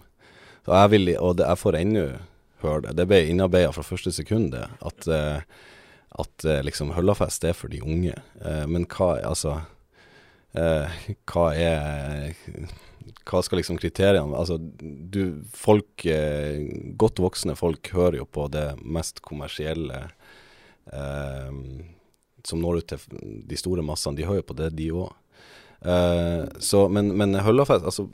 Så 0.63 0.77
jeg 0.79 0.93
vil, 0.93 1.11
og 1.19 1.41
det, 1.41 1.49
jeg 1.49 1.59
får 1.59 1.79
ennå 1.81 2.05
høre 2.63 2.85
det. 2.85 2.93
Det 3.01 3.09
ble 3.11 3.19
innarbeida 3.33 3.73
fra 3.75 3.83
første 3.83 4.13
sekund, 4.15 4.53
det. 4.55 4.69
At, 4.87 5.09
at 6.23 6.47
liksom 6.63 6.93
Høllafest 6.95 7.43
er 7.43 7.57
for 7.59 7.73
de 7.73 7.81
unge. 7.83 8.15
Men 8.71 8.87
hva 8.87 9.17
altså 9.27 9.57
Hva 10.55 11.49
er 11.59 12.37
Hva 13.29 13.43
skal 13.45 13.61
liksom 13.61 13.79
kriteriene 13.81 14.37
Altså, 14.38 14.59
du 14.59 15.43
Folk 15.57 16.07
eh, 16.07 16.62
Godt 16.99 17.23
voksne 17.23 17.57
folk 17.59 17.93
hører 17.95 18.21
jo 18.23 18.29
på 18.29 18.47
det 18.53 18.69
mest 18.83 19.23
kommersielle 19.25 20.05
eh, 20.93 21.51
som 22.43 22.59
når 22.59 22.81
ut 22.81 22.88
til 22.91 23.43
de 23.47 23.57
store 23.59 23.85
massene. 23.87 24.19
De 24.19 24.27
hører 24.27 24.41
jo 24.41 24.49
på 24.49 24.57
det, 24.59 24.73
de 24.75 24.88
òg. 24.99 25.12
så, 26.62 26.81
men, 26.91 27.09
men 27.19 27.35
Høllafest 27.43 27.87
Altså 27.87 28.09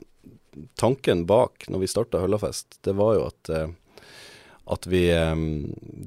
tanken 0.75 1.25
bak 1.25 1.65
når 1.67 1.79
vi 1.83 1.89
starta 1.89 2.21
Høllafest, 2.21 2.79
det 2.81 2.95
var 2.97 3.15
jo 3.15 3.25
at, 3.29 3.49
eh, 3.49 3.67
at 4.73 4.87
vi 4.87 5.03
eh, 5.13 5.35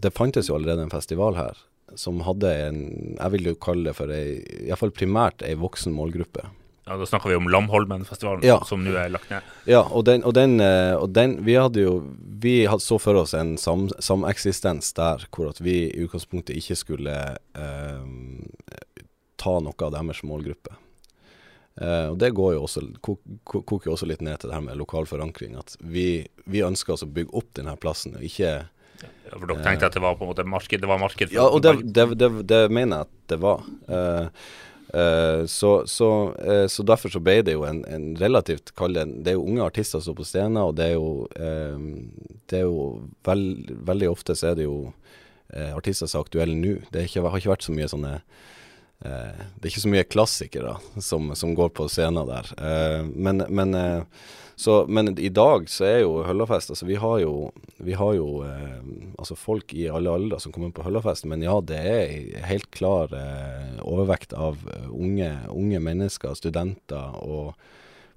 Det 0.02 0.14
fantes 0.14 0.48
jo 0.50 0.56
allerede 0.56 0.86
en 0.86 0.94
festival 0.94 1.38
her 1.38 1.58
som 1.98 2.22
hadde 2.24 2.50
en 2.66 2.80
Jeg 3.18 3.32
vil 3.34 3.50
jo 3.50 3.58
kalle 3.60 3.90
det 3.90 3.96
for 3.98 4.12
ei 4.14 4.40
Iallfall 4.64 4.94
primært 4.96 5.42
ei 5.44 5.52
voksen 5.60 5.92
målgruppe. 5.92 6.46
Ja, 6.84 6.96
Da 6.96 7.06
snakker 7.06 7.30
vi 7.30 7.36
om 7.36 7.48
Lamholmen-festivalen, 7.48 8.42
ja. 8.46 8.58
som 8.66 8.82
nå 8.84 8.94
er 8.98 9.12
lagt 9.14 9.30
ned. 9.30 9.46
Ja, 9.70 9.84
og 9.86 10.04
den, 10.08 10.24
og 10.26 10.34
den, 10.34 10.58
eh, 10.60 10.94
og 10.98 11.12
den 11.14 11.38
Vi 11.46 11.54
hadde 11.54 11.84
jo 11.84 11.92
Vi 12.42 12.66
hadde 12.66 12.82
så 12.82 12.98
for 12.98 13.20
oss 13.22 13.34
en 13.38 13.54
sam, 13.58 13.86
sameksistens 14.02 14.90
der 14.98 15.26
hvor 15.30 15.52
at 15.52 15.60
vi 15.62 15.76
i 15.86 16.02
utgangspunktet 16.02 16.58
ikke 16.58 16.78
skulle 16.80 17.18
eh, 17.38 18.08
ta 19.38 19.58
noe 19.62 19.86
av 19.86 19.94
deres 19.94 20.22
målgruppe. 20.26 20.74
Eh, 21.80 22.08
og 22.10 22.18
Det 22.18 22.32
går 22.34 22.56
jo 22.56 22.64
også, 22.66 22.84
koker 23.00 23.62
kok 23.68 23.86
også 23.94 24.08
litt 24.10 24.20
ned 24.24 24.42
til 24.42 24.50
det 24.50 24.58
her 24.58 24.66
med 24.66 24.80
lokal 24.80 25.06
forankring. 25.08 25.56
At 25.58 25.76
vi, 25.80 26.26
vi 26.44 26.66
ønsker 26.66 26.96
oss 26.96 27.06
å 27.06 27.10
bygge 27.10 27.34
opp 27.38 27.54
denne 27.58 27.76
plassen, 27.80 28.18
og 28.18 28.26
ikke 28.26 28.52
ja, 29.02 29.38
For 29.38 29.48
dere 29.48 29.64
tenkte 29.64 29.88
at 29.88 29.96
det 29.96 30.02
var 30.04 30.18
på 30.18 30.26
en 30.26 30.30
måte 30.34 30.44
marked? 30.46 30.82
Det 30.82 30.90
var 30.90 31.00
marked 31.00 31.30
For 31.30 31.38
ja, 31.38 31.46
og 31.48 31.62
det, 31.64 31.78
det, 31.94 32.06
det, 32.20 32.28
det, 32.50 32.60
mener 32.70 33.02
jeg 33.02 33.08
at 33.08 33.32
det 33.32 33.38
var. 33.42 33.64
Uh, 33.88 34.28
Uh, 34.92 35.46
så, 35.46 35.86
så, 35.86 36.34
uh, 36.48 36.66
så, 36.68 36.82
derfor 36.84 37.08
så 37.08 37.20
ble 37.24 37.38
det 37.46 37.54
jo 37.54 37.62
en, 37.64 37.78
en 37.88 38.10
relativt 38.20 38.74
kall 38.76 38.92
Det 38.92 39.30
er 39.30 39.38
jo 39.38 39.46
unge 39.46 39.64
artister 39.64 40.02
som 40.02 40.10
står 40.10 40.18
på 40.18 40.26
scenen, 40.28 40.58
og 40.60 40.74
det 40.76 40.90
er 40.90 40.98
jo, 40.98 41.28
uh, 41.32 42.34
det 42.52 42.58
er 42.58 42.66
jo 42.66 42.82
veld, 43.24 43.70
Veldig 43.88 44.10
ofte 44.12 44.36
så 44.36 44.50
er 44.52 44.58
det 44.60 44.68
jo 44.68 44.92
artister 45.52 46.08
som 46.08 46.22
er 46.22 46.26
aktuelle 46.26 46.54
nå. 46.56 46.78
Det 46.92 47.02
ikke, 47.04 47.22
har 47.28 47.40
ikke 47.40 47.50
vært 47.50 47.64
så 47.66 47.74
mye 47.76 47.88
sånne 47.92 48.12
Det 49.02 49.66
er 49.66 49.66
ikke 49.68 49.82
så 49.82 49.90
mye 49.92 50.06
klassikere 50.08 50.70
som, 50.96 51.26
som 51.36 51.52
går 51.58 51.74
på 51.76 51.88
scenen 51.92 52.24
der. 52.24 52.48
men, 53.12 53.42
men 53.52 53.76
så, 54.56 54.86
men 54.88 55.18
i 55.18 55.30
dag 55.32 55.68
så 55.70 55.86
er 55.88 55.98
jo 56.02 56.22
Høllafest 56.26 56.72
altså 56.74 56.86
Vi 56.86 56.98
har 57.00 57.18
jo, 57.22 57.50
vi 57.82 57.96
har 57.98 58.14
jo 58.14 58.28
eh, 58.46 58.80
altså 59.18 59.36
folk 59.38 59.74
i 59.74 59.88
alle 59.88 60.12
aldre 60.12 60.40
som 60.42 60.52
kommer 60.54 60.72
på 60.74 60.84
Høllafest, 60.86 61.26
men 61.30 61.44
ja, 61.44 61.56
det 61.64 61.78
er 61.78 62.48
helt 62.48 62.68
klar 62.74 63.12
eh, 63.16 63.78
overvekt 63.82 64.36
av 64.36 64.60
unge, 64.90 65.32
unge, 65.50 65.80
mennesker, 65.82 66.36
studenter 66.38 67.16
og 67.22 67.54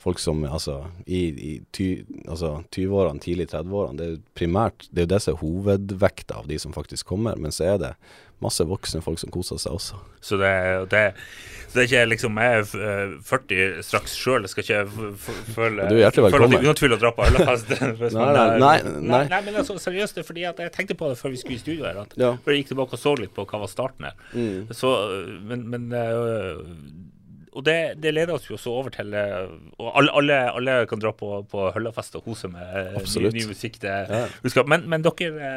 folk 0.06 0.20
som 0.22 0.44
altså 0.46 0.84
i, 1.06 1.22
i 1.32 1.54
altså, 2.28 2.60
20-årene, 2.76 3.22
tidlig 3.24 3.48
30-årene. 3.50 3.98
Det 3.98 4.10
er 4.10 4.20
primært 4.38 4.86
det 4.92 5.02
er 5.02 5.08
jo 5.08 5.14
det 5.16 5.22
som 5.24 5.34
er 5.34 5.42
hovedvekta 5.42 6.42
av 6.44 6.50
de 6.52 6.60
som 6.62 6.76
faktisk 6.76 7.10
kommer, 7.10 7.40
men 7.42 7.56
så 7.56 7.72
er 7.72 7.82
det 7.82 7.94
masse 8.44 8.66
voksne 8.68 9.02
folk 9.04 9.20
som 9.22 9.32
koser 9.34 9.60
seg 9.62 9.76
også. 9.78 10.00
Så 10.24 10.38
det, 10.42 10.52
det, 10.92 11.04
så 11.70 11.78
det 11.78 11.84
er 11.84 11.88
ikke 11.88 12.02
liksom 12.12 12.40
Jeg 12.42 12.58
er 12.58 13.14
40 13.30 13.56
eh, 13.56 13.78
straks 13.86 14.16
sjøl, 14.20 14.48
skal 14.52 14.66
ikke 14.66 14.82
føle 15.56 15.88
Du 15.88 15.96
er 15.96 16.04
hjertelig 16.04 16.28
velkommen. 16.28 16.52
Føle 16.52 16.60
at 16.60 16.68
unaturlig 16.68 16.98
å 16.98 17.02
dra 17.06 17.14
på 17.16 17.28
ølfest. 17.30 17.74
nei, 17.80 18.28
nei, 18.36 18.46
nei, 18.60 18.76
nei, 19.00 19.24
nei. 19.32 19.42
men 19.48 19.62
altså, 19.62 19.78
seriøst, 19.82 20.18
det 20.18 20.26
er 20.26 20.30
fordi 20.30 20.46
at 20.52 20.62
jeg 20.66 20.76
tenkte 20.76 21.00
på 21.00 21.10
det 21.12 21.20
før 21.22 21.36
vi 21.36 21.42
skulle 21.42 21.60
i 21.60 21.64
studio 21.64 21.88
her. 21.88 22.04
At 22.06 22.16
ja. 22.20 22.36
Før 22.44 22.56
jeg 22.56 22.64
gikk 22.64 22.74
tilbake 22.74 23.00
og 23.00 23.04
så 23.06 23.16
litt 23.20 23.36
på 23.36 23.48
hva 23.48 23.64
var 23.64 23.72
starten 23.72 24.10
her. 24.10 24.22
Mm. 24.36 24.76
Så, 24.76 24.94
men, 25.48 25.68
men 25.72 25.90
øh, 25.96 26.64
og 27.56 27.64
det, 27.64 27.78
det, 28.04 28.12
leder 28.12 28.36
oss 28.36 28.50
jo 28.50 28.58
også 28.58 28.72
over 28.76 28.92
til 28.92 29.14
eh, 29.16 29.46
Og 29.80 29.92
alle, 29.96 30.12
alle, 30.20 30.40
alle 30.60 30.80
kan 30.92 31.00
dra 31.00 31.14
på, 31.16 31.38
på 31.52 31.70
Høllafest 31.72 32.18
og 32.20 32.26
kose 32.28 32.50
med 32.52 32.98
ny, 33.00 33.30
ny, 33.32 33.46
musikk. 33.48 33.80
Det, 33.84 33.94
ja. 34.12 34.66
men, 34.68 34.90
men, 34.92 35.06
dere 35.06 35.54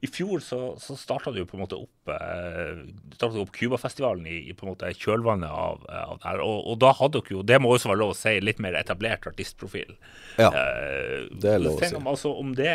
i 0.00 0.06
fjor 0.06 0.42
så, 0.44 0.60
så 0.78 0.94
starta 0.96 1.32
du 1.34 1.40
på 1.46 1.56
en 1.56 1.64
måte 1.64 1.78
opp 1.78 2.12
eh, 2.14 3.46
Cubafestivalen 3.52 4.26
i, 4.30 4.36
i, 4.50 4.54
på 4.54 4.66
en 4.66 4.72
måte 4.72 4.92
kjølvannet 4.94 5.50
av, 5.50 5.82
av 5.90 6.20
det 6.20 6.28
her. 6.28 6.42
Og, 6.44 6.58
og, 6.62 6.76
da 6.84 6.92
hadde 6.98 7.18
dere 7.18 7.34
jo, 7.34 7.46
det 7.46 7.58
må 7.62 7.72
også 7.74 7.90
være 7.90 8.02
lov 8.04 8.14
å 8.14 8.18
si, 8.18 8.36
litt 8.44 8.62
mer 8.62 8.78
etablert 8.78 9.26
artistprofil. 9.30 9.96
Ja, 10.38 10.52
eh, 10.52 11.26
det 11.34 11.56
er 11.56 11.64
lov 11.64 11.80
å 11.80 11.82
si. 11.82 11.90
Altså, 11.98 12.32
om 12.38 12.54
det, 12.58 12.70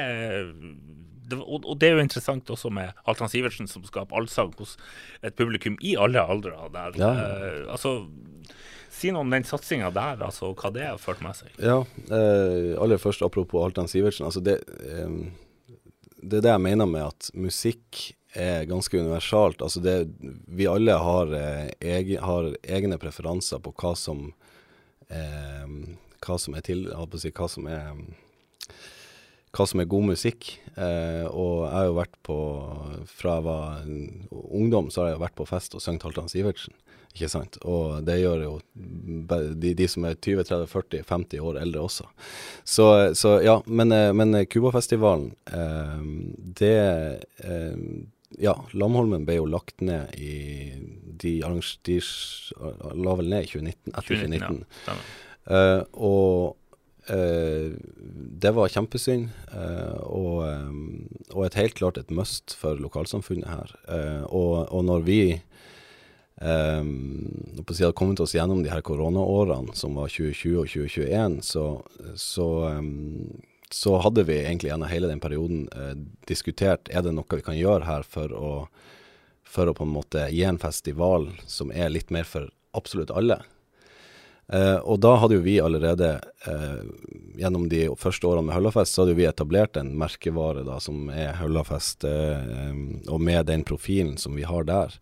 det 1.29 1.39
og, 1.39 1.63
og, 1.63 1.77
det 1.79 1.89
er 1.89 1.97
jo 1.97 2.03
interessant 2.03 2.51
også 2.51 2.73
med 2.75 2.91
Halvdan 3.07 3.31
Sivertsen, 3.31 3.71
som 3.71 3.85
skaper 3.87 4.19
allsang 4.19 4.51
hos 4.59 4.75
et 5.23 5.39
publikum 5.39 5.79
i 5.79 5.95
alle 5.95 6.23
aldre. 6.23 6.57
Der. 6.75 6.99
Ja. 6.99 7.13
Eh, 7.23 7.63
altså 7.71 8.01
Si 8.93 9.09
noe 9.09 9.23
om 9.25 9.31
den 9.33 9.43
satsinga 9.43 9.87
der, 9.89 10.19
altså, 10.21 10.51
hva 10.53 10.69
det 10.71 10.83
har 10.85 10.99
ført 11.01 11.23
med 11.25 11.33
seg. 11.35 11.55
Ja, 11.57 11.79
eh, 12.13 12.75
aller 12.77 12.99
først 13.01 13.23
apropos 13.25 13.65
Altan 13.65 13.89
Sivertsen. 13.89 14.27
altså 14.27 14.43
det... 14.43 14.59
Eh, 14.85 15.15
det 16.23 16.39
er 16.39 16.45
det 16.45 16.53
jeg 16.53 16.63
mener 16.63 16.89
med 16.89 17.07
at 17.07 17.29
musikk 17.35 18.13
er 18.33 18.65
ganske 18.65 18.97
universalt. 18.97 19.61
Altså 19.61 19.81
det, 19.83 19.95
vi 20.47 20.67
alle 20.69 20.95
har, 20.97 21.33
eh, 21.37 21.69
egen, 21.79 22.23
har, 22.23 22.49
egne 22.63 22.97
preferanser 23.01 23.61
på 23.61 23.73
hva 23.77 23.93
som 23.99 24.31
eh, 25.09 25.67
hva 26.23 26.37
som 26.39 26.55
er 26.55 26.63
til 26.65 26.87
si, 27.19 27.31
hva 27.35 27.49
som 27.51 27.67
er 27.67 27.91
hva 29.53 29.67
som 29.69 29.83
er 29.83 29.89
god 29.89 30.07
musikk. 30.15 30.55
Eh, 30.73 31.25
og 31.29 31.67
jeg 31.67 31.73
har 31.75 31.85
jo 31.85 31.97
vært 31.99 32.15
på 32.25 32.37
Fra 33.05 33.35
jeg 33.37 33.45
var 33.45 33.83
ungdom, 34.31 34.89
så 34.89 35.03
har 35.03 35.13
jeg 35.13 35.25
vært 35.27 35.37
på 35.37 35.45
fest 35.45 35.75
og 35.77 35.83
sunget 35.83 36.07
Halvdan 36.07 36.31
Sivertsen. 36.31 36.73
Ikke 37.13 37.29
sant? 37.29 37.59
Og 37.69 38.01
det 38.07 38.17
gjør 38.23 38.41
jo 38.41 38.53
de, 38.73 39.73
de 39.77 39.87
som 39.89 40.07
er 40.09 40.17
20-30-40-50 40.17 41.43
år 41.45 41.59
eldre 41.61 41.83
også. 41.85 42.07
Så, 42.65 42.87
så 43.17 43.35
ja, 43.45 43.59
men, 43.65 43.93
eh, 43.93 44.09
men 44.17 44.33
Cubafestivalen, 44.49 45.31
eh, 45.53 46.01
det 46.61 46.75
eh, 47.45 47.77
Ja, 48.41 48.55
Lamholmen 48.73 49.27
ble 49.27 49.35
jo 49.37 49.45
lagt 49.45 49.83
ned 49.85 50.15
i 50.17 50.73
De, 51.21 51.35
de 51.85 51.99
la 52.97 53.13
vel 53.19 53.29
ned 53.29 53.45
i 53.45 53.51
2019, 53.51 53.93
etter 53.93 54.07
2019. 54.09 54.41
2019 54.41 54.65
ja. 54.89 54.95
Uh, 55.43 55.83
og 55.99 56.55
uh, 57.11 57.73
det 58.43 58.51
var 58.55 58.71
kjempesynd, 58.71 59.27
uh, 59.51 59.99
og, 60.07 60.37
og, 61.33 61.41
et 61.45 61.57
helt 61.59 61.75
klart 61.79 61.99
et 61.99 62.11
must 62.15 62.55
for 62.59 62.79
lokalsamfunnet 62.79 63.49
her. 63.49 63.73
Og, 64.29 64.69
og, 64.69 64.81
når 64.87 65.03
vi 65.07 65.19
Um, 66.41 67.63
på 67.65 67.73
siden 67.73 67.93
kommet 67.93 68.19
oss 68.19 68.33
gjennom 68.33 68.63
de 68.63 68.71
her 68.73 68.81
koronaårene 68.81 69.75
som 69.77 69.93
var 69.99 70.09
2020 70.09 70.55
og 70.57 70.71
2021, 70.71 71.35
så, 71.45 71.65
så, 72.17 72.47
um, 72.73 73.43
så 73.69 73.99
hadde 74.01 74.25
vi 74.25 74.39
egentlig 74.41 74.71
gjennom 74.71 74.89
hele 74.89 75.11
den 75.11 75.21
perioden 75.21 75.67
uh, 75.77 75.93
diskutert 76.27 76.89
er 76.89 77.05
det 77.05 77.13
noe 77.13 77.37
vi 77.37 77.45
kan 77.45 77.57
gjøre 77.57 77.85
her 77.85 78.03
for 78.03 78.33
å, 78.33 78.51
for 79.45 79.69
å 79.69 79.75
på 79.77 79.85
en 79.85 79.93
måte 79.93 80.25
gi 80.33 80.41
en 80.49 80.57
festival 80.61 81.29
som 81.45 81.71
er 81.71 81.93
litt 81.93 82.09
mer 82.11 82.25
for 82.25 82.49
absolutt 82.73 83.13
alle. 83.13 83.37
Uh, 84.49 84.81
og 84.81 85.03
da 85.05 85.13
hadde 85.21 85.37
jo 85.37 85.43
vi 85.45 85.59
allerede, 85.61 86.15
uh, 86.49 86.81
gjennom 87.37 87.69
de 87.69 87.85
første 88.01 88.25
årene 88.27 88.49
med 88.49 88.57
Høllafest, 88.57 88.97
så 88.97 89.03
hadde 89.03 89.13
jo 89.13 89.21
vi 89.21 89.29
etablert 89.29 89.77
en 89.77 89.93
merkevare 90.01 90.65
da, 90.65 90.79
som 90.81 91.13
er 91.13 91.37
Høllafest, 91.37 92.09
og 92.09 93.21
med 93.21 93.45
den 93.53 93.63
profilen 93.69 94.17
som 94.17 94.33
vi 94.33 94.49
har 94.49 94.65
der. 94.65 94.97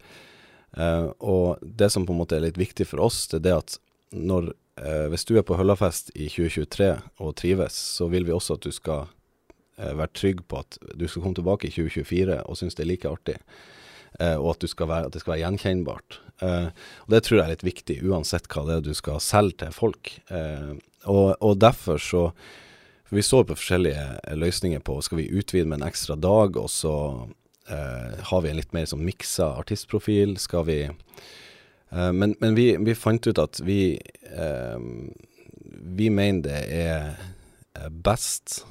Uh, 0.78 1.12
og 1.20 1.60
det 1.62 1.90
som 1.92 2.06
på 2.08 2.14
en 2.14 2.22
måte 2.22 2.38
er 2.38 2.46
litt 2.46 2.60
viktig 2.60 2.88
for 2.88 3.04
oss, 3.04 3.26
det 3.32 3.42
er 3.42 3.48
det 3.50 3.56
at 3.58 3.78
når, 4.16 4.52
uh, 4.80 5.08
hvis 5.12 5.28
du 5.28 5.36
er 5.36 5.46
på 5.48 5.58
Høllafest 5.60 6.14
i 6.16 6.30
2023 6.32 6.94
og 7.24 7.36
trives, 7.42 7.76
så 7.98 8.08
vil 8.12 8.28
vi 8.28 8.36
også 8.36 8.56
at 8.56 8.68
du 8.68 8.72
skal 8.76 9.10
uh, 9.10 9.92
være 9.92 10.14
trygg 10.16 10.46
på 10.48 10.62
at 10.64 10.80
du 10.96 11.08
skal 11.08 11.26
komme 11.26 11.40
tilbake 11.40 11.68
i 11.68 11.76
2024 11.76 12.40
og 12.46 12.60
synes 12.60 12.80
det 12.80 12.86
er 12.86 12.92
like 12.94 13.12
artig. 13.12 13.38
og 14.20 14.50
at, 14.52 14.64
være, 14.78 15.06
at, 15.06 15.14
det 15.14 15.22
skal 15.22 15.32
være 15.32 15.40
gjenkjennbart. 15.40 16.20
og 16.42 17.10
Det 17.10 17.22
tror 17.24 17.38
jeg 17.38 17.44
er 17.46 17.54
litt 17.54 17.64
viktig, 17.64 17.96
uansett 18.04 18.48
hva 18.52 18.66
det 18.68 18.76
er 18.76 18.82
du 18.84 18.94
skal 18.94 19.22
selge 19.24 19.56
til 19.64 19.72
folk. 19.72 20.12
Og, 21.08 21.38
og, 21.40 21.56
derfor 21.58 21.98
så 21.98 22.34
for 23.08 23.16
Vi 23.16 23.24
står 23.24 23.44
på 23.44 23.56
forskjellige 23.56 24.36
løsninger 24.36 24.80
på 24.80 25.02
skal 25.02 25.18
vi 25.18 25.32
utvide 25.32 25.66
med 25.66 25.82
en 25.82 25.88
ekstra 25.88 26.16
dag, 26.16 26.58
og 26.58 26.70
så 26.70 27.28
har 27.72 28.42
vi 28.42 28.52
en 28.52 28.60
litt 28.60 28.74
mer 28.76 28.88
sånn 28.90 29.04
miksa 29.06 29.54
artistprofil? 29.60 30.38
Skal 30.42 30.66
vi 30.68 30.80
uh, 30.90 32.12
Men, 32.12 32.36
men 32.40 32.56
vi, 32.58 32.74
vi, 32.80 32.96
fant 32.96 33.28
ut 33.28 33.40
at 33.42 33.60
vi 33.64 34.00
eh, 34.32 34.84
Vi 36.00 36.10
mener 36.14 36.44
det 36.46 36.62
er 36.72 37.90
best 37.90 38.62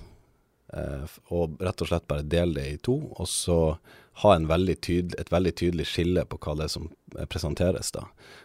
å 0.71 1.39
rett 1.59 1.83
og 1.83 1.89
slett 1.89 2.05
bare 2.07 2.23
dele 2.23 2.61
det 2.61 2.67
i 2.71 2.77
to, 2.79 2.93
og 3.19 3.27
så 3.27 3.57
ha 4.23 4.35
veldig 4.39 4.77
tydel, 4.79 5.17
et 5.19 5.33
veldig 5.33 5.53
tydelig 5.59 5.89
skille 5.91 6.23
på 6.31 6.39
hva 6.45 6.55
det 6.61 6.69
er 6.69 6.71
som 6.77 6.85
presenteres. 7.27 7.91
da. 7.91 8.05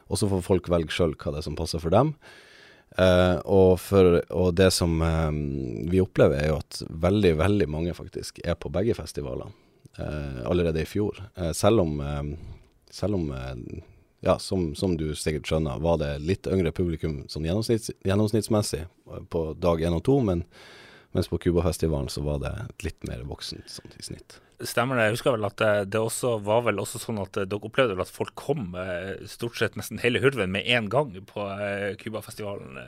Og 0.09 0.17
så 0.17 0.29
får 0.31 0.41
folk 0.41 0.69
velge 0.73 0.95
sjøl 0.95 1.13
hva 1.13 1.35
det 1.35 1.43
er 1.43 1.45
som 1.45 1.59
passer 1.59 1.83
for 1.83 1.93
dem. 1.93 2.15
og, 3.45 3.77
for, 3.83 4.17
og 4.33 4.55
det 4.57 4.71
som 4.73 4.97
vi 5.85 6.01
opplever, 6.01 6.39
er 6.39 6.49
jo 6.49 6.57
at 6.63 6.81
veldig, 6.89 7.35
veldig 7.43 7.69
mange 7.69 7.93
faktisk 7.93 8.41
er 8.41 8.57
på 8.57 8.73
begge 8.73 8.97
festivalene 8.97 9.53
eh, 9.53 9.64
allerede 9.97 10.81
i 10.81 10.85
fjor. 10.85 11.23
Eh, 11.35 11.51
selv 11.51 11.79
om, 11.79 11.99
eh, 11.99 12.23
selv 12.89 13.15
om 13.15 13.31
eh, 13.31 13.83
ja, 14.19 14.39
som, 14.39 14.75
som, 14.75 14.97
du 14.97 15.15
sikkert 15.15 15.47
skjønner, 15.47 15.79
var 15.79 15.99
det 16.01 16.17
litt 16.25 16.47
yngre 16.47 16.71
publikum 16.71 17.23
sånn 17.29 17.45
gjennomsnitts, 17.45 17.91
gjennomsnittsmessig 18.05 18.85
på 19.29 19.45
dag 19.61 19.83
én 19.85 19.95
og 19.95 20.03
to, 20.07 20.17
men 20.25 20.43
mens 21.15 21.31
på 21.31 21.39
Cubafestivalen 21.39 22.11
så 22.11 22.21
var 22.25 22.41
det 22.43 22.55
litt 22.83 23.05
mer 23.07 23.23
voksent 23.27 23.69
sånn 23.71 23.93
i 23.95 24.03
snitt. 24.03 24.41
Stemmer 24.63 24.95
det. 24.95 25.09
Jeg 25.09 25.15
husker 25.17 25.33
vel 25.35 25.45
at 25.47 25.57
det, 25.59 25.71
det 25.91 25.99
også 25.99 26.37
var 26.43 26.61
vel 26.63 26.77
også 26.79 26.99
sånn 27.01 27.17
at 27.19 27.35
dere 27.35 27.59
opplevde 27.67 27.97
at 27.99 28.11
folk 28.11 28.31
kom 28.39 28.69
eh, 28.79 29.25
stort 29.27 29.57
sett 29.59 29.75
nesten 29.75 29.99
hele 29.99 30.21
hurven 30.23 30.53
med 30.53 30.67
en 30.71 30.87
gang 30.91 31.11
på 31.27 31.47
Cubafestivalen. 31.99 32.79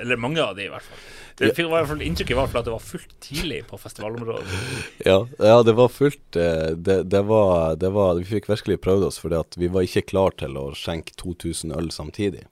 Eller 0.00 0.20
mange 0.20 0.40
av 0.40 0.54
de, 0.56 0.64
i 0.64 0.72
hvert 0.72 0.86
fall. 0.86 1.02
Det 1.40 1.50
fikk 1.52 1.66
i 1.66 1.72
hvert 1.74 1.90
fall 1.90 2.04
Inntrykket 2.06 2.38
var 2.38 2.48
at 2.48 2.68
det 2.68 2.72
var 2.72 2.84
fullt 2.84 3.12
tidlig 3.24 3.60
på 3.68 3.80
festivalområdet. 3.80 4.56
Ja, 5.08 5.18
ja 5.40 5.58
det 5.66 5.74
var 5.76 5.92
fullt. 5.92 6.22
Det, 6.32 6.98
det, 7.10 7.22
var, 7.28 7.76
det 7.76 7.92
var, 7.92 8.16
Vi 8.20 8.28
fikk 8.28 8.48
virkelig 8.48 8.80
prøvd 8.84 9.08
oss, 9.10 9.20
for 9.20 9.36
vi 9.60 9.68
var 9.72 9.84
ikke 9.84 10.06
klar 10.14 10.36
til 10.40 10.56
å 10.56 10.70
skjenke 10.78 11.16
2000 11.20 11.76
øl 11.76 11.92
samtidig. 11.92 12.46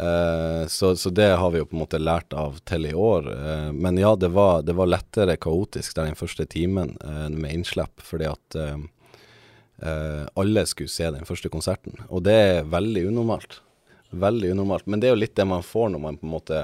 Uh, 0.00 0.66
så, 0.66 0.96
så, 0.96 1.10
det 1.10 1.34
har 1.36 1.50
vi 1.50 1.60
jo 1.60 1.66
på 1.68 1.76
en 1.76 1.82
måte 1.82 2.00
lært 2.00 2.32
av 2.32 2.56
til 2.68 2.86
i 2.88 2.94
år. 2.96 3.28
Uh, 3.28 3.72
men 3.72 3.98
ja, 4.00 4.14
det 4.16 4.30
var, 4.32 4.62
det 4.64 4.76
var, 4.78 4.88
lettere 4.88 5.36
kaotisk 5.36 5.96
der 5.98 6.08
den 6.08 6.18
første 6.18 6.46
timen 6.48 6.94
uh, 7.04 7.28
med 7.28 7.52
innslipp, 7.52 8.00
fordi 8.00 8.30
at 8.32 8.60
alle 9.82 10.62
skulle 10.70 10.92
se 10.92 11.08
den 11.10 11.26
første 11.26 11.50
konserten. 11.50 11.96
Og 12.06 12.20
det 12.22 12.34
er 12.38 12.68
veldig 12.70 13.00
unormalt. 13.08 13.56
Veldig 14.14 14.52
unormalt. 14.52 14.86
Men 14.86 15.02
det 15.02 15.08
er 15.08 15.16
jo 15.16 15.18
litt 15.18 15.34
det 15.34 15.46
man 15.48 15.64
får 15.66 15.88
når 15.90 16.02
man 16.04 16.18
på 16.20 16.28
en 16.28 16.34
måte 16.36 16.60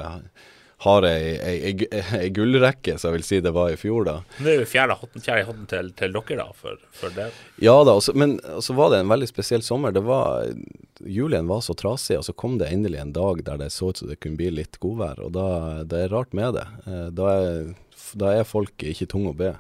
har 0.85 1.03
ei, 1.09 1.33
ei, 1.43 1.55
ei, 1.91 2.03
ei 2.21 2.29
gullrekke, 2.31 2.95
som 3.03 3.11
jeg 3.11 3.17
vil 3.19 3.25
si 3.27 3.39
det 3.43 3.51
var 3.57 3.73
i 3.75 3.79
fjor, 3.81 4.05
da. 4.07 4.13
Nå 4.39 4.47
er 4.53 4.61
jo 4.61 4.67
fjerde 4.71 4.95
hotten, 5.01 5.25
fjerde 5.25 5.47
hotten 5.49 5.67
til, 5.71 5.89
til 5.99 6.13
dere, 6.15 6.37
da, 6.39 6.47
for, 6.55 6.77
for 6.95 7.17
det. 7.17 7.27
Ja 7.65 7.75
da, 7.89 7.97
også, 7.99 8.15
men 8.15 8.37
så 8.63 8.77
var 8.79 8.93
det 8.95 9.01
en 9.03 9.11
veldig 9.11 9.27
spesiell 9.31 9.65
sommer. 9.67 9.91
Det 9.97 10.05
var, 10.07 10.47
Julien 11.03 11.51
var 11.51 11.65
så 11.67 11.75
trasig, 11.75 12.21
og 12.21 12.27
så 12.29 12.35
kom 12.39 12.61
det 12.63 12.71
endelig 12.71 13.01
en 13.03 13.11
dag 13.17 13.43
der 13.49 13.59
det 13.65 13.73
så 13.75 13.91
ut 13.91 13.99
som 14.05 14.09
det 14.13 14.21
kunne 14.23 14.39
bli 14.39 14.53
litt 14.61 14.79
godvær. 14.79 15.19
Og 15.27 15.35
da, 15.35 15.49
det 15.83 16.05
er 16.05 16.15
rart 16.15 16.31
med 16.39 16.55
det. 16.61 16.67
Eh, 16.87 17.09
da 17.19 17.33
er, 17.41 17.73
da 18.23 18.37
er 18.39 18.47
folk 18.47 18.87
ikke 18.87 19.11
tunge 19.11 19.35
å 19.35 19.39
be. 19.43 19.57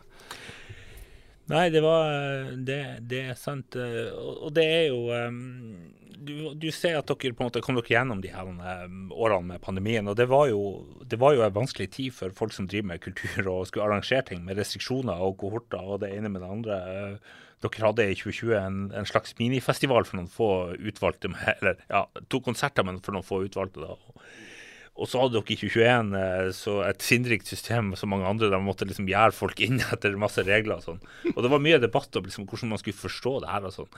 Nei, 1.49 1.67
det 1.73 1.81
var 1.81 2.51
Det, 2.61 2.79
det 3.09 3.23
er 3.33 3.37
sant. 3.41 3.75
eh, 3.81 4.11
Og, 4.15 4.35
og 4.47 4.55
det 4.55 4.67
er 4.69 4.83
jo 4.91 4.99
um, 5.09 5.95
du, 6.25 6.55
du 6.59 6.69
ser 6.75 6.99
at 6.99 7.09
dere 7.09 7.35
på 7.37 7.45
en 7.45 7.49
måte 7.49 7.63
kom 7.65 7.79
dere 7.79 7.93
gjennom 7.93 8.23
de 8.25 8.31
her 8.33 8.49
um, 8.49 9.11
årene 9.15 9.55
med 9.55 9.63
pandemien. 9.65 10.09
Og 10.11 10.17
det 10.19 10.29
var, 10.31 10.49
jo, 10.51 10.63
det 11.07 11.19
var 11.21 11.37
jo 11.37 11.45
en 11.47 11.57
vanskelig 11.57 11.91
tid 11.95 12.15
for 12.17 12.35
folk 12.37 12.55
som 12.55 12.69
driver 12.71 12.93
med 12.93 13.03
kultur 13.05 13.51
og 13.53 13.67
skulle 13.69 13.87
arrangere 13.89 14.27
ting 14.31 14.45
med 14.47 14.59
restriksjoner 14.61 15.23
og 15.25 15.39
kohorter 15.43 15.83
og 15.83 16.03
det 16.05 16.13
ene 16.17 16.33
med 16.33 16.45
det 16.45 16.51
andre. 16.57 16.81
Eh, 16.95 17.37
Dere 17.59 17.89
hadde 17.89 18.05
i 18.07 18.15
2020 18.15 18.53
en, 18.55 18.77
en 18.95 19.09
slags 19.09 19.33
minifestival 19.41 20.05
for 20.07 20.21
noen 20.21 20.31
få 20.31 20.51
utvalgte, 20.79 21.33
med, 21.33 21.49
eller 21.59 21.81
ja, 21.91 22.05
to 22.31 22.39
konserter, 22.45 22.87
men 22.87 23.01
for 23.03 23.17
noen 23.17 23.27
få 23.27 23.41
utvalgte. 23.49 23.83
da. 23.83 24.21
Og, 24.99 25.07
så 25.07 25.21
hadde 25.23 25.39
dere 25.39 25.55
i 25.55 25.57
2021 25.59 26.15
eh, 26.19 26.49
så 26.57 26.75
et 26.83 27.05
sinnrikt 27.07 27.49
system 27.51 27.93
som 27.99 28.11
mange 28.13 28.27
andre, 28.27 28.51
der 28.51 28.63
måtte 28.63 28.87
liksom 28.89 29.09
gjøre 29.09 29.37
folk 29.37 29.61
inn 29.63 29.79
etter 29.95 30.17
masse 30.21 30.43
regler 30.47 30.81
og 30.81 30.87
sånn. 30.87 31.03
Og 31.35 31.41
det 31.45 31.53
var 31.53 31.63
mye 31.63 31.81
debatt 31.83 32.19
om 32.19 32.27
liksom 32.27 32.49
hvordan 32.49 32.75
man 32.75 32.83
skulle 32.83 32.99
forstå 32.99 33.35
det 33.45 33.53
her 33.53 33.69
og 33.69 33.75
sånn. 33.77 33.91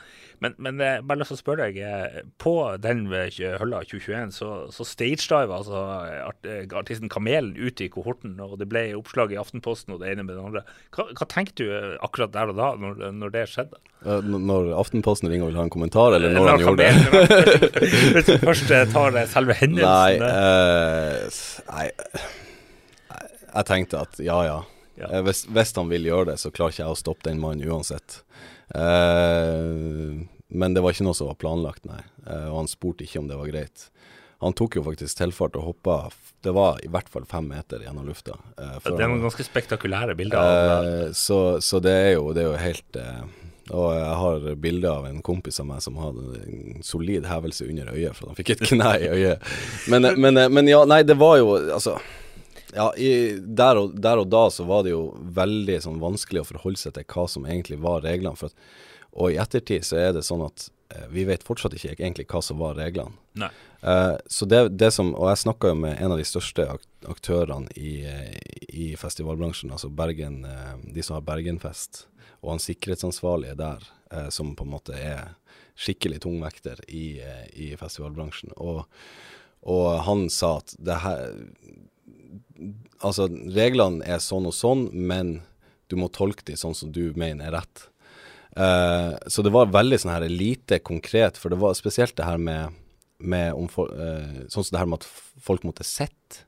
Men, 0.45 0.57
men 0.63 0.83
eh, 0.85 1.01
bare 1.01 1.23
lyst 1.23 1.33
til 1.33 1.41
å 1.41 1.43
spørre 1.43 1.69
deg, 1.71 1.81
eh, 1.81 2.21
på 2.43 2.55
den 2.85 3.07
Hølla 3.11 3.83
2021 3.89 4.35
så, 4.37 4.51
så 4.75 4.87
stagediva 4.87 5.61
altså 5.61 5.81
art, 6.29 6.51
artisten 6.77 7.11
Kamelen 7.13 7.57
ut 7.57 7.81
i 7.81 7.89
kohorten, 7.93 8.37
og 8.45 8.59
det 8.61 8.69
ble 8.71 8.91
oppslag 8.99 9.33
i 9.35 9.41
Aftenposten 9.41 9.97
og 9.97 10.05
det 10.05 10.13
ene 10.13 10.27
med 10.27 10.37
det 10.37 10.45
andre. 10.45 10.67
Hva, 10.95 11.09
hva 11.17 11.29
tenkte 11.31 11.65
du 11.65 11.97
akkurat 12.05 12.35
der 12.37 12.53
og 12.53 12.61
da, 12.61 12.75
når, 12.81 13.09
når 13.17 13.35
det 13.39 13.49
skjedde? 13.53 13.81
Eh, 14.07 14.23
Når 14.25 14.71
Aftenposten 14.81 15.29
ringer 15.29 15.45
og 15.45 15.51
vil 15.53 15.59
ha 15.61 15.65
en 15.67 15.73
kommentar, 15.73 16.15
eller 16.17 16.33
når 16.33 16.41
Eller 16.41 16.51
han 16.51 16.61
gjorde 16.65 16.87
det? 16.87 17.81
Hvis 18.15 18.29
du 18.31 18.37
først 18.47 18.71
eh, 18.73 18.87
tar 18.95 19.11
det 19.17 19.27
selve 19.35 19.57
hendelsen 19.59 19.91
Nei, 19.91 20.15
eh, 20.25 21.27
eh, 21.27 21.65
nei 21.69 21.87
Jeg 23.51 23.69
tenkte 23.69 24.01
at 24.07 24.21
ja 24.25 24.39
ja. 24.47 24.59
Ja. 25.01 25.11
Eh, 25.17 25.23
Hvis, 25.27 25.45
hvis 25.53 25.75
han 25.77 25.89
vil 25.93 26.09
gjøre 26.09 26.31
det, 26.33 26.39
så 26.41 26.53
klarer 26.53 26.73
ikke 26.75 26.85
jeg 26.87 26.95
å 26.97 26.99
stoppe 27.01 27.29
den 27.29 27.41
mannen 27.43 27.65
uansett. 27.69 28.23
Eh, 28.77 30.21
men 30.51 30.75
det 30.75 30.83
var 30.83 30.93
ikke 30.95 31.07
noe 31.07 31.17
som 31.17 31.29
var 31.31 31.39
planlagt, 31.41 31.85
nei. 31.89 32.01
Eh, 32.27 32.49
og 32.51 32.63
han 32.63 32.71
spurte 32.71 33.05
ikke 33.07 33.21
om 33.23 33.29
det 33.31 33.39
var 33.39 33.49
greit. 33.53 33.87
Han 34.41 34.55
tok 34.57 34.79
jo 34.79 34.83
faktisk 34.87 35.19
tilfart 35.19 35.57
og 35.61 35.67
hoppa 35.67 35.95
Det 36.41 36.53
var 36.57 36.79
i 36.81 36.89
hvert 36.89 37.11
fall 37.13 37.27
fem 37.29 37.45
meter 37.51 37.83
gjennom 37.85 38.07
lufta. 38.09 38.39
eh, 38.57 38.79
Det 38.87 38.97
er 38.97 39.11
noen 39.11 39.21
ganske 39.27 39.45
spektakulære 39.45 40.15
bilder. 40.17 40.41
Eh, 40.41 41.13
så, 41.13 41.61
så 41.61 41.81
det 41.85 41.93
er 42.07 42.13
jo, 42.15 42.31
det 42.37 42.45
er 42.47 42.49
jo 42.49 42.57
helt 42.63 42.97
eh, 42.97 43.25
Og 43.71 43.91
jeg 43.95 44.15
har 44.23 44.47
bilde 44.59 44.91
av 44.91 45.05
en 45.07 45.21
kompis 45.23 45.61
av 45.63 45.69
meg 45.69 45.83
som 45.85 45.99
hadde 46.01 46.41
en 46.43 46.81
solid 46.87 47.29
hevelse 47.31 47.69
under 47.69 47.93
øyet, 47.95 48.17
for 48.19 48.31
han 48.31 48.39
fikk 48.39 48.57
et 48.57 48.65
kne 48.73 48.95
i 48.99 49.11
øyet. 49.13 49.53
Men, 49.93 50.11
men, 50.19 50.43
men 50.51 50.71
ja, 50.71 50.83
nei, 50.89 51.05
det 51.07 51.19
var 51.21 51.39
jo 51.39 51.55
Altså 51.61 51.99
ja, 52.75 52.91
i, 52.95 53.39
der, 53.41 53.79
og, 53.81 53.97
der 54.01 54.21
og 54.23 54.29
da 54.31 54.45
så 54.53 54.65
var 54.69 54.85
det 54.87 54.93
jo 54.95 55.11
veldig 55.35 55.81
sånn 55.85 55.99
vanskelig 56.03 56.45
å 56.45 56.51
forholde 56.53 56.81
seg 56.81 56.95
til 56.97 57.07
hva 57.11 57.25
som 57.31 57.47
egentlig 57.49 57.81
var 57.83 58.05
reglene. 58.05 58.39
For 58.39 58.51
at, 58.51 58.69
og 59.11 59.33
i 59.33 59.41
ettertid 59.43 59.87
så 59.87 59.99
er 59.99 60.13
det 60.15 60.23
sånn 60.27 60.45
at 60.47 60.69
eh, 60.95 61.09
vi 61.11 61.27
vet 61.29 61.47
fortsatt 61.47 61.75
ikke 61.77 61.97
egentlig 61.97 62.29
hva 62.31 62.43
som 62.45 62.61
var 62.63 62.79
reglene. 62.79 63.17
Nei. 63.41 63.51
Eh, 63.81 64.15
så 64.31 64.47
det, 64.47 64.63
det 64.79 64.93
som, 64.95 65.15
Og 65.17 65.31
jeg 65.31 65.43
snakka 65.47 65.73
jo 65.73 65.81
med 65.83 65.97
en 65.97 66.15
av 66.15 66.21
de 66.21 66.27
største 66.29 66.67
ak 66.77 66.87
aktørene 67.09 67.71
i, 67.81 68.03
eh, 68.05 68.35
i 68.69 68.91
festivalbransjen, 69.01 69.73
altså 69.73 69.89
Bergen, 69.89 70.43
de 70.85 71.03
som 71.03 71.17
har 71.17 71.25
Bergenfest, 71.27 72.05
og 72.41 72.55
han 72.55 72.63
sikkerhetsansvarlige 72.63 73.59
der, 73.61 73.85
eh, 74.13 74.29
som 74.33 74.55
på 74.57 74.67
en 74.67 74.75
måte 74.75 74.97
er 74.97 75.35
skikkelig 75.81 76.23
tungvekter 76.25 76.81
i, 76.89 77.21
eh, 77.25 77.47
i 77.53 77.71
festivalbransjen. 77.81 78.53
Og, 78.57 78.85
og 79.63 79.87
han 80.07 80.29
sa 80.33 80.59
at 80.63 80.77
det 80.79 81.03
her 81.05 81.33
Altså, 83.01 83.25
reglene 83.57 84.05
er 84.07 84.21
sånn 84.23 84.45
og 84.47 84.53
sånn, 84.55 84.83
men 84.93 85.41
du 85.89 85.97
må 85.99 86.11
tolke 86.13 86.45
de 86.47 86.55
sånn 86.61 86.77
som 86.77 86.91
du 86.93 87.15
mener 87.19 87.49
er 87.49 87.55
rett. 87.57 87.87
Eh, 88.57 89.15
så 89.27 89.43
det 89.43 89.53
var 89.55 89.73
veldig 89.73 89.99
sånn 90.03 90.13
her 90.13 90.27
lite 90.31 90.81
konkret, 90.85 91.39
for 91.41 91.53
det 91.53 91.59
var 91.63 91.77
spesielt 91.79 92.17
det 92.19 92.27
her 92.27 92.39
med, 92.39 92.77
med 93.19 93.55
om 93.55 93.71
eh, 93.87 94.45
Sånn 94.53 94.67
som 94.67 94.75
det 94.75 94.83
her 94.83 94.91
med 94.91 95.01
at 95.01 95.09
folk 95.41 95.67
måtte 95.67 95.87
sett. 95.87 96.43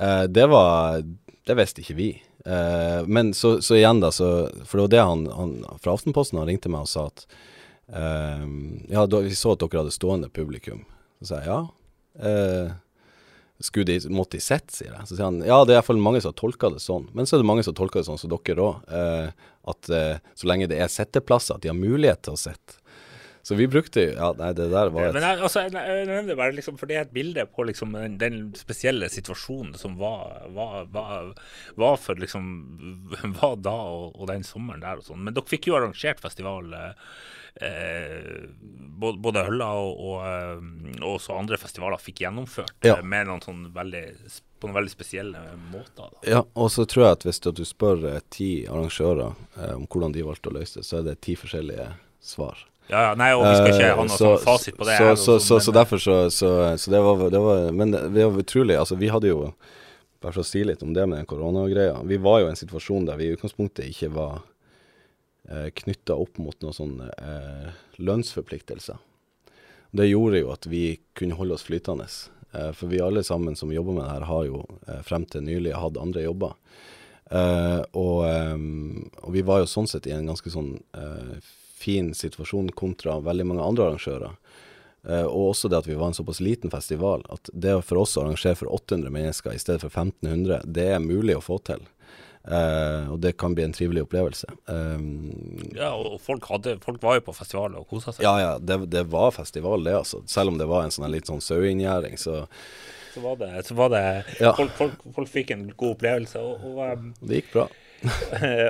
Eh, 0.00 0.24
det 0.30 0.46
var 0.50 1.02
Det 1.02 1.56
visste 1.56 1.82
ikke 1.82 1.98
vi. 1.98 2.10
Eh, 2.48 3.06
men 3.06 3.34
så, 3.34 3.62
så 3.62 3.76
igjen, 3.76 4.00
da, 4.00 4.12
så 4.12 4.50
For 4.64 4.78
det 4.78 4.82
var 4.82 4.88
det 4.88 5.04
han, 5.04 5.26
han 5.32 5.80
fra 5.82 5.92
Aftenposten 5.92 6.38
han 6.40 6.48
ringte 6.48 6.70
meg 6.72 6.86
og 6.86 6.88
sa 6.88 7.08
at 7.10 7.26
uh, 7.92 8.44
Ja, 8.88 9.04
da, 9.04 9.20
vi 9.26 9.36
så 9.36 9.52
at 9.52 9.64
dere 9.64 9.82
hadde 9.82 9.92
stående 9.92 10.30
publikum. 10.32 10.84
Så 11.20 11.32
sa 11.32 11.42
jeg 11.42 11.50
ja. 11.50 11.60
Uh, 12.18 12.72
skulle 13.60 13.90
de, 13.90 13.98
måtte 14.14 14.38
de 14.38 14.42
sett, 14.44 14.70
sier 14.72 14.94
jeg. 14.94 15.04
Så 15.10 15.16
sier 15.16 15.26
han 15.26 15.42
ja, 15.42 15.60
det 15.66 15.74
er 15.74 15.80
iallfall 15.80 16.00
mange 16.00 16.22
som 16.22 16.32
har 16.32 16.40
tolka 16.40 16.70
det 16.72 16.80
sånn. 16.80 17.08
Men 17.12 17.28
så 17.28 17.36
er 17.36 17.42
det 17.42 17.50
mange 17.50 17.66
som 17.66 17.76
tolker 17.76 18.00
det 18.00 18.08
sånn 18.08 18.20
som 18.20 18.30
dere 18.32 18.64
òg. 18.64 18.92
At 19.68 19.88
så 19.90 20.46
lenge 20.46 20.68
det 20.70 20.78
er 20.78 20.92
setteplasser, 20.92 21.58
at 21.58 21.64
de 21.64 21.72
har 21.72 21.76
mulighet 21.76 22.22
til 22.22 22.36
å 22.36 22.38
sette. 22.38 22.78
Så 23.48 23.56
vi 23.56 23.64
brukte 23.70 24.02
Ja, 24.10 24.28
nei, 24.36 24.50
det 24.58 24.66
der 24.72 24.90
var 24.92 25.12
Men 25.16 25.24
jeg, 25.24 25.38
altså, 25.46 25.62
jeg, 25.64 25.72
jeg 25.72 26.04
nevner 26.10 26.28
det 26.34 26.36
bare 26.36 26.52
liksom, 26.56 26.76
for 26.80 26.90
det 26.90 26.98
er 26.98 27.06
et 27.06 27.14
bilde 27.16 27.46
på 27.48 27.64
liksom, 27.68 27.94
den, 27.96 28.18
den 28.20 28.38
spesielle 28.58 29.08
situasjonen 29.12 29.72
som 29.80 29.96
var, 30.00 30.42
var, 30.56 30.84
var, 30.92 31.30
var 31.80 31.96
for 32.02 32.20
liksom 32.20 32.50
Var 33.40 33.56
da 33.64 33.76
og, 33.88 34.12
og 34.20 34.28
den 34.28 34.44
sommeren 34.44 34.84
der 34.84 35.00
og 35.00 35.06
sånn. 35.08 35.22
Men 35.24 35.36
dere 35.36 35.48
fikk 35.48 35.70
jo 35.70 35.78
arrangert 35.78 36.20
festival. 36.20 36.74
Eh, 37.58 38.44
både, 39.00 39.18
både 39.18 39.42
Hølla 39.48 39.68
og, 39.80 39.98
og, 39.98 40.18
eh, 40.28 41.00
og 41.02 41.16
også 41.16 41.34
andre 41.38 41.58
festivaler 41.58 41.98
fikk 42.02 42.22
gjennomført 42.22 42.86
Ja. 42.86 42.98
eh, 42.98 43.02
med 43.02 43.26
noen 43.30 43.42
sånn 43.42 43.64
veldig, 43.74 44.04
på 44.60 44.68
noen 44.68 44.78
veldig 44.78 44.92
spesielle 44.92 45.42
måter. 45.72 46.12
Da. 46.12 46.22
Ja, 46.30 46.42
og 46.54 46.70
så 46.74 46.86
tror 46.86 47.08
jeg 47.08 47.18
at 47.18 47.26
hvis 47.26 47.42
du 47.48 47.64
spør 47.66 48.04
eh, 48.12 48.20
ti 48.30 48.50
arrangører 48.70 49.32
eh, 49.58 49.74
om 49.74 49.86
hvordan 49.90 50.14
de 50.14 50.26
valgte 50.28 50.52
å 50.52 50.58
løse 50.58 50.78
det, 50.80 50.86
så 50.86 51.00
er 51.00 51.08
det 51.10 51.16
ti 51.26 51.34
forskjellige 51.38 51.88
svar. 52.22 52.62
Ja, 52.88 53.02
ja, 53.10 53.14
nei, 53.20 53.32
og 53.36 53.42
vi 53.44 53.54
skal 53.58 53.72
ikke 53.74 53.88
ha 53.88 53.94
Eh, 53.94 54.04
noe 54.06 54.08
så- 54.16 54.36
sånn 54.38 54.44
fasit 54.44 54.76
på 54.78 54.84
det. 54.88 54.96
Så, 54.96 55.04
her 55.10 55.16
så, 55.20 55.38
så, 55.44 55.58
så 55.60 55.72
derfor 55.76 55.98
så, 56.00 56.16
så, 56.32 56.52
så 56.80 56.90
det 56.90 57.00
var, 57.04 57.24
det 57.30 57.40
var 57.44 57.72
Men 57.72 57.90
det, 57.92 58.24
var 58.24 58.38
utrolig 58.40 58.78
Altså, 58.80 58.96
vi 58.96 59.08
hadde 59.12 59.28
jo 59.28 59.52
Bare 60.20 60.32
for 60.32 60.40
å 60.40 60.46
si 60.48 60.64
litt 60.64 60.82
om 60.82 60.94
det 60.96 61.04
med 61.06 61.18
den 61.20 61.26
koronagreia. 61.30 62.00
Vi 62.02 62.16
var 62.18 62.40
jo 62.40 62.46
i 62.48 62.50
en 62.50 62.56
situasjon 62.58 63.04
der 63.06 63.16
vi 63.20 63.28
i 63.28 63.34
utgangspunktet 63.36 63.86
ikke 63.86 64.08
var 64.16 64.40
eh, 65.48 65.68
knytta 65.70 66.16
opp 66.18 66.40
mot 66.42 66.56
noen 66.64 66.74
sånne 66.74 67.06
eh, 67.22 67.68
lønnsforpliktelser. 68.02 68.98
Det 69.94 70.08
gjorde 70.08 70.40
jo 70.42 70.50
at 70.52 70.66
vi 70.66 70.98
kunne 71.14 71.38
holde 71.38 71.54
oss 71.54 71.62
flytende. 71.68 72.08
Eh, 72.50 72.72
for 72.74 72.90
vi 72.90 72.98
alle 73.04 73.22
sammen 73.22 73.54
som 73.56 73.70
jobber 73.70 73.94
med 73.94 74.04
det 74.08 74.10
her, 74.16 74.26
har 74.26 74.44
jo 74.48 74.64
eh, 74.88 74.98
frem 75.06 75.24
til 75.30 75.46
nylig 75.46 75.76
hatt 75.78 76.00
andre 76.02 76.26
jobber. 76.26 76.56
Eh, 77.30 77.80
og, 77.94 78.18
ehm, 78.26 79.10
og 79.22 79.32
vi 79.38 79.42
var 79.46 79.62
jo 79.62 79.70
sånn 79.70 79.86
sett 79.86 80.06
i 80.10 80.16
en 80.16 80.26
ganske 80.32 80.50
sånn 80.50 80.74
eh, 80.98 81.38
fin 81.78 82.12
situasjon 82.14 82.72
kontra 82.78 83.18
veldig 83.24 83.46
mange 83.52 83.66
andre 83.66 83.90
arrangører. 83.92 84.34
Eh, 85.08 85.24
og 85.24 85.52
også 85.52 85.70
det 85.70 85.78
at 85.82 85.86
vi 85.88 85.96
var 85.98 86.10
en 86.10 86.16
såpass 86.18 86.40
liten 86.44 86.72
festival, 86.74 87.22
at 87.32 87.50
det 87.54 87.76
for 87.86 88.02
oss 88.02 88.16
å 88.18 88.24
arrangere 88.26 88.58
for 88.58 88.72
800 88.74 89.12
mennesker 89.14 89.54
i 89.54 89.62
stedet 89.62 89.84
for 89.86 89.94
1500, 89.94 90.64
det 90.66 90.88
er 90.96 91.04
mulig 91.04 91.38
å 91.38 91.44
få 91.44 91.60
til. 91.70 91.86
Uh, 92.48 93.10
og 93.12 93.18
det 93.20 93.34
kan 93.36 93.52
bli 93.52 93.64
en 93.66 93.74
trivelig 93.76 94.06
opplevelse. 94.06 94.46
Um, 94.72 95.32
Ja, 95.76 95.90
og 95.92 96.14
folk, 96.24 96.46
hadde, 96.48 96.78
folk 96.80 97.02
var 97.04 97.18
jo 97.18 97.24
på 97.26 97.34
festival 97.36 97.74
og 97.76 97.84
kosa 97.90 98.14
seg. 98.14 98.22
ja, 98.24 98.32
ja, 98.40 98.52
det, 98.62 98.78
det 98.88 99.02
var 99.12 99.34
festival, 99.36 99.84
det, 99.84 99.92
altså. 99.98 100.22
Selv 100.30 100.54
om 100.54 100.56
det 100.60 100.68
var 100.70 100.86
en 100.86 100.94
sånn 100.94 101.10
litt 101.12 101.28
sånn 101.28 101.42
saueinngjerding, 101.44 102.16
så 102.16 102.46
Så 103.12 103.20
var 103.20 103.36
det, 103.42 103.50
så 103.68 103.76
var 103.76 103.92
det 103.92 104.04
Ja. 104.40 104.54
folk, 104.56 104.72
folk, 104.78 105.04
folk 105.18 105.28
fikk 105.28 105.52
en 105.52 105.66
god 105.76 105.98
opplevelse. 105.98 106.40
Og, 106.40 106.64
og, 106.70 106.80
um, 106.96 107.12
det 107.20 107.42
gikk 107.42 107.52
bra. 107.58 107.66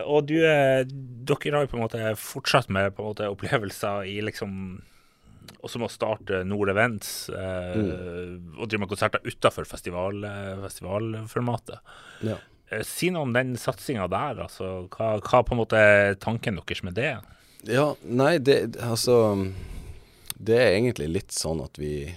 Og 0.09 0.27
du, 0.29 0.37
eh, 0.47 0.85
dere 1.29 1.55
har 1.57 1.67
jo 1.67 1.71
på 1.73 1.77
en 1.79 1.85
måte 1.85 2.13
fortsatt 2.17 2.71
med 2.73 2.95
måte 2.97 3.27
opplevelser 3.29 4.07
i 4.09 4.21
liksom 4.25 4.81
også 5.65 5.81
med 5.81 5.89
å 5.89 5.93
starte 5.93 6.43
Nord 6.47 6.71
Events 6.71 7.29
eh, 7.33 7.75
Mm. 7.79 8.55
og 8.61 8.69
drive 8.69 8.81
med 8.85 8.91
konserter 8.93 9.25
utafor 9.27 9.67
festival, 9.67 10.23
eh, 10.25 10.55
festivalformatet. 10.63 11.79
Ja. 12.23 12.37
Eh, 12.71 12.83
Si 12.85 13.09
noe 13.11 13.23
om 13.27 13.33
den 13.33 13.55
satsinga 13.57 14.09
der. 14.09 14.43
altså 14.45 14.89
hva, 14.89 15.19
hva 15.21 15.43
på 15.45 15.53
en 15.57 15.61
måte 15.63 15.77
er 15.81 16.15
tanken 16.21 16.57
deres 16.61 16.83
med 16.85 16.95
det? 16.95 17.17
Ja, 17.67 17.95
nei, 18.05 18.39
det 18.39 18.77
altså 18.77 19.53
Det 20.39 20.55
er 20.57 20.77
egentlig 20.79 21.09
litt 21.11 21.33
sånn 21.35 21.65
at 21.65 21.77
vi 21.81 22.15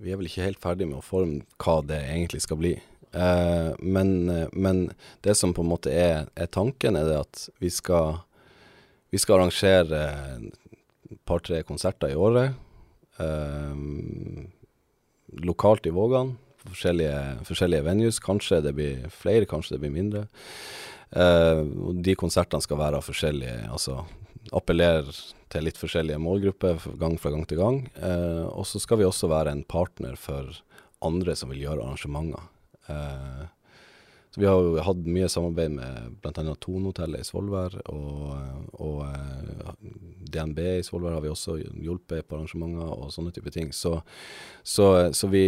Vi 0.00 0.12
er 0.12 0.16
vel 0.16 0.26
ikke 0.30 0.46
helt 0.46 0.60
ferdig 0.62 0.86
med 0.88 0.98
å 1.00 1.04
forme 1.04 1.42
hva 1.58 1.80
det 1.84 1.98
egentlig 2.06 2.40
skal 2.46 2.56
bli. 2.56 2.76
Eh, 3.12 3.70
men, 3.78 4.28
eh, 4.28 4.48
men 4.52 4.90
det 5.24 5.34
som 5.34 5.54
på 5.54 5.64
en 5.64 5.70
måte 5.70 5.92
er, 5.92 6.28
er 6.36 6.50
tanken, 6.52 6.96
er 6.96 7.08
det 7.08 7.20
at 7.24 7.48
vi 7.62 7.70
skal 7.72 8.24
Vi 9.08 9.16
skal 9.16 9.38
arrangere 9.38 9.98
et 11.08 11.20
par-tre 11.24 11.62
konserter 11.64 12.10
i 12.12 12.16
året. 12.20 12.52
Eh, 13.16 13.78
lokalt 15.40 15.86
i 15.86 15.90
Vågan. 15.90 16.36
forskjellige, 16.68 17.44
forskjellige 17.48 17.84
venues. 17.86 18.18
Kanskje 18.20 18.60
det 18.60 18.74
blir 18.76 19.08
flere, 19.08 19.46
kanskje 19.46 19.76
det 19.76 19.80
blir 19.80 19.94
mindre. 19.94 20.26
Uh, 21.08 21.64
og 21.88 22.02
de 22.04 22.12
konsertene 22.18 22.60
skal 22.60 22.76
være 22.76 22.98
av 23.00 23.06
forskjellige, 23.06 23.70
altså 23.72 24.02
appellere 24.52 25.08
til 25.48 25.64
litt 25.64 25.80
forskjellige 25.80 26.20
målgrupper 26.20 26.84
gang 27.00 27.16
fra 27.20 27.32
gang 27.32 27.46
til 27.48 27.62
gang. 27.62 27.78
Uh, 27.96 28.44
og 28.52 28.66
så 28.68 28.80
skal 28.82 29.00
vi 29.00 29.08
også 29.08 29.30
være 29.32 29.54
en 29.54 29.64
partner 29.64 30.18
for 30.20 30.52
andre 31.04 31.36
som 31.38 31.48
vil 31.52 31.64
gjøre 31.64 31.86
arrangementer. 31.86 32.44
Uh, 32.88 33.46
så 34.28 34.42
vi 34.42 34.46
har 34.46 34.60
jo 34.60 34.82
hatt 34.84 35.06
mye 35.08 35.28
samarbeid 35.32 35.72
med 35.72 36.18
bl.a. 36.20 36.54
Tonehotellet 36.60 37.24
i 37.24 37.26
Svolvær, 37.26 37.78
og, 37.90 38.34
og 38.76 38.98
uh, 39.08 39.72
DNB 40.28 40.60
i 40.76 40.84
Svolvær 40.84 41.16
har 41.16 41.24
vi 41.24 41.32
også 41.32 41.56
hjulpet 41.58 42.28
på 42.28 42.36
arrangementer 42.36 42.92
og 42.92 43.08
sånne 43.14 43.32
type 43.32 43.52
ting. 43.54 43.72
Så, 43.72 43.96
så, 44.62 45.08
så 45.16 45.32
vi 45.32 45.46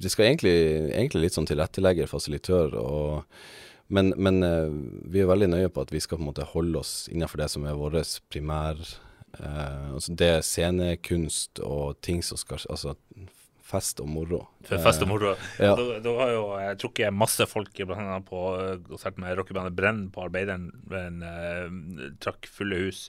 Det 0.00 0.10
skal 0.12 0.30
egentlig, 0.30 0.56
egentlig 0.96 1.26
litt 1.26 1.36
sånn 1.36 1.48
tilrettelegger, 1.48 2.10
fasilitør 2.10 2.76
og 2.80 3.38
men, 3.88 4.10
men 4.18 4.42
uh, 4.42 4.72
vi 5.06 5.22
er 5.22 5.28
veldig 5.30 5.50
nøye 5.52 5.70
på 5.70 5.84
at 5.84 5.92
vi 5.94 6.00
skal 6.02 6.18
på 6.18 6.24
en 6.24 6.30
måte 6.32 6.48
holde 6.50 6.80
oss 6.80 6.94
innenfor 7.12 7.38
det 7.38 7.50
som 7.52 7.66
er 7.68 7.76
vår 7.78 8.00
primær 8.32 8.80
eh, 9.38 9.92
altså 9.94 10.16
Det 10.18 10.30
er 10.32 10.42
scenekunst 10.42 11.60
og 11.62 12.00
ting 12.02 12.24
som 12.26 12.40
skal 12.40 12.64
Altså 12.66 12.96
fest 13.66 14.00
og 14.02 14.10
moro. 14.10 14.42
For 14.66 14.82
fest 14.82 15.02
og 15.02 15.10
moro. 15.10 15.32
Ja. 15.58 15.72
Da, 15.78 15.98
da, 16.04 16.12
har 16.20 16.32
jo 16.34 16.42
jeg 16.60 16.78
trukket 16.82 17.14
masse 17.14 17.46
folk 17.50 17.72
bl.a. 17.74 18.18
på 18.26 18.42
konsert 18.86 19.18
med 19.22 19.34
rockebandet 19.38 19.76
Brenn 19.78 20.04
på 20.14 20.26
Arbeideren. 20.26 20.68
En, 20.94 21.24
uh, 21.24 22.12
trakk 22.22 22.48
fulle 22.50 22.84
hus. 22.86 23.06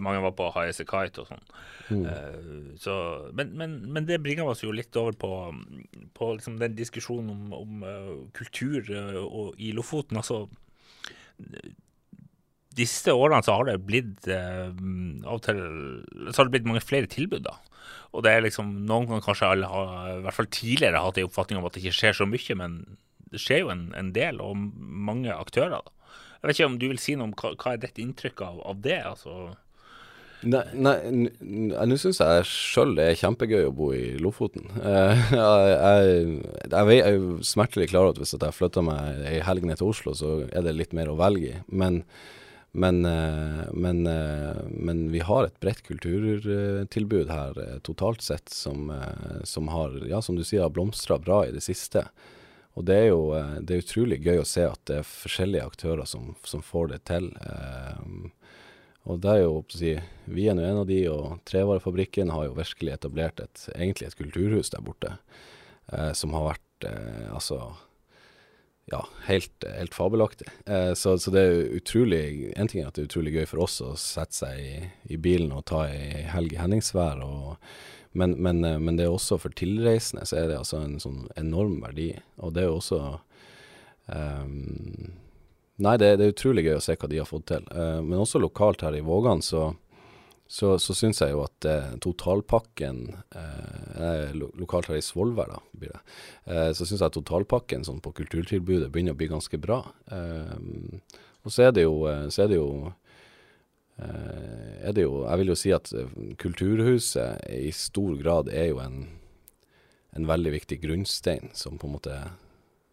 Mange 0.00 0.22
var 0.22 0.32
på 0.38 0.48
Highas 0.54 0.80
Kite 0.84 1.24
og 1.24 1.28
sånn. 1.28 1.44
Mm. 1.90 2.06
Uh, 2.06 2.72
så, 2.80 2.94
men, 3.36 3.52
men, 3.58 3.76
men, 3.90 4.06
det 4.08 4.20
bringer 4.22 4.48
oss 4.48 4.64
jo 4.64 4.72
litt 4.74 4.96
over 5.00 5.16
på, 5.18 5.32
på 6.16 6.32
liksom 6.38 6.60
den 6.62 6.78
diskusjonen 6.78 7.32
om, 7.34 7.54
om 7.56 7.86
uh, 7.86 8.16
kultur 8.36 8.86
uh, 8.88 9.50
i 9.58 9.72
Lofoten. 9.76 10.20
Altså 10.20 10.46
de 12.78 12.86
siste 12.86 13.14
årene 13.16 13.42
så 13.42 13.56
har 13.58 13.66
det 13.66 13.80
blitt 13.82 14.28
av 14.30 15.34
og 15.34 15.42
til 15.42 15.58
Så 16.30 16.36
har 16.38 16.46
det 16.46 16.54
blitt 16.54 16.68
mange 16.70 16.84
flere 16.84 17.10
tilbud, 17.10 17.42
da. 17.46 17.56
Og 18.14 18.24
det 18.26 18.32
er 18.32 18.44
liksom 18.44 18.70
Noen 18.88 19.08
kan 19.10 19.24
kanskje 19.24 19.52
alle 19.54 19.70
har 19.70 20.10
i 20.16 20.20
hvert 20.24 20.36
fall 20.36 20.50
tidligere 20.50 21.02
hatt 21.02 21.18
en 21.18 21.30
oppfatning 21.30 21.60
om 21.60 21.66
at 21.66 21.76
det 21.76 21.84
ikke 21.84 21.98
skjer 21.98 22.20
så 22.20 22.28
mye, 22.30 22.58
men 22.58 22.76
det 23.30 23.42
skjer 23.42 23.64
jo 23.64 23.72
en, 23.72 23.88
en 23.98 24.12
del, 24.14 24.40
og 24.42 24.58
mange 24.58 25.34
aktører. 25.34 25.78
da. 25.78 26.14
Jeg 26.40 26.48
vet 26.48 26.56
ikke 26.56 26.70
om 26.70 26.78
du 26.80 26.86
vil 26.90 27.02
si 27.02 27.16
noe 27.18 27.28
om 27.28 27.34
hva, 27.38 27.52
hva 27.60 27.74
er 27.74 27.82
ditt 27.82 28.00
inntrykk 28.02 28.46
av, 28.46 28.62
av 28.72 28.80
det? 28.86 29.02
altså... 29.06 29.50
Nei, 30.40 30.64
nå 30.72 31.96
syns 32.00 32.16
jeg 32.22 32.44
sjøl 32.48 32.94
det 32.96 33.10
er 33.10 33.18
kjempegøy 33.20 33.66
å 33.66 33.74
bo 33.76 33.90
i 33.92 34.14
Lofoten. 34.24 34.70
Uh, 34.72 35.12
jeg, 35.36 35.74
jeg, 35.74 36.70
jeg, 36.72 37.02
er 37.04 37.18
smertelig 37.44 37.90
klar 37.90 38.06
over 38.06 38.16
at 38.16 38.22
hvis 38.22 38.32
jeg 38.38 38.56
flytter 38.56 38.86
meg 38.86 39.20
ei 39.28 39.42
helg 39.44 39.68
ned 39.68 39.82
til 39.82 39.90
Oslo, 39.92 40.14
så 40.16 40.38
er 40.48 40.64
det 40.64 40.78
litt 40.78 40.96
mer 40.96 41.12
å 41.12 41.18
velge 41.20 41.52
i. 41.52 41.60
Men, 41.68 42.00
men, 42.72 43.04
uh, 43.06 43.64
men, 43.74 44.04
uh, 44.06 44.60
men, 44.70 45.06
vi 45.10 45.22
har 45.26 45.46
et 45.46 45.60
bredt 45.62 45.82
kulturtilbud 45.88 47.32
her 47.32 47.58
totalt 47.86 48.22
sett 48.22 48.48
som, 48.48 48.92
som, 49.44 49.70
har, 49.74 49.96
ja, 50.10 50.22
som 50.22 50.38
du 50.38 50.44
sier, 50.46 50.68
blomstra 50.70 51.18
bra 51.18 51.42
i 51.46 51.54
det 51.54 51.64
siste. 51.66 52.06
Og 52.78 52.86
det 52.86 52.96
er 52.96 53.08
jo 53.10 53.22
det 53.66 53.74
er 53.74 53.82
utrolig 53.82 54.20
gøy 54.22 54.40
å 54.40 54.46
se 54.46 54.62
at 54.64 54.80
det 54.86 55.00
er 55.00 55.08
forskjellige 55.08 55.66
aktører 55.72 56.06
som, 56.06 56.36
som 56.46 56.62
får 56.62 56.92
det 56.92 57.00
til. 57.10 57.26
Og 59.08 59.20
det 59.22 59.32
er 59.32 59.44
jo, 59.44 59.60
si, 59.72 59.94
Vi 60.30 60.46
er 60.48 60.56
nå 60.56 60.64
en 60.66 60.82
av 60.82 60.88
de, 60.88 61.00
og 61.10 61.40
Trevarefabrikken 61.48 62.32
har 62.34 62.48
jo 62.48 62.58
virkelig 62.58 62.94
etablert 62.94 63.40
et, 63.42 63.62
egentlig 63.74 64.10
et 64.10 64.18
kulturhus 64.18 64.72
der 64.74 64.84
borte, 64.84 65.14
eh, 65.92 66.12
som 66.16 66.34
har 66.36 66.52
vært 66.52 66.88
eh, 66.90 67.28
altså 67.32 67.62
ja, 68.90 69.04
helt, 69.26 69.64
helt 69.76 69.94
fabelaktig. 69.94 70.48
Eh, 70.66 70.92
så, 70.98 71.14
så, 71.18 71.30
det 71.30 71.40
er 71.46 71.76
utrolig 71.78 72.52
En 72.56 72.68
ting 72.68 72.82
er 72.82 72.90
at 72.90 72.98
det 72.98 73.04
er 73.04 73.10
utrolig 73.10 73.36
gøy 73.36 73.46
for 73.46 73.64
oss 73.66 73.78
å 73.84 73.92
sette 73.98 74.36
seg 74.42 74.60
i, 74.60 74.90
i 75.14 75.18
bilen 75.20 75.54
og 75.54 75.64
ta 75.70 75.84
ei 75.88 76.26
helg 76.30 76.56
i 76.56 76.60
Henningsvær, 76.60 77.22
men, 78.12 78.34
men, 78.42 78.64
eh, 78.64 78.78
men, 78.78 78.96
det 78.98 79.06
er 79.06 79.14
også 79.14 79.38
for 79.38 79.54
tilreisende 79.54 80.26
så 80.26 80.40
er 80.40 80.50
det 80.50 80.58
altså 80.58 80.82
en 80.82 80.98
sånn 81.02 81.28
enorm 81.38 81.78
verdi. 81.84 82.12
Og 82.42 82.54
det 82.56 82.64
er 82.64 82.70
jo 82.70 82.78
også 82.80 83.02
um, 84.10 85.12
Nei, 85.80 85.94
det, 85.96 86.16
det, 86.20 86.26
er 86.26 86.34
utrolig 86.34 86.66
gøy 86.66 86.74
å 86.76 86.82
se 86.84 86.92
hva 86.98 87.08
de 87.08 87.20
har 87.22 87.28
fått 87.28 87.46
til. 87.54 87.68
Uh, 87.72 88.02
men 88.04 88.20
også 88.20 88.42
lokalt 88.42 88.82
her 88.84 88.98
i 88.98 89.04
Vågan 89.06 89.40
så, 89.44 89.70
så, 90.50 90.72
så 90.82 90.94
syns 90.98 91.20
jeg 91.22 91.30
jo 91.30 91.44
at 91.44 91.66
eh, 91.68 91.92
totalpakken 92.02 93.04
eh, 93.38 94.32
lo 94.34 94.48
Lokalt 94.58 94.88
her 94.90 94.98
i 94.98 95.04
Svolvær, 95.04 95.52
da, 95.52 95.60
blir 95.78 95.92
det. 95.94 96.00
så 96.74 96.86
syns 96.86 97.04
jeg 97.04 97.14
totalpakken 97.14 97.86
sånn 97.86 98.00
på 98.02 98.12
kulturtilbudet 98.18 98.90
begynner 98.90 99.14
å 99.14 99.20
bli 99.20 99.30
ganske 99.30 99.60
bra. 99.62 99.78
og 100.10 101.54
så 101.54 101.68
er 101.68 101.76
det 101.76 101.86
jo, 101.86 102.02
så 102.34 102.44
er 102.44 102.50
det 102.50 102.58
jo 102.58 102.90
er 104.00 104.94
det 104.96 105.02
jo 105.04 105.26
Jeg 105.26 105.38
vil 105.38 105.50
jo 105.52 105.56
si 105.60 105.72
at 105.76 105.90
Kulturhuset 106.40 107.42
i 107.52 107.68
stor 107.76 108.14
grad 108.16 108.48
er 108.48 108.70
jo 108.70 108.78
en, 108.80 109.02
en 110.16 110.28
veldig 110.28 110.54
viktig 110.54 110.80
grunnstein 110.80 111.50
som 111.52 111.76
på 111.76 111.86
en 111.86 111.98
måte 111.98 112.16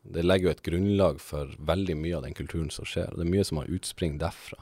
det 0.07 0.23
legger 0.23 0.47
jo 0.47 0.53
et 0.55 0.63
grunnlag 0.63 1.19
for 1.23 1.51
veldig 1.67 1.95
mye 1.99 2.17
av 2.19 2.23
den 2.27 2.35
kulturen 2.37 2.69
som 2.71 2.87
skjer. 2.87 3.09
og 3.11 3.19
Det 3.19 3.25
er 3.25 3.33
mye 3.33 3.47
som 3.47 3.59
har 3.59 3.71
utspring 3.75 4.19
derfra. 4.21 4.61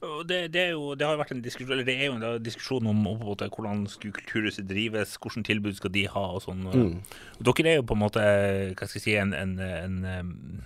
Det, 0.00 0.52
det, 0.52 0.64
jo, 0.74 0.90
det, 0.94 1.06
har 1.08 1.16
vært 1.16 1.32
en 1.32 1.42
diskusjon, 1.42 1.72
eller 1.72 1.86
det 1.88 1.96
er 1.96 2.10
jo 2.10 2.16
en 2.18 2.42
diskusjon 2.44 2.88
om 2.90 2.98
måte, 3.06 3.48
hvordan 3.48 3.86
skulle 3.88 4.12
Kulturhuset 4.18 4.68
drives, 4.68 5.16
hvilket 5.16 5.46
tilbud 5.48 5.78
skal 5.78 5.94
de 5.94 6.04
ha 6.12 6.24
og 6.36 6.42
sånn. 6.44 6.66
Mm. 6.68 6.96
Dere 7.48 7.72
er 7.72 7.78
jo 7.80 7.86
på 7.88 7.96
en 7.96 8.02
måte 8.04 8.22
hva 8.22 8.88
skal 8.88 9.00
jeg 9.00 9.06
si, 9.06 9.16
en, 9.20 9.32
en, 9.36 9.56
en 9.62 10.64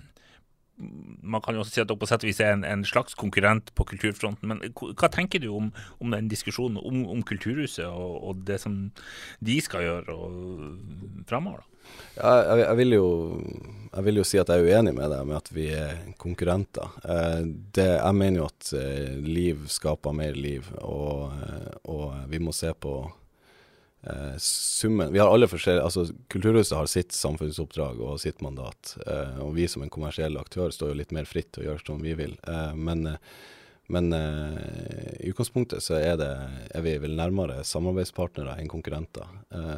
man 1.21 1.41
kan 1.41 1.55
jo 1.55 1.61
også 1.61 1.75
si 1.75 1.81
at 1.81 1.89
dere 1.89 1.99
på 2.01 2.09
sett 2.09 2.23
og 2.25 2.29
vis 2.29 2.39
er 2.43 2.55
en, 2.55 2.63
en, 2.65 2.85
slags 2.87 3.15
konkurrent 3.17 3.71
på 3.77 3.85
kulturfronten. 3.91 4.49
Men 4.51 4.61
hva 4.73 5.09
tenker 5.13 5.41
du 5.43 5.49
om, 5.53 5.71
om 6.01 6.15
den 6.15 6.29
diskusjonen 6.31 6.79
om, 6.81 7.03
om 7.11 7.23
Kulturhuset 7.27 7.85
og, 7.87 8.15
og, 8.21 8.45
det 8.47 8.61
som 8.63 8.77
de 9.45 9.59
skal 9.61 9.85
gjøre 9.85 10.17
framover? 11.29 11.65
Ja, 12.17 12.31
jeg, 12.43 12.65
jeg, 12.65 12.77
vil 12.81 12.95
jo, 12.97 13.05
jeg, 13.87 14.03
vil 14.07 14.19
jo, 14.19 14.25
si 14.27 14.39
at 14.41 14.51
jeg 14.51 14.65
er 14.65 14.75
uenig 14.75 14.93
med 14.97 15.13
deg 15.13 15.27
med 15.29 15.37
at 15.37 15.49
vi 15.55 15.69
er 15.73 16.01
konkurrenter. 16.19 16.91
Eh, 17.07 17.39
det, 17.77 17.87
jeg 17.95 18.17
mener 18.17 18.41
jo 18.41 18.49
at 18.49 18.71
eh, 18.77 19.15
liv 19.23 19.63
skaper 19.71 20.15
mer 20.15 20.35
liv, 20.35 20.67
og, 20.83 21.31
eh, 21.39 21.69
og 21.93 22.17
vi 22.31 22.41
må 22.43 22.53
se 22.55 22.73
på 22.75 22.95
eh, 23.07 24.35
summen 24.43 25.13
Vi 25.13 25.21
har 25.23 25.31
alle 25.31 25.47
forskjellige 25.49 25.87
altså 25.87 26.05
Kulturhuset 26.31 26.75
har 26.77 26.91
sitt 26.91 27.15
samfunnsoppdrag 27.15 28.03
og 28.03 28.19
sitt 28.23 28.43
mandat, 28.43 28.97
eh, 29.05 29.39
og 29.45 29.55
vi 29.55 29.69
som 29.71 29.85
en 29.85 29.93
kommersiell 29.93 30.35
aktør 30.41 30.75
står 30.75 30.91
jo 30.91 30.99
litt 30.99 31.15
mer 31.15 31.29
fritt 31.29 31.61
å 31.61 31.65
gjøre 31.69 31.85
som 31.85 32.03
vi 32.03 32.17
vil. 32.19 32.37
Eh, 32.47 32.75
men 32.75 33.15
men 33.91 34.13
i 34.15 35.27
utgangspunktet 35.27 35.83
så 35.83 35.97
er, 35.97 36.13
det, 36.15 36.29
er 36.71 36.83
vi 36.85 36.93
vel 37.01 37.17
nærmere 37.17 37.57
samarbeidspartnere 37.67 38.53
enn 38.61 38.69
konkurrenter. 38.71 39.27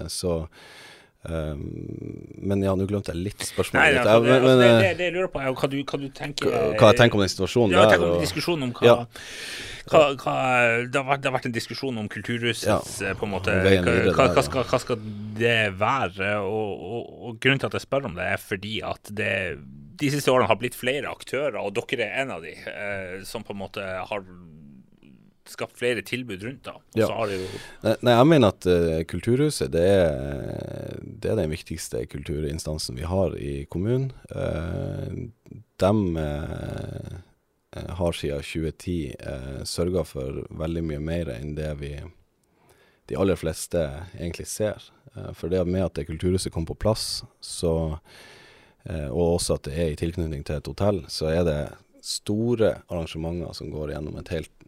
så 0.05 0.35
Um, 1.23 1.59
men 2.43 2.59
ja, 2.65 2.73
nå 2.75 2.83
glemte 2.83 3.13
jeg 3.13 3.21
litt 3.29 3.43
spørsmålet 3.47 3.93
ditt. 3.95 3.99
Altså, 4.01 4.25
det, 4.25 4.33
altså, 4.33 4.55
det, 4.59 4.65
det, 4.67 4.87
det, 4.99 5.05
jeg 5.07 5.13
lurer 5.15 5.29
på, 5.31 5.39
er 5.39 5.53
hva 5.55 5.69
du, 5.71 5.77
hva 5.79 5.99
du 6.01 6.09
tenker 6.11 6.49
Hva 6.51 6.89
jeg 6.91 6.99
tenker 6.99 7.15
om 7.15 7.23
den 7.23 7.31
situasjonen 7.31 7.75
ja, 7.77 7.85
der. 7.87 8.03
Om 8.03 8.17
og, 8.17 8.23
diskusjonen 8.25 8.65
om 8.67 8.73
hva, 8.75 8.89
ja. 8.89 8.97
hva, 9.87 10.01
hva 10.19 10.33
det, 10.83 10.99
har 10.99 11.07
vært, 11.07 11.23
det, 11.23 11.29
har 11.29 11.35
vært, 11.37 11.47
en 11.47 11.55
diskusjon 11.55 12.01
om 12.01 12.09
Kulturhusets 12.11 12.67
ja, 12.67 12.81
eh, 13.07 13.15
på 13.15 13.29
en 13.29 13.33
måte 13.37 13.55
hva, 13.55 14.27
skal, 14.43 14.67
hva, 14.67 14.81
skal, 14.83 15.07
det 15.39 15.61
være? 15.79 16.33
Og, 16.43 16.83
og, 16.89 17.13
og, 17.29 17.39
grunnen 17.39 17.63
til 17.63 17.71
at 17.71 17.79
jeg 17.79 17.85
spør 17.87 18.09
om 18.11 18.19
det, 18.19 18.27
er 18.35 18.43
fordi 18.43 18.75
at 18.83 19.15
det 19.15 19.33
de 20.03 20.09
siste 20.11 20.33
årene 20.33 20.49
har 20.49 20.59
blitt 20.59 20.75
flere 20.75 21.07
aktører, 21.07 21.55
og 21.61 21.71
dere 21.77 22.09
er 22.09 22.25
en 22.25 22.35
av 22.35 22.43
de, 22.43 22.51
eh, 22.51 23.21
som 23.29 23.45
på 23.47 23.55
en 23.55 23.63
måte 23.63 23.79
har 23.79 24.27
skapt 25.49 25.77
flere 25.77 26.01
tilbud 26.01 26.43
rundt. 26.43 26.63
da. 26.65 26.77
Ja. 26.97 27.09
Nei, 28.01 28.15
jeg 28.15 28.29
mener 28.29 28.53
at 28.53 28.67
uh, 28.69 29.01
Kulturhuset 29.09 29.73
det 29.73 29.83
er, 29.83 30.97
det 31.03 31.31
er, 31.31 31.39
den 31.41 31.51
viktigste 31.51 32.05
kulturinstansen 32.11 32.97
vi 32.99 33.07
har 33.07 33.35
i 33.37 33.65
kommunen. 33.71 34.11
Uh, 34.31 35.27
de 35.83 35.93
uh, 36.17 37.13
har 37.73 38.17
siden 38.17 38.43
2010 38.45 38.97
uh, 39.19 39.61
sørga 39.67 40.05
for 40.07 40.43
veldig 40.63 40.85
mye 40.91 41.03
mer 41.03 41.33
enn 41.35 41.55
det 41.59 41.71
vi 41.81 41.95
de 43.11 43.17
aller 43.19 43.35
fleste 43.35 43.81
egentlig 44.15 44.47
ser. 44.47 44.79
for 45.35 45.51
det 45.51 45.59
med 45.67 45.83
at 45.83 45.93
det 45.93 46.05
Kulturhuset 46.07 46.53
kom 46.53 46.65
på 46.65 46.73
plass, 46.73 47.23
så, 47.43 47.99
og 48.87 49.25
også 49.35 49.57
at 49.57 49.67
det 49.67 49.73
er 49.75 49.91
i 49.91 49.97
tilknytning 49.99 50.45
til 50.47 50.55
et 50.55 50.69
hotell, 50.71 51.03
så 51.11 51.27
er 51.27 51.43
det 51.43 51.57
store 52.01 52.77
arrangementer 52.87 53.51
som 53.53 53.69
går 53.75 53.91
gjennom 53.91 54.15
et 54.21 54.31
helt 54.31 54.62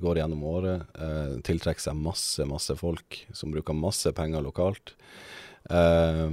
går 0.00 0.20
gjennom 0.20 0.44
året. 0.46 0.86
Eh, 0.98 1.36
tiltrekker 1.46 1.82
seg 1.82 1.98
masse, 1.98 2.46
masse 2.48 2.74
folk 2.78 3.20
som 3.36 3.52
bruker 3.54 3.76
masse 3.76 4.12
penger 4.16 4.44
lokalt. 4.44 4.94
Eh, 5.70 6.30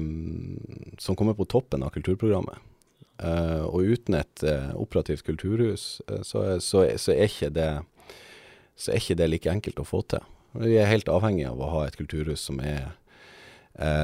som 0.98 1.16
kommer 1.16 1.34
på 1.34 1.46
toppen 1.46 1.84
av 1.84 1.90
kulturprogrammet. 1.96 2.58
Eh, 3.18 3.64
og 3.66 3.84
uten 3.84 4.18
et 4.20 4.44
eh, 4.46 4.72
operativt 4.78 5.26
kulturhus, 5.26 6.02
så, 6.22 6.60
så, 6.62 6.86
så, 6.98 7.14
er 7.14 7.28
ikke 7.28 7.52
det, 7.54 7.70
så 8.78 8.94
er 8.94 9.02
ikke 9.02 9.18
det 9.20 9.30
like 9.32 9.52
enkelt 9.52 9.82
å 9.82 9.88
få 9.88 10.04
til. 10.10 10.24
Vi 10.58 10.78
er 10.80 10.90
helt 10.90 11.10
avhengig 11.12 11.48
av 11.50 11.62
å 11.62 11.72
ha 11.74 11.86
et 11.86 11.98
kulturhus 12.00 12.48
som 12.48 12.62
er, 12.64 12.96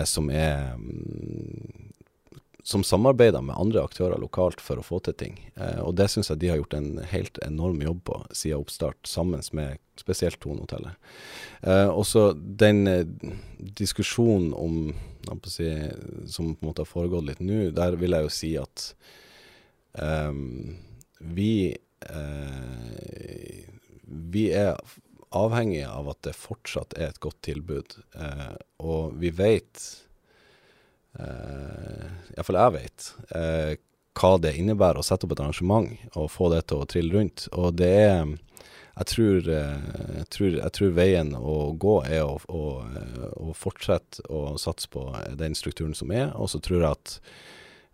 som 0.05 0.27
er 0.29 0.75
mm, 0.77 1.93
som 2.63 2.83
samarbeider 2.83 3.43
med 3.43 3.57
andre 3.59 3.83
aktører 3.83 4.21
lokalt 4.21 4.61
for 4.63 4.79
å 4.79 4.85
få 4.85 5.01
til 5.03 5.15
ting. 5.19 5.39
Eh, 5.59 5.81
og 5.83 5.97
det 5.99 6.07
syns 6.11 6.31
jeg 6.31 6.39
de 6.39 6.51
har 6.53 6.61
gjort 6.61 6.77
en 6.77 7.01
helt 7.11 7.39
enorm 7.43 7.81
jobb 7.83 8.03
på 8.07 8.19
siden 8.31 8.63
oppstart, 8.63 9.01
sammen 9.07 9.43
med 9.51 9.81
spesielt 9.99 10.39
Tonehotellet. 10.43 10.95
Eh, 11.61 11.89
også 11.91 12.31
den 12.33 12.87
eh, 12.87 13.03
diskusjonen 13.83 14.53
om 14.55 14.93
si, 15.47 15.67
som 16.27 16.53
på 16.55 16.63
en 16.63 16.71
måte 16.71 16.83
har 16.85 16.89
foregått 16.89 17.27
litt 17.27 17.43
nå, 17.43 17.69
der 17.75 17.99
vil 17.99 18.15
jeg 18.15 18.27
jo 18.27 18.33
si 18.39 18.53
at 18.59 18.87
eh, 19.99 20.31
vi 21.35 21.53
eh, 22.07 23.69
vi 24.13 24.49
er 24.53 24.77
avhengige 25.33 25.89
av 25.89 26.09
at 26.13 26.21
det 26.27 26.35
fortsatt 26.37 26.95
er 26.97 27.09
et 27.09 27.21
godt 27.23 27.41
tilbud. 27.45 27.97
Eh, 28.15 28.55
og 28.85 29.15
vi 29.19 29.31
vet 29.33 29.81
eh, 31.19 32.07
Iallfall 32.35 32.59
jeg 32.61 32.75
vet 32.77 33.09
eh, 33.35 33.73
hva 34.13 34.33
det 34.41 34.55
innebærer 34.59 35.01
å 35.01 35.05
sette 35.05 35.25
opp 35.25 35.35
et 35.35 35.41
arrangement 35.41 35.89
og 36.13 36.31
få 36.31 36.51
det 36.53 36.65
til 36.69 36.83
å 36.83 36.89
trille 36.89 37.15
rundt. 37.15 37.47
Og 37.57 37.73
det 37.79 37.93
er 38.05 38.33
jeg 38.93 39.09
tror, 39.09 39.47
eh, 39.49 39.85
jeg 40.19 40.27
tror, 40.29 40.55
jeg 40.59 40.73
tror 40.77 40.91
veien 40.93 41.31
å 41.33 41.55
gå 41.81 41.95
er 42.05 42.21
å, 42.27 42.37
å, 42.45 42.63
å, 43.41 43.53
fortsette 43.57 44.21
å 44.29 44.53
satse 44.61 44.89
på 44.93 45.07
den 45.39 45.57
strukturen 45.57 45.95
som 45.97 46.13
er. 46.13 46.29
Og 46.37 46.51
så 46.53 46.61
tror 46.61 46.83
jeg 46.83 46.91
at 46.91 47.15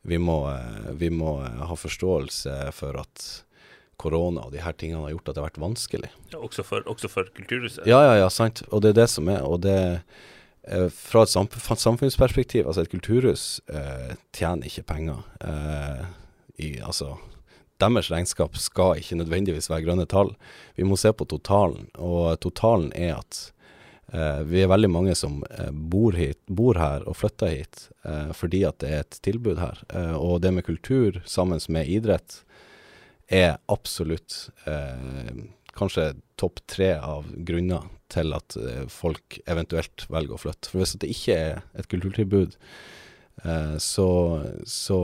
vi 0.04 0.20
må, 0.20 0.42
eh, 0.52 0.90
vi 1.00 1.12
må 1.14 1.38
ha 1.40 1.78
forståelse 1.80 2.74
for 2.76 3.00
at 3.00 3.30
korona 4.00 4.46
og 4.48 4.52
de 4.56 4.62
her 4.64 4.76
tingene 4.80 5.06
har 5.06 5.14
gjort 5.14 5.32
at 5.32 5.38
det 5.38 5.42
har 5.42 5.48
vært 5.50 5.64
vanskelig. 5.64 6.12
Ja, 6.34 6.42
også, 6.44 6.68
for, 6.68 6.84
også 6.88 7.12
for 7.12 7.32
Kulturhuset? 7.36 7.88
Ja, 7.88 8.02
ja, 8.04 8.20
ja, 8.20 8.28
sant. 8.32 8.64
Og 8.68 8.84
det 8.84 8.94
er 8.94 9.02
det 9.02 9.10
som 9.12 9.32
er. 9.32 9.44
Og 9.48 9.64
det 9.64 9.80
eh, 9.80 10.28
fra 10.94 11.24
et 11.26 11.32
samfunnsperspektiv, 11.82 12.68
altså 12.68 12.86
et 12.86 12.92
kulturhus 12.92 13.62
eh, 13.74 14.16
tjener 14.36 14.70
ikke 14.70 14.86
penger. 14.92 15.24
Eh, 15.42 16.04
i, 16.60 16.70
altså, 16.84 17.16
deres 17.82 18.12
regnskap 18.12 18.58
skal 18.60 19.00
ikke 19.00 19.18
nødvendigvis 19.22 19.70
være 19.72 19.86
grønne 19.88 20.08
tall. 20.10 20.34
Vi 20.78 20.88
må 20.88 21.00
se 21.00 21.14
på 21.16 21.28
totalen, 21.30 21.88
og 21.98 22.40
totalen 22.44 22.92
er 22.98 23.16
at 23.18 23.40
eh, 24.14 24.42
vi 24.50 24.64
er 24.64 24.72
veldig 24.72 24.92
mange 24.92 25.16
som 25.18 25.42
eh, 25.50 25.72
bor, 25.72 26.18
hit, 26.20 26.42
bor, 26.48 26.80
her 26.80 27.08
og 27.08 27.18
flytter 27.18 27.56
hit 27.56 27.86
eh, 28.06 28.34
fordi 28.36 28.66
at 28.68 28.82
det 28.84 28.92
er 28.92 29.06
et 29.06 29.22
tilbud 29.26 29.62
her. 29.62 29.82
og 30.20 30.42
det 30.44 30.54
med 30.54 30.68
kultur 30.68 31.22
sammen 31.26 31.62
med 31.70 31.88
idrett 31.88 32.44
er 33.30 33.58
absolutt 33.70 34.50
eh, 34.66 35.48
kanskje 35.78 36.12
topp 36.40 36.60
tre 36.68 36.96
av 36.98 37.30
grunner 37.46 37.88
til 38.12 38.34
at 38.38 38.58
eh, 38.60 38.86
folk 38.92 39.40
eventuelt 39.50 40.06
velger 40.10 40.36
å 40.36 40.42
flytte. 40.42 40.72
For 40.72 40.82
hvis 40.82 40.98
det 41.02 41.12
ikke 41.14 41.38
er 41.38 41.64
et 41.78 41.90
kulturtilbud, 41.92 42.58
eh, 43.46 43.76
så, 43.82 44.10
så, 44.66 45.00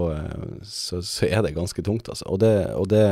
så, 0.62 1.02
så, 1.02 1.28
er 1.30 1.46
det 1.46 1.56
ganske 1.58 1.86
tungt, 1.86 2.10
altså. 2.12 2.28
Og 2.32 2.42
det, 2.44 2.56
og 2.76 2.90
det 2.94 3.06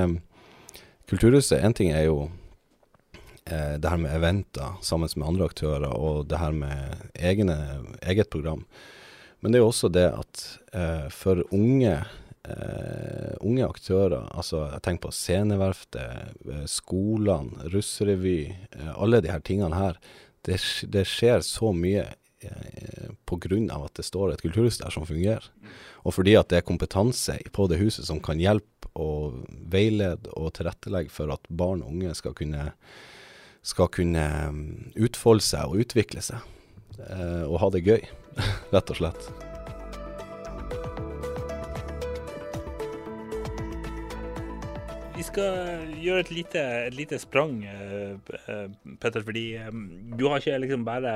Kulturhuset, 1.09 1.59
én 1.59 1.73
ting 1.75 1.91
er 1.91 2.05
jo 2.07 2.29
eh, 3.45 3.75
det 3.75 3.89
her 3.91 3.99
med 3.99 4.15
eventer 4.15 4.77
sammen 4.81 5.11
med 5.19 5.27
andre 5.27 5.49
aktører, 5.51 5.91
og 5.91 6.29
det 6.31 6.39
her 6.39 6.55
med 6.55 7.09
egne, 7.19 7.57
eget 8.01 8.31
program. 8.31 8.63
Men 9.43 9.51
det 9.51 9.59
er 9.59 9.65
jo 9.65 9.71
også 9.73 9.91
det 9.91 10.07
at 10.07 10.43
eh, 10.71 11.09
for 11.11 11.43
unge 11.51 11.97
Uh, 12.43 13.37
unge 13.39 13.63
aktører, 13.63 14.25
altså 14.35 14.65
jeg 14.67 14.83
tenker 14.83 15.05
på 15.05 15.13
Sceneverftet, 15.15 16.33
uh, 16.43 16.65
skolene, 16.67 17.69
russerevy, 17.71 18.51
uh, 18.75 18.89
alle 18.97 19.21
de 19.23 19.31
her 19.31 19.39
tingene 19.47 19.77
her. 19.79 19.95
Det, 20.43 20.57
det 20.91 21.05
skjer 21.07 21.39
så 21.47 21.71
mye 21.71 22.03
uh, 22.43 23.13
pga. 23.23 23.61
at 23.77 23.95
det 23.95 24.03
står 24.03 24.33
et 24.33 24.43
kulturhus 24.43 24.81
der 24.81 24.91
som 24.91 25.07
fungerer. 25.07 25.47
Og 26.03 26.17
fordi 26.17 26.35
at 26.35 26.49
det 26.51 26.59
er 26.59 26.67
kompetanse 26.67 27.37
på 27.55 27.69
det 27.71 27.79
huset 27.79 28.09
som 28.11 28.19
kan 28.19 28.43
hjelpe 28.43 28.91
og 28.99 29.39
veilede 29.71 30.27
og 30.35 30.51
tilrettelegge 30.59 31.15
for 31.15 31.31
at 31.31 31.47
barn 31.47 31.81
og 31.81 31.95
unge 31.95 32.11
skal 32.13 32.35
kunne, 32.35 32.73
skal 33.63 33.87
kunne 33.87 34.27
um, 34.49 34.91
utfolde 34.99 35.47
seg 35.47 35.71
og 35.71 35.87
utvikle 35.87 36.21
seg. 36.21 36.43
og 37.47 37.57
ha 37.63 37.71
det 37.71 37.87
gøy, 37.87 38.03
rett 38.75 38.91
og 38.91 38.99
slett. 38.99 39.31
Vi 45.23 45.29
skal 45.29 45.83
gjøre 46.03 46.19
et 46.25 46.29
lite, 46.35 46.61
et 46.89 46.95
lite 46.97 47.15
sprang, 47.15 47.61
uh, 47.63 48.17
Petter. 48.99 49.23
Fordi 49.23 49.45
um, 49.69 49.85
du 50.19 50.25
har 50.27 50.41
ikke 50.41 50.57
liksom 50.59 50.83
bare 50.83 51.13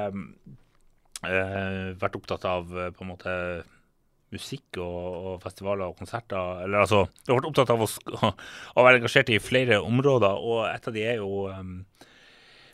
vært 1.98 2.16
opptatt 2.16 2.46
av 2.48 2.70
på 2.72 3.04
en 3.04 3.10
måte 3.10 3.34
musikk 4.32 4.80
og, 4.80 5.02
og, 5.04 5.36
festivaler 5.44 5.92
og 5.92 6.00
konserter. 6.00 6.64
Eller 6.64 6.86
altså, 6.86 7.02
du 7.26 7.34
har 7.34 7.42
vært 7.42 7.50
opptatt 7.50 7.74
av 7.76 7.84
å, 7.84 7.90
å 8.80 8.88
være 8.88 9.02
engasjert 9.02 9.34
i 9.36 9.42
flere 9.44 9.82
områder, 9.84 10.40
og 10.40 10.64
et 10.70 10.88
av 10.88 10.96
de 10.96 11.04
er 11.04 11.20
jo 11.20 11.44
um, 11.52 11.76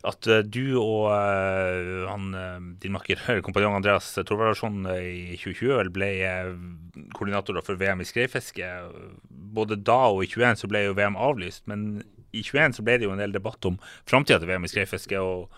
at 0.03 0.27
uh, 0.27 0.41
du 0.43 0.75
og 0.81 1.07
uh, 1.13 2.03
han, 2.09 2.31
uh, 2.35 2.63
din 2.83 2.93
makker, 2.95 3.21
kompanjong 3.45 3.77
Andreas 3.77 4.11
Thorvaldsson 4.19 4.83
i 4.91 5.37
2020 5.39 5.91
ble 5.95 6.09
koordinatorer 7.15 7.63
for 7.63 7.79
VM 7.79 8.03
i 8.03 8.07
skreifiske. 8.07 8.67
Både 9.29 9.79
da 9.79 10.01
og 10.11 10.25
i 10.25 10.31
21 10.31 10.63
så 10.63 10.71
ble 10.71 10.85
jo 10.87 10.97
VM 10.97 11.19
avlyst, 11.19 11.63
men 11.71 12.03
i 12.33 12.43
21 12.43 12.79
så 12.79 12.85
ble 12.85 12.97
det 12.99 13.07
jo 13.07 13.13
en 13.13 13.21
del 13.23 13.35
debatt 13.35 13.63
om 13.69 13.77
framtida 14.09 14.41
til 14.41 14.51
VM 14.51 14.67
i 14.67 14.73
skreifiske. 14.73 15.21
og 15.21 15.53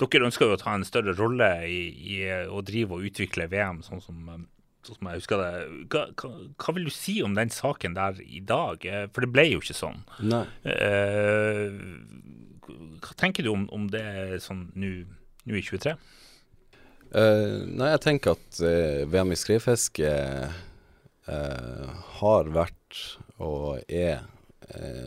dere 0.00 0.30
ønsker 0.30 0.48
jo 0.48 0.56
å 0.56 0.60
ta 0.62 0.72
en 0.72 0.86
større 0.88 1.12
rolle 1.18 1.50
i, 1.68 1.80
i 2.14 2.20
å 2.48 2.62
drive 2.64 2.96
og 2.96 3.04
utvikle 3.04 3.50
VM, 3.52 3.82
sånn 3.84 4.00
som, 4.00 4.22
sånn 4.86 4.96
som 4.96 5.10
jeg 5.10 5.20
husker 5.20 5.42
det. 5.42 5.50
Hva, 5.92 6.06
hva, 6.16 6.30
hva, 6.56 6.74
vil 6.78 6.88
du 6.88 6.94
si 6.94 7.18
om 7.20 7.36
den 7.36 7.52
saken 7.52 7.98
der 7.98 8.22
i 8.24 8.40
dag? 8.40 8.86
For 9.12 9.26
det 9.26 9.32
ble 9.34 9.44
jo 9.50 9.60
ikke 9.60 9.76
sånn. 9.76 10.00
Nei. 10.24 10.46
Eh, 10.64 11.76
hva 13.00 13.16
tenker 13.18 13.46
du 13.46 13.52
om, 13.52 13.66
om 13.74 13.86
det 13.90 14.40
sånn 14.44 14.68
nå 14.78 14.92
i 15.48 15.62
23? 15.62 15.94
Uh, 17.10 17.20
eh, 17.20 17.54
nei, 17.66 17.90
jeg 17.94 18.02
tenker 18.04 18.36
at 18.36 18.60
uh, 18.62 19.06
VM 19.10 19.32
i 19.34 19.38
skreifiske 19.38 20.10
uh, 21.30 21.88
har 22.20 22.52
vært 22.54 23.00
og 23.40 23.80
er 23.88 24.26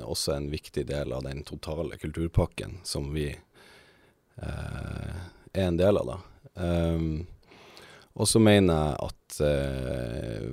også 0.04 0.34
en 0.34 0.50
viktig 0.52 0.82
del 0.90 1.14
av 1.16 1.22
den 1.24 1.40
totale 1.48 1.96
kulturpakken 1.96 2.82
som 2.84 3.06
vi 3.14 3.30
er 4.42 5.62
en 5.64 5.78
del 5.80 6.00
av, 6.02 6.10
da. 6.10 6.18
Um, 6.60 7.22
og 8.18 8.28
så 8.28 8.42
mener 8.44 8.74
jeg 8.74 8.98
at 9.08 9.38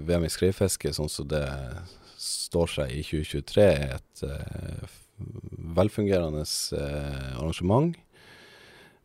VM 0.07 0.29
i 0.29 0.31
skreifiske, 0.31 0.93
sånn 0.95 1.11
som 1.11 1.27
det 1.33 1.43
står 2.23 2.71
seg 2.77 2.95
i 2.95 3.03
2023, 3.09 3.67
er 3.67 3.97
et 3.97 4.23
velfungerende 5.77 6.45
eh, 6.45 7.33
arrangement. 7.39 7.97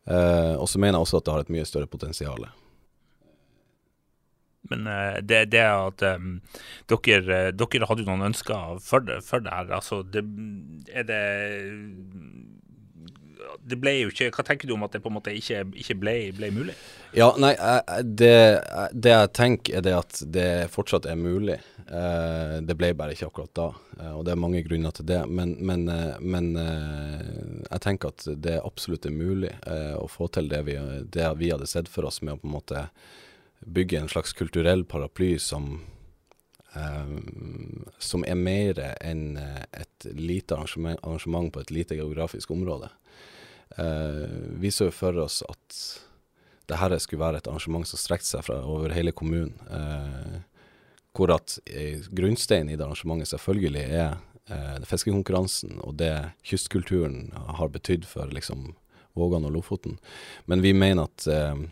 Eh, 0.06 0.54
og 0.54 0.68
så 0.70 0.78
mener 0.78 0.96
jeg 0.96 1.06
også 1.06 1.20
at 1.20 1.26
det 1.26 1.34
har 1.34 1.44
et 1.44 1.52
mye 1.56 1.66
større 1.68 1.90
potensial. 1.90 2.46
Men 4.70 4.86
uh, 4.90 5.18
det, 5.22 5.44
det 5.52 5.62
at 5.62 6.02
um, 6.16 6.40
dere, 6.90 7.52
dere, 7.54 7.88
hadde 7.88 8.02
jo 8.02 8.08
noen 8.08 8.32
ønsker 8.32 8.80
for 8.82 9.04
det, 9.06 9.20
for 9.26 9.44
det 9.44 9.52
her. 9.54 9.70
Altså, 9.78 10.00
det, 10.02 10.24
er 10.90 11.06
det 11.06 11.22
det 13.66 13.78
ble 13.80 13.92
jo 13.96 14.10
ikke 14.12 14.30
Hva 14.34 14.44
tenker 14.46 14.68
du 14.68 14.74
om 14.76 14.84
at 14.86 14.94
det 14.94 15.02
på 15.04 15.10
en 15.10 15.16
måte 15.16 15.34
ikke, 15.34 15.62
ikke 15.78 15.96
ble, 16.00 16.14
ble, 16.36 16.50
mulig? 16.54 16.74
Ja, 17.16 17.30
nei, 17.40 17.54
det, 18.02 18.34
det, 18.92 19.12
jeg 19.12 19.32
tenker 19.36 19.78
er 19.78 19.84
det 19.86 19.94
at 19.96 20.20
det 20.32 20.48
fortsatt 20.72 21.08
er 21.08 21.18
mulig. 21.18 21.58
Eh, 21.86 22.56
det 22.66 22.76
ble 22.78 22.92
bare 22.98 23.14
ikke 23.14 23.30
akkurat 23.30 23.52
da, 23.56 23.66
eh, 24.00 24.12
og 24.12 24.24
det 24.26 24.34
er 24.34 24.42
mange 24.42 24.62
grunner 24.66 24.94
til 24.96 25.08
det. 25.08 25.22
Men, 25.30 25.56
men, 25.66 25.86
eh, 25.92 26.14
men 26.20 26.52
jeg 26.58 27.82
tenker 27.84 28.12
at 28.12 28.28
det 28.42 28.58
absolutt 28.60 29.08
er 29.08 29.16
mulig 29.16 29.52
å 29.96 30.06
få 30.10 30.28
til 30.34 30.50
det 30.50 30.62
vi, 30.68 30.78
det 31.12 31.28
vi 31.40 31.52
hadde 31.52 31.68
sett 31.70 31.90
for 31.90 32.08
oss 32.08 32.22
med 32.22 32.36
å 32.36 32.40
på 32.42 32.48
en 32.48 32.56
måte 32.56 32.86
bygge 33.66 34.02
en 34.02 34.10
slags 34.12 34.36
kulturell 34.36 34.86
paraply 34.88 35.36
som 35.42 35.78
Um, 36.76 37.86
som 37.96 38.20
er 38.28 38.36
mer 38.36 38.76
enn 39.00 39.38
et 39.40 40.06
lite 40.12 40.52
arrangement, 40.52 40.98
arrangement, 41.00 41.48
på 41.48 41.62
et 41.62 41.70
lite 41.72 41.96
geografisk 41.96 42.50
område 42.52 42.90
eh, 43.76 44.70
så 44.70 44.90
jo 44.90 44.94
for 44.94 45.18
oss 45.24 45.42
at 45.46 45.78
det 46.66 46.78
her 46.80 46.96
skulle 46.98 47.22
være 47.22 47.40
et 47.40 47.48
arrangement 47.48 47.86
som 47.86 48.00
strekte 48.00 48.28
seg 48.28 48.46
fra 48.46 48.58
over 48.66 48.94
hele 48.94 49.14
kommunen. 49.14 49.54
Eh, 49.70 50.38
hvor 51.16 51.32
at 51.32 51.58
eh, 51.66 52.02
grunnsteinen 52.12 52.72
i 52.72 52.76
det 52.76 52.84
arrangementet 52.84 53.32
selvfølgelig 53.32 53.84
er 53.86 54.16
fiskekonkurransen 54.86 55.80
og 55.82 55.96
det 55.98 56.12
kystkulturen 56.46 57.32
har 57.34 57.72
betydd 57.74 58.04
for 58.06 58.30
liksom 58.30 58.76
Vågan 59.18 59.42
og 59.48 59.56
Lofoten. 59.56 59.96
Men 60.46 60.62
vi 60.62 60.70
mener 60.76 61.08
at 61.08 61.26
eh, 61.26 61.64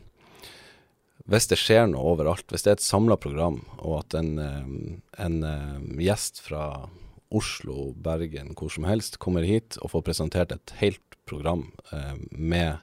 hvis 1.30 1.47
det 1.53 1.61
skjer 1.61 1.86
noe 1.92 2.16
overalt, 2.16 2.49
hvis 2.51 2.66
det 2.66 2.72
er 2.72 2.78
et 2.80 2.84
samla 2.84 3.16
program, 3.20 3.61
og 3.78 4.01
at 4.01 4.16
en, 4.18 4.32
en, 4.40 5.38
en 5.47 6.03
gjest 6.03 6.42
fra 6.42 6.88
Oslo, 7.31 7.93
Bergen, 7.97 8.53
hvor 8.59 8.72
som 8.72 8.87
helst, 8.89 9.18
kommer 9.22 9.47
hit 9.47 9.79
og 9.83 9.93
får 9.95 10.05
presentert 10.11 10.53
et 10.55 10.75
helt 10.81 11.18
program 11.29 11.70
eh, 11.93 12.16
med 12.31 12.77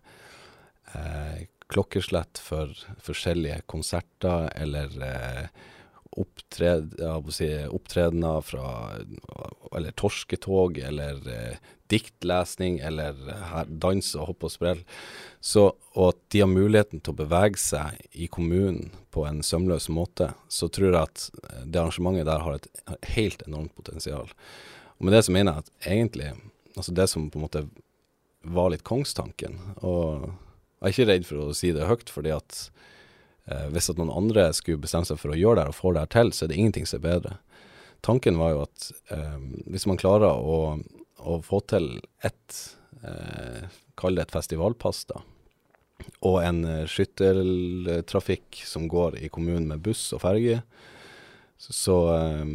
eh, 0.96 1.46
klokkeslett 1.72 2.42
for 2.42 2.74
forskjellige 3.04 3.62
konserter, 3.72 4.50
eller 4.56 4.98
eh, 5.08 5.46
opptred, 6.18 6.96
si, 7.32 7.48
opptredener 7.70 8.42
fra 8.42 8.98
Eller 9.76 9.92
torsketog, 9.92 10.78
eller 10.78 11.22
eh, 11.32 11.60
diktlesning, 11.88 12.80
eller 12.80 13.16
her, 13.52 13.70
dans 13.70 14.10
og 14.16 14.28
hopp 14.28 14.44
og 14.48 14.52
sprell. 14.52 14.82
Så, 15.40 15.70
og 15.96 16.10
at 16.10 16.20
de 16.34 16.44
har 16.44 16.52
muligheten 16.52 17.00
til 17.00 17.14
å 17.14 17.22
bevege 17.22 17.60
seg 17.60 18.02
i 18.12 18.28
kommunen 18.32 18.92
på 19.16 19.24
en 19.28 19.40
sømløs 19.44 19.88
måte, 19.92 20.34
så 20.52 20.68
tror 20.68 20.92
jeg 20.92 21.02
at 21.02 21.26
eh, 21.44 21.64
det 21.66 21.80
arrangementet 21.80 22.28
der 22.28 22.44
har 22.44 22.60
et 22.60 23.08
helt 23.16 23.48
enormt 23.48 23.76
potensial. 23.80 24.32
Og 25.00 25.08
med 25.08 25.16
det 25.16 25.24
så 25.26 25.36
mener 25.36 25.56
jeg 25.56 25.64
at 25.66 25.90
egentlig, 25.96 26.34
altså 26.76 26.96
det 26.96 27.08
som 27.10 27.32
på 27.32 27.40
en 27.40 27.48
måte 27.48 27.66
var 28.42 28.72
litt 28.74 28.84
kongstanken, 28.88 29.60
og 29.80 30.32
jeg 30.82 30.88
er 30.88 30.96
ikke 30.96 31.10
redd 31.12 31.28
for 31.28 31.44
å 31.44 31.56
si 31.56 31.72
det 31.76 31.88
høyt, 31.88 32.10
fordi 32.10 32.32
at 32.34 32.64
eh, 33.52 33.68
hvis 33.76 33.92
at 33.92 34.00
noen 34.00 34.14
andre 34.14 34.50
skulle 34.58 34.82
bestemme 34.82 35.08
seg 35.08 35.20
for 35.22 35.36
å 35.36 35.40
gjøre 35.40 35.62
det 35.62 35.74
og 35.74 35.78
få 35.78 35.94
det 35.94 36.06
her 36.06 36.14
til, 36.16 36.32
så 36.34 36.46
er 36.46 36.54
det 36.54 36.60
ingenting 36.62 36.88
som 36.90 37.02
er 37.02 37.08
bedre. 37.10 37.36
Tanken 38.02 38.40
var 38.42 38.56
jo 38.56 38.64
at 38.66 38.88
eh, 39.14 39.38
hvis 39.70 39.86
man 39.92 40.00
klarer 40.02 40.32
å, 40.32 40.80
å 41.20 41.42
få 41.46 41.62
til 41.70 41.92
ett, 42.26 42.64
eh, 43.04 43.68
kall 44.00 44.18
det 44.18 44.30
et 44.30 44.40
festivalpass, 44.40 45.06
da, 45.12 45.22
og 46.26 46.42
en 46.44 46.64
eh, 46.66 46.88
skytteltrafikk 46.90 48.62
som 48.68 48.88
går 48.92 49.20
i 49.22 49.30
kommunen 49.34 49.70
med 49.72 49.84
buss 49.86 50.04
og 50.16 50.24
ferge, 50.26 50.62
så, 51.62 51.98
eh, 52.16 52.54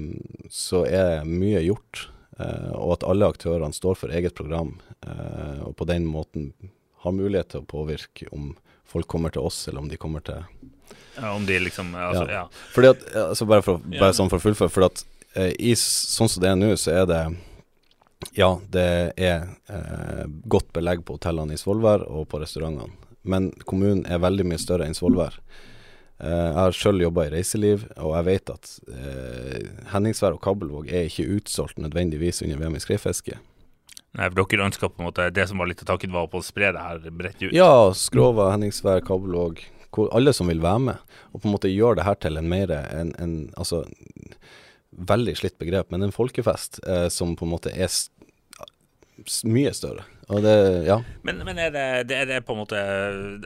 så 0.50 0.84
er 0.86 1.26
mye 1.28 1.62
gjort. 1.64 2.08
Eh, 2.38 2.72
og 2.76 2.98
at 2.98 3.08
alle 3.08 3.30
aktørene 3.32 3.76
står 3.76 3.98
for 4.02 4.14
eget 4.14 4.36
program, 4.36 4.76
og 5.62 5.76
på 5.78 5.86
den 5.86 6.06
måten 6.08 6.50
har 7.04 7.14
mulighet 7.14 7.52
til 7.52 7.62
å 7.62 7.68
påvirke 7.70 8.26
om 8.34 8.50
folk 8.86 9.06
kommer 9.06 9.30
til 9.30 9.46
oss, 9.46 9.68
eller 9.68 9.84
om 9.84 9.90
de 9.90 9.98
kommer 10.00 10.24
til 10.26 10.42
ja, 11.16 11.32
Om 11.32 11.46
de 11.48 11.58
liksom 11.64 11.94
altså, 11.94 12.24
ja. 12.30 12.44
Fordi 12.74 12.92
at, 12.92 13.04
altså 13.16 13.48
bare, 13.48 13.64
for, 13.64 13.84
bare 13.92 14.16
sånn 14.16 14.30
for 14.32 14.40
å 14.40 14.44
fullføre. 14.44 14.72
For 14.72 14.86
at 14.88 15.04
eh, 15.34 15.52
i, 15.58 15.72
sånn 15.80 16.28
som 16.28 16.44
det 16.44 16.50
er 16.52 16.58
nå, 16.60 16.72
så 16.80 16.94
er 17.02 17.06
det 17.10 17.22
Ja, 18.36 18.50
det 18.72 18.88
er 19.16 19.48
eh, 19.72 20.24
godt 20.48 20.72
belegg 20.76 21.04
på 21.06 21.16
hotellene 21.16 21.56
i 21.56 21.60
Svolvær 21.60 22.04
og 22.08 22.28
på 22.32 22.40
restaurantene. 22.42 22.92
Men 23.26 23.50
kommunen 23.66 24.04
er 24.06 24.22
veldig 24.22 24.46
mye 24.46 24.60
større 24.62 24.86
enn 24.86 24.96
Svolvær. 24.96 25.40
Eh, 26.16 26.30
jeg 26.32 26.56
har 26.56 26.76
sjøl 26.76 27.02
jobba 27.04 27.26
i 27.26 27.32
reiseliv, 27.34 27.84
og 28.00 28.14
jeg 28.16 28.26
vet 28.30 28.52
at 28.54 28.70
eh, 28.88 29.66
Henningsvær 29.92 30.38
og 30.38 30.40
Kabelvåg 30.44 30.88
er 30.88 31.10
ikke 31.10 31.28
utsolgt 31.36 31.80
nødvendigvis 31.82 32.40
under 32.46 32.62
VM 32.62 32.78
i 32.78 32.82
skreifiske. 32.84 33.36
Nei, 34.16 34.28
for 34.30 34.38
dere 34.40 34.64
ønska 34.64 34.88
på 34.88 35.02
en 35.02 35.10
måte 35.10 35.26
Det 35.34 35.44
som 35.44 35.60
var 35.60 35.68
litt 35.68 35.82
av 35.84 35.90
taket, 35.90 36.08
var 36.14 36.28
på 36.32 36.40
å 36.40 36.44
spre 36.44 36.70
det 36.72 36.80
her 36.80 37.02
bredt 37.12 37.42
ut? 37.42 37.50
Ja, 37.52 37.92
Skrova, 37.92 38.48
Henningsvær, 38.54 39.02
Kabelvåg. 39.04 39.60
Alle 40.12 40.34
som 40.36 40.50
vil 40.50 40.62
være 40.62 40.82
med. 40.90 41.14
Og 41.32 41.40
på 41.40 41.48
en 41.48 41.54
måte 41.56 41.72
gjøre 41.72 42.00
det 42.00 42.06
her 42.06 42.18
til 42.20 42.36
en 42.36 42.50
mer 42.50 42.72
en, 42.76 43.14
en, 43.22 43.36
Altså, 43.56 43.84
veldig 44.96 45.36
slitt 45.36 45.58
begrep, 45.60 45.90
men 45.92 46.06
en 46.06 46.14
folkefest 46.14 46.80
eh, 46.86 47.08
som 47.12 47.34
på 47.36 47.44
en 47.44 47.52
måte 47.52 47.72
er 47.72 47.90
mye 49.48 49.72
større. 49.74 50.04
Og 50.26 50.42
det, 50.42 50.84
ja. 50.86 50.96
Men, 51.22 51.38
men 51.46 51.58
er, 51.58 51.70
det, 51.70 51.82
det, 52.10 52.16
er, 52.16 52.26
det, 52.26 52.40
på 52.46 52.56
en 52.56 52.58
måte 52.58 52.78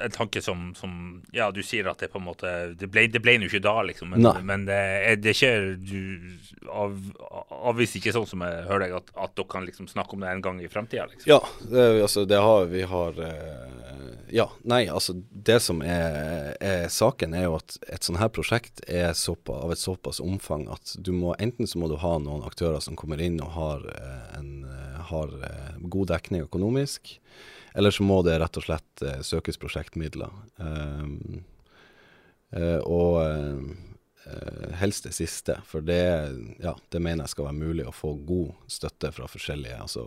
en 0.00 0.14
tanke 0.14 0.40
som, 0.40 0.70
som, 0.76 1.20
Ja, 1.36 1.50
du 1.52 1.60
sier 1.64 1.90
at 1.90 2.00
det 2.00 2.08
på 2.08 2.16
en 2.16 2.24
måte 2.24 2.52
Det 2.80 2.88
ble, 2.88 3.04
det 3.12 3.20
ble 3.20 3.34
jo 3.36 3.50
ikke 3.50 3.60
da, 3.66 3.74
liksom. 3.84 4.14
Men, 4.14 4.24
men 4.48 4.64
det, 4.68 4.78
er, 5.10 5.18
det 5.20 5.34
ikke 5.36 5.52
Du 5.76 6.70
av, 6.72 6.96
avviser 7.68 8.00
ikke 8.00 8.14
sånn 8.16 8.28
som 8.30 8.44
jeg 8.46 8.64
hører 8.70 8.86
deg, 8.86 8.96
at, 8.96 9.12
at, 9.12 9.34
dere 9.36 9.52
kan 9.52 9.68
liksom 9.68 9.90
snakke 9.92 10.16
om 10.16 10.24
det 10.24 10.32
en 10.32 10.44
gang 10.44 10.62
i 10.64 10.70
fremtida? 10.72 11.04
Liksom. 11.10 11.28
Ja, 11.28 11.40
altså 12.00 12.24
det 12.28 12.40
har 12.40 12.68
vi 12.72 12.82
har 12.88 13.20
eh, 13.28 14.00
Ja, 14.32 14.48
nei, 14.64 14.84
altså 14.88 15.18
det 15.30 15.58
som 15.64 15.82
er, 15.84 16.54
er, 16.62 16.86
saken, 16.92 17.36
er 17.36 17.48
jo 17.48 17.58
at 17.58 17.76
et 17.92 18.06
sånt 18.06 18.20
her 18.22 18.32
prosjekt 18.32 18.80
er 18.88 19.12
såpa, 19.18 19.58
av 19.66 19.74
et 19.74 19.82
såpass 19.82 20.22
omfang 20.24 20.68
at 20.72 20.94
du 20.96 21.12
må 21.12 21.34
enten 21.36 21.68
så 21.68 21.80
må 21.82 21.90
du 21.90 21.98
ha 22.00 22.16
noen 22.22 22.46
aktører 22.46 22.80
som 22.84 22.96
kommer 22.96 23.20
inn 23.20 23.40
og 23.44 23.52
har 23.58 23.88
eh, 23.92 24.22
en 24.38 24.52
har 25.11 25.36
eh, 25.46 25.76
god 25.80 26.11
dekning 26.14 26.46
økonomisk. 26.46 27.14
Eller 27.74 27.94
så 27.94 28.06
må 28.06 28.20
det 28.26 28.40
rett 28.42 28.58
og 28.58 28.66
slett 28.66 29.04
eh, 29.06 29.20
søkes 29.26 29.61
prosjektmidler. 29.62 30.32
Um, 30.56 31.44
uh, 32.56 32.80
og 32.82 33.76
helst 34.78 35.06
det 35.08 35.14
siste, 35.16 35.56
for 35.66 35.82
det, 35.82 36.02
ja, 36.62 36.74
det 36.92 37.00
mener 37.02 37.24
jeg 37.24 37.32
skal 37.32 37.48
være 37.48 37.56
mulig 37.56 37.86
å 37.88 37.94
få 37.94 38.12
god 38.28 38.52
støtte 38.70 39.11
fra 39.16 39.26
forskjellige 39.26 39.78
altså 39.80 40.04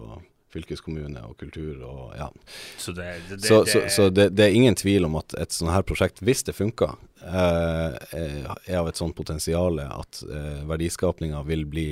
fylkeskommune 0.53 1.23
og 1.27 1.37
kultur 1.39 1.81
og 1.87 2.13
ja. 2.17 2.29
Så 2.77 2.93
det, 2.95 3.09
det, 3.29 3.41
så, 3.45 3.63
så, 3.69 3.83
så 3.89 4.09
det, 4.13 4.31
er 4.43 4.55
ingen 4.55 4.77
tvil 4.77 5.07
om 5.07 5.17
at 5.21 5.35
et 5.39 5.55
sånt 5.55 5.73
her 5.73 5.85
prosjekt, 5.87 6.21
hvis 6.25 6.45
det 6.47 6.55
funker, 6.57 6.95
eh, 7.23 7.97
er 8.19 8.77
av 8.79 8.89
et 8.91 8.99
sånt 8.99 9.17
potensial 9.17 9.81
at 9.85 10.23
eh, 10.27 10.61
verdiskapinga 10.69 11.43
vil 11.49 11.65
bli 11.69 11.87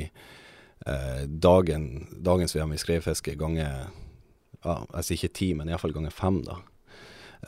eh, 0.85 1.23
dagen, 1.27 2.07
dagens 2.25 2.55
VM 2.55 2.75
i 2.75 2.81
skreifiske 2.81 3.35
ganger 3.39 3.89
ja, 4.61 4.75
Jeg 4.95 5.05
sier 5.05 5.17
ikke 5.17 5.37
ti, 5.37 5.53
men 5.57 5.71
iallfall 5.71 5.93
ganger 5.95 6.13
fem, 6.13 6.41
da. 6.45 6.59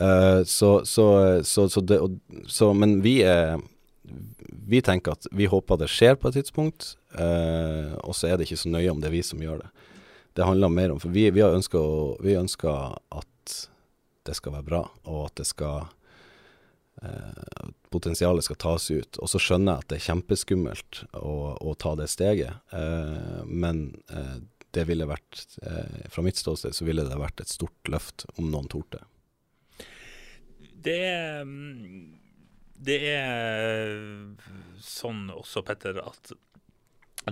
Eh, 0.01 0.41
så, 0.49 0.71
så, 0.89 1.07
så, 1.45 1.81
det, 1.81 1.99
og, 2.01 2.75
Men 2.75 3.01
vi 3.05 3.21
er 3.21 3.59
vi 4.67 4.81
tenker 4.83 5.15
at 5.15 5.27
vi 5.31 5.47
håper 5.47 5.79
det 5.79 5.89
skjer 5.91 6.17
på 6.19 6.29
et 6.29 6.39
tidspunkt, 6.39 6.95
eh, 7.15 7.93
og 8.03 8.15
så 8.15 8.29
er 8.29 8.37
det 8.37 8.47
ikke 8.47 8.59
så 8.63 8.71
nøye 8.71 8.91
om 8.91 9.01
det 9.01 9.09
er 9.09 9.15
vi 9.15 9.23
som 9.25 9.41
gjør 9.41 9.61
det. 9.63 9.69
Det 10.33 10.47
handler 10.47 10.71
mer 10.73 10.91
om 10.91 10.99
For 10.99 11.13
vi, 11.13 11.29
vi, 11.31 11.43
ønsker, 11.45 12.17
vi 12.23 12.35
ønsker 12.35 12.97
at 13.13 13.57
det 14.25 14.35
skal 14.35 14.55
være 14.57 14.67
bra, 14.67 14.81
og 15.05 15.27
at 15.27 15.37
det 15.39 15.47
skal 15.47 15.85
eh, 15.85 15.91
potensialet 17.93 18.45
skal 18.45 18.59
tas 18.61 18.91
ut. 18.91 19.19
Og 19.21 19.29
så 19.29 19.41
skjønner 19.41 19.75
jeg 19.75 19.83
at 19.83 19.91
det 19.91 19.99
er 19.99 20.07
kjempeskummelt 20.07 21.03
å, 21.19 21.35
å 21.61 21.75
ta 21.79 21.93
det 21.99 22.09
steget, 22.11 22.61
eh, 22.73 23.41
men 23.45 23.85
eh, 24.09 24.37
det 24.73 24.87
ville 24.89 25.05
vært 25.05 25.57
eh, 25.61 26.05
Fra 26.09 26.23
mitt 26.25 26.39
ståsted 26.39 26.73
så 26.73 26.87
ville 26.87 27.05
det 27.05 27.19
vært 27.21 27.43
et 27.43 27.51
stort 27.51 27.91
løft 27.91 28.25
om 28.37 28.49
noen 28.49 28.69
torde. 28.71 29.03
Det 30.83 30.99
er, 31.07 31.43
det 32.75 32.97
er 33.13 33.93
sånn 34.83 35.29
også, 35.31 35.63
Petter, 35.63 36.01
at 36.03 36.33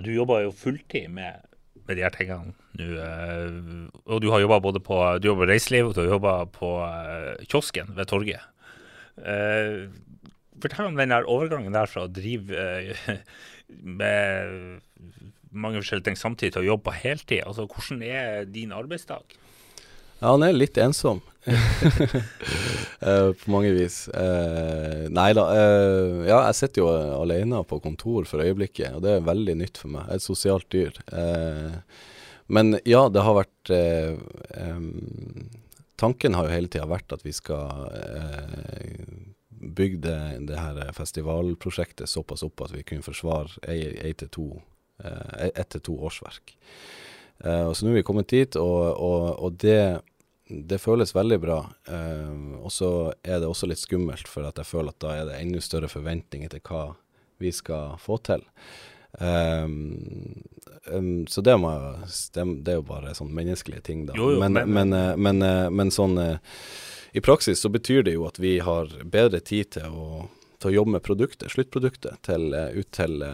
du 0.00 0.12
jobber 0.14 0.46
jo 0.46 0.54
fulltid 0.56 1.10
med, 1.12 1.42
med 1.84 1.98
de 1.98 2.06
her 2.06 2.14
tingene 2.14 2.52
nå. 2.52 2.54
Eh, 2.78 3.58
og 4.06 4.22
du 4.24 4.30
har 4.32 4.40
jobba 4.40 4.62
både 4.64 4.80
på 4.80 4.96
du 5.20 5.28
jobber 5.28 5.50
reiseliv 5.50 5.90
og 5.90 5.98
du 5.98 6.08
har 6.08 6.46
på 6.54 6.70
eh, 6.86 7.44
kiosken 7.44 7.92
ved 7.98 8.08
torget. 8.08 8.48
Uh, 9.18 9.90
fortell 10.62 10.88
om 10.88 10.98
den 10.98 11.12
overgangen 11.12 11.74
der 11.74 11.90
fra 11.90 12.06
å 12.06 12.12
drive 12.12 12.54
uh, 12.54 13.12
med 14.00 14.80
mange 15.52 15.82
forskjellige 15.82 16.08
ting 16.10 16.18
samtidig 16.18 16.54
til 16.54 16.64
å 16.64 16.70
jobbe 16.72 16.88
på 16.88 16.98
heltid. 17.02 17.44
Altså, 17.46 17.66
hvordan 17.68 18.02
er 18.06 18.48
din 18.48 18.72
arbeidsdag? 18.74 19.36
Ja, 20.22 20.30
han 20.30 20.44
er 20.46 20.54
litt 20.54 20.78
ensom. 20.78 21.20
uh, 21.50 23.30
på 23.40 23.50
mange 23.50 23.72
vis. 23.74 24.04
Uh, 24.14 25.08
nei 25.10 25.32
da. 25.34 25.48
Uh, 25.50 26.22
ja, 26.28 26.38
jeg 26.48 26.58
sitter 26.60 26.84
jo 26.84 26.92
alene 27.18 27.64
på 27.66 27.80
kontor 27.82 28.28
for 28.30 28.44
øyeblikket, 28.44 28.94
og 28.96 29.02
det 29.04 29.16
er 29.16 29.26
veldig 29.26 29.58
nytt 29.64 29.82
for 29.82 29.90
meg. 29.92 30.06
Jeg 30.06 30.14
er 30.14 30.22
et 30.22 30.28
sosialt 30.28 30.68
dyr. 30.72 31.02
men 32.52 32.76
ja, 32.86 33.08
det 33.10 33.22
har 33.26 33.34
vært 33.40 33.72
um, 33.72 34.88
tanken 36.02 36.34
har 36.34 36.48
jo 36.48 36.56
hele 36.56 36.70
tida 36.72 36.88
vært 36.90 37.14
at 37.14 37.22
vi 37.24 37.32
skal 37.34 37.86
eh, 37.94 39.32
bygge 39.62 40.02
det, 40.02 40.18
det, 40.50 40.58
her 40.58 40.92
festivalprosjektet 40.96 42.10
såpass 42.10 42.42
opp 42.46 42.64
at 42.66 42.74
vi 42.74 42.84
kunne 42.86 43.06
forsvare 43.06 43.62
ett 43.70 44.24
til 44.24 44.56
eh, 45.04 45.50
et 45.52 45.68
til 45.70 45.84
to 45.88 45.98
årsverk. 46.08 46.56
Eh, 47.44 47.66
og 47.68 47.76
så 47.76 47.86
nå 47.86 47.92
er 47.92 48.00
vi 48.00 48.06
kommet 48.06 48.30
dit, 48.32 48.58
og, 48.58 48.80
og, 48.98 49.28
og 49.42 49.58
det, 49.62 50.02
det, 50.50 50.80
føles 50.82 51.14
veldig 51.14 51.38
bra. 51.42 51.60
Eh, 51.86 52.34
og 52.62 52.72
så 52.74 52.90
er 53.22 53.42
det 53.42 53.50
også 53.50 53.70
litt 53.70 53.82
skummelt, 53.82 54.30
for 54.30 54.46
at 54.48 54.58
jeg 54.58 54.68
føler 54.68 54.94
at 54.94 55.02
da 55.04 55.16
er 55.18 55.28
det 55.30 55.38
enda 55.40 55.62
større 55.62 55.90
forventninger 55.92 56.52
til 56.52 56.64
hva 56.68 56.88
vi 57.42 57.54
skal 57.54 57.96
få 58.02 58.18
til. 58.22 58.44
Um, 59.20 60.40
um, 60.86 61.26
så 61.26 61.40
det, 61.40 61.56
må, 61.56 61.70
det, 62.34 62.44
det, 62.62 62.72
er 62.72 62.78
jo 62.80 62.86
bare 62.86 63.14
sånn 63.16 63.32
menneskelige 63.34 63.84
ting, 63.86 64.04
da. 64.08 64.16
Jo, 64.18 64.32
jo, 64.34 64.40
men, 64.42 64.56
men, 64.56 64.72
men, 64.72 64.92
eh, 64.96 65.16
men, 65.16 65.42
eh, 65.46 65.70
men 65.70 65.92
sånn 65.94 66.18
uh, 66.18 66.36
I 67.12 67.22
praksis 67.24 67.62
så 67.62 67.70
betyr 67.72 68.06
det 68.06 68.16
jo 68.16 68.26
at 68.28 68.40
vi 68.42 68.58
har 68.64 68.90
bedre 69.04 69.40
tid 69.40 69.74
til 69.78 69.96
å, 69.96 70.26
til 70.58 70.72
å 70.72 70.76
jobbe 70.80 70.96
med 70.96 71.04
produktet, 71.04 71.52
sluttproduktet, 71.52 72.22
til, 72.26 72.54
ut 72.54 72.90
til, 72.94 73.24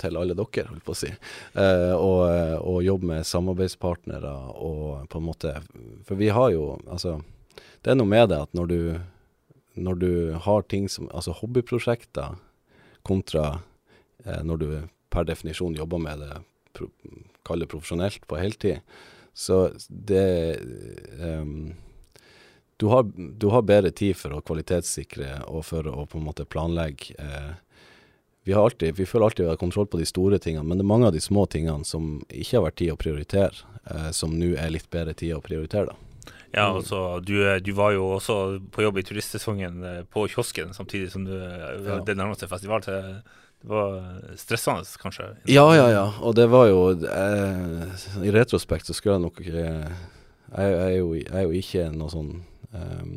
til 0.00 0.20
alle 0.20 0.36
dere, 0.38 0.68
holdt 0.70 0.84
på 0.86 0.94
å 0.94 0.98
si. 0.98 1.10
og, 1.56 2.20
og 2.60 2.78
jobbe 2.84 3.08
med 3.08 3.26
samarbeidspartnere 3.26 4.34
og 4.54 5.08
på 5.10 5.18
en 5.18 5.26
måte 5.26 5.56
For 6.06 6.20
vi 6.20 6.28
har 6.30 6.52
jo 6.54 6.76
Altså, 6.84 7.16
det 7.82 7.90
er 7.90 7.98
noe 7.98 8.12
med 8.12 8.28
det 8.30 8.38
at 8.46 8.54
når 8.54 8.70
du, 8.70 8.78
når 9.74 9.98
du 9.98 10.12
har 10.46 10.68
ting 10.70 10.86
som 10.92 11.08
Altså 11.10 11.34
hobbyprosjekter 11.40 12.38
kontra 13.02 13.48
når 14.46 14.62
du 14.62 14.68
per 15.10 15.26
definisjon 15.26 15.74
jobber 15.78 16.02
med 16.02 16.22
det, 16.22 16.38
pro, 16.76 16.90
kalle 17.46 17.68
profesjonelt, 17.70 18.26
på 18.28 18.38
heltid. 18.40 18.82
Så 19.34 19.70
det 19.88 20.58
um, 21.20 21.74
du, 22.76 22.86
har, 22.86 23.02
du 23.14 23.46
har, 23.46 23.62
bedre 23.62 23.90
tid 23.90 24.16
for 24.18 24.34
å 24.34 24.42
kvalitetssikre 24.42 25.44
og 25.46 25.64
for 25.66 25.86
å 25.90 26.06
på 26.10 26.18
en 26.18 26.26
måte 26.26 26.46
planlegge 26.46 27.14
eh, 27.18 27.52
vi, 28.44 28.52
har 28.52 28.66
alltid, 28.66 28.96
vi 28.98 29.06
føler 29.06 29.24
alltid 29.26 29.46
vi 29.46 29.52
har 29.52 29.60
kontroll 29.60 29.86
på 29.88 29.98
de 29.98 30.06
store 30.06 30.38
tingene, 30.42 30.66
men 30.68 30.78
det 30.78 30.84
er 30.84 30.90
mange 30.90 31.06
av 31.08 31.14
de 31.14 31.22
små 31.22 31.46
tingene 31.50 31.86
som 31.88 32.18
ikke 32.28 32.58
har 32.58 32.66
vært 32.66 32.80
tid 32.82 32.92
å 32.92 32.98
prioritere, 33.00 33.78
eh, 33.90 34.10
som 34.12 34.34
nå 34.36 34.50
er 34.60 34.74
litt 34.74 34.90
bedre 34.92 35.14
tid 35.16 35.36
å 35.36 35.40
prioritere. 35.44 35.94
da. 35.94 36.32
Ja, 36.54 36.68
altså, 36.68 37.18
du, 37.24 37.40
du, 37.64 37.72
var 37.74 37.94
jo 37.96 38.04
også 38.14 38.36
på 38.70 38.84
jobb 38.84 39.00
i 39.00 39.06
turistsesongen 39.06 39.80
eh, 39.88 40.02
på 40.06 40.26
kiosken, 40.30 40.74
samtidig 40.76 41.10
som 41.14 41.24
du 41.26 41.32
ja. 41.34 41.98
det 42.04 42.18
nærmeste 42.18 42.50
festival. 42.50 42.84
til 42.84 43.22
det 43.64 43.70
var 43.70 44.34
stressende, 44.36 44.84
kanskje? 45.00 45.24
Ja, 45.48 45.64
ja, 45.76 45.86
ja. 45.90 46.04
Og 46.20 46.34
det 46.36 46.44
var 46.52 46.66
jo 46.68 46.80
eh, 46.92 48.08
I 48.20 48.32
retrospekt 48.34 48.90
så 48.90 48.92
skulle 48.92 49.14
jeg 49.14 49.22
nok 49.22 49.38
jeg, 49.40 49.54
jeg, 49.56 50.74
er 50.74 50.90
jo, 50.98 51.14
jeg, 51.16 51.30
er 51.32 51.46
jo, 51.46 51.54
ikke 51.56 51.86
noe 51.94 52.12
sånn 52.12 52.28
um, 52.76 53.14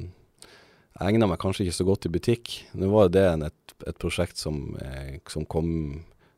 Jeg 0.47 1.09
egna 1.09 1.27
meg 1.27 1.41
kanskje 1.43 1.65
ikke 1.65 1.75
så 1.75 1.87
godt 1.89 2.07
i 2.07 2.13
butikk. 2.13 2.53
Nå 2.79 2.93
var 2.93 3.11
det 3.11 3.25
et, 3.27 3.75
et 3.91 3.99
prosjekt 3.99 4.39
som, 4.39 4.77
eh, 4.79 5.19
som, 5.27 5.43
kom 5.43 5.67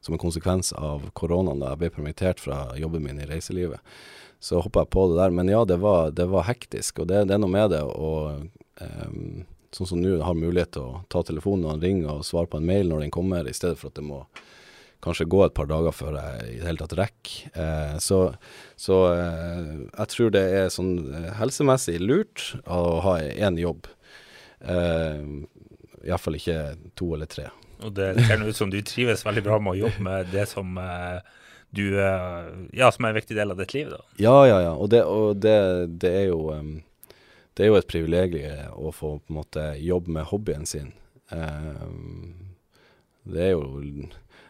som 0.02 0.18
en 0.18 0.24
konsekvens 0.26 0.74
av 0.74 1.06
koronaen 1.14 1.62
da 1.62 1.76
jeg 1.76 1.84
ble 1.84 1.94
permittert 2.00 2.42
fra 2.42 2.64
jobben 2.82 3.06
min 3.06 3.22
i 3.22 3.30
reiselivet. 3.30 3.78
Så 4.42 4.58
hoppa 4.66 4.88
jeg 4.88 4.94
på 4.98 5.06
det 5.12 5.22
der. 5.22 5.38
Men 5.38 5.54
ja, 5.54 5.62
det 5.70 5.78
var, 5.86 6.10
det 6.18 6.26
var 6.34 6.50
hektisk. 6.50 7.04
Og 7.04 7.14
det, 7.14 7.28
det, 7.30 7.38
er 7.38 7.46
noe 7.46 7.54
med 7.54 7.70
det 7.78 7.86
å 7.86 8.12
um, 8.34 9.46
sånn 9.76 9.90
som 9.90 10.02
nå, 10.02 10.18
har 10.26 10.38
mulighet 10.38 10.74
til 10.76 10.86
å 10.86 11.02
ta 11.12 11.22
telefonen 11.26 11.66
når 11.66 11.76
han 11.76 11.84
ringer 11.84 12.14
og 12.14 12.26
svare 12.28 12.50
på 12.50 12.60
en 12.60 12.70
mail 12.70 12.90
når 12.90 13.06
den 13.06 13.14
kommer, 13.14 13.48
i 13.48 13.56
stedet 13.56 13.80
for 13.80 13.92
at 13.92 14.00
det 14.00 14.06
må 14.08 14.24
kanskje 15.04 15.30
gå 15.32 15.44
et 15.46 15.56
par 15.56 15.70
dager 15.70 15.96
før 15.96 16.18
jeg 16.18 16.50
i 16.50 16.58
det 16.60 16.68
hele 16.68 16.82
tatt 16.82 16.98
rekker. 17.00 17.54
Eh, 17.64 17.96
så, 18.04 18.20
så 18.80 18.98
eh, 19.14 19.70
jeg 19.86 20.12
tror 20.14 20.34
det 20.36 20.44
er 20.60 20.74
sånn 20.74 20.92
eh, 21.08 21.30
helsemessig 21.40 22.00
lurt 22.04 22.50
å 22.68 23.00
ha 23.06 23.16
én 23.24 23.60
jobb. 23.62 23.88
Eh, 24.60 25.24
Iallfall 26.08 26.40
ikke 26.40 26.60
to 27.00 27.14
eller 27.16 27.32
tre. 27.32 27.48
Og 27.84 27.94
det 27.96 28.12
ser 28.28 28.44
ut 28.44 28.58
som 28.58 28.72
du 28.72 28.82
trives 28.84 29.24
veldig 29.24 29.46
bra 29.46 29.60
med 29.64 29.78
å 29.78 29.82
jobbe 29.86 30.04
med 30.04 30.34
det 30.34 30.46
som 30.52 30.76
eh, 30.84 31.22
du 31.76 31.86
eh, 32.02 32.52
Ja, 32.76 32.92
som 32.92 33.06
er 33.06 33.14
en 33.14 33.20
viktig 33.22 33.38
del 33.38 33.54
av 33.54 33.60
ditt 33.62 33.74
liv, 33.76 33.92
da. 33.94 34.04
Ja, 34.20 34.36
ja, 34.50 34.60
ja. 34.68 34.76
Og 34.76 34.92
det, 34.92 35.04
og 35.08 35.40
det, 35.44 35.60
det 36.02 36.12
er 36.24 36.26
jo 36.34 36.50
um, 36.52 36.80
det 37.60 37.66
er 37.66 37.74
jo 37.74 37.76
et 37.76 37.90
privilegium 37.92 38.76
å 38.80 38.94
få 38.96 39.18
på 39.20 39.34
en 39.34 39.36
måte 39.42 39.64
jobbe 39.84 40.14
med 40.16 40.30
hobbyen 40.30 40.64
sin. 40.70 40.94
Um, 41.28 42.56
det 43.28 43.50
er 43.50 43.52
jo 43.52 43.84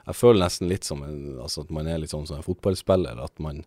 Jeg 0.05 0.15
føler 0.15 0.43
nesten 0.45 0.69
litt 0.69 0.85
som 0.85 1.01
en, 1.03 1.39
altså 1.41 1.65
at 1.65 1.71
man 1.73 1.89
er 1.89 1.97
litt 2.01 2.13
sånn 2.13 2.27
som 2.29 2.37
en 2.37 2.45
fotballspiller. 2.45 3.17
At 3.21 3.33
man, 3.41 3.63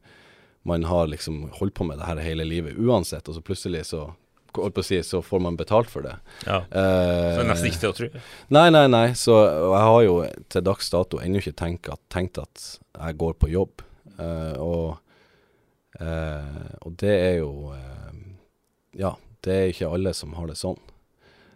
man 0.62 0.86
har 0.86 1.10
liksom 1.10 1.48
holdt 1.58 1.74
på 1.74 1.86
med 1.88 1.98
det 1.98 2.06
her 2.06 2.22
hele 2.22 2.46
livet 2.46 2.78
uansett, 2.78 3.26
og 3.28 3.38
så 3.38 3.42
plutselig 3.42 3.88
så 3.90 4.12
Si, 4.84 4.98
så 5.02 5.22
får 5.24 5.40
man 5.40 5.54
betalt 5.56 5.88
for 5.88 6.04
det. 6.04 6.12
Ja, 6.44 6.58
Eh, 6.58 6.66
så 6.68 7.38
det 7.38 7.40
er 7.40 7.46
nesten 7.48 7.68
ikke 7.70 7.80
til 7.80 7.88
å 7.88 7.94
tro. 7.96 8.08
Nei, 8.52 8.66
nei, 8.68 8.82
nei. 8.92 9.06
Så 9.16 9.32
jeg 9.48 9.84
har 9.88 10.02
jo 10.04 10.16
til 10.52 10.66
dags 10.66 10.90
dato 10.92 11.22
ennå 11.24 11.40
ikke 11.40 11.54
tenkt 11.56 11.88
at, 11.88 12.02
tenkt 12.12 12.36
at, 12.36 12.66
jeg 12.92 13.16
går 13.16 13.32
på 13.40 13.48
jobb. 13.48 13.80
Eh, 14.12 14.60
og, 14.60 15.00
eh, 15.96 16.68
og, 16.82 16.92
det 17.00 17.14
er 17.16 17.38
jo 17.40 17.72
Ja, 18.92 19.14
det 19.46 19.54
er 19.54 19.70
ikke 19.72 19.90
alle 19.92 20.14
som 20.16 20.34
har 20.38 20.50
det 20.50 20.58
sånn. 20.60 20.80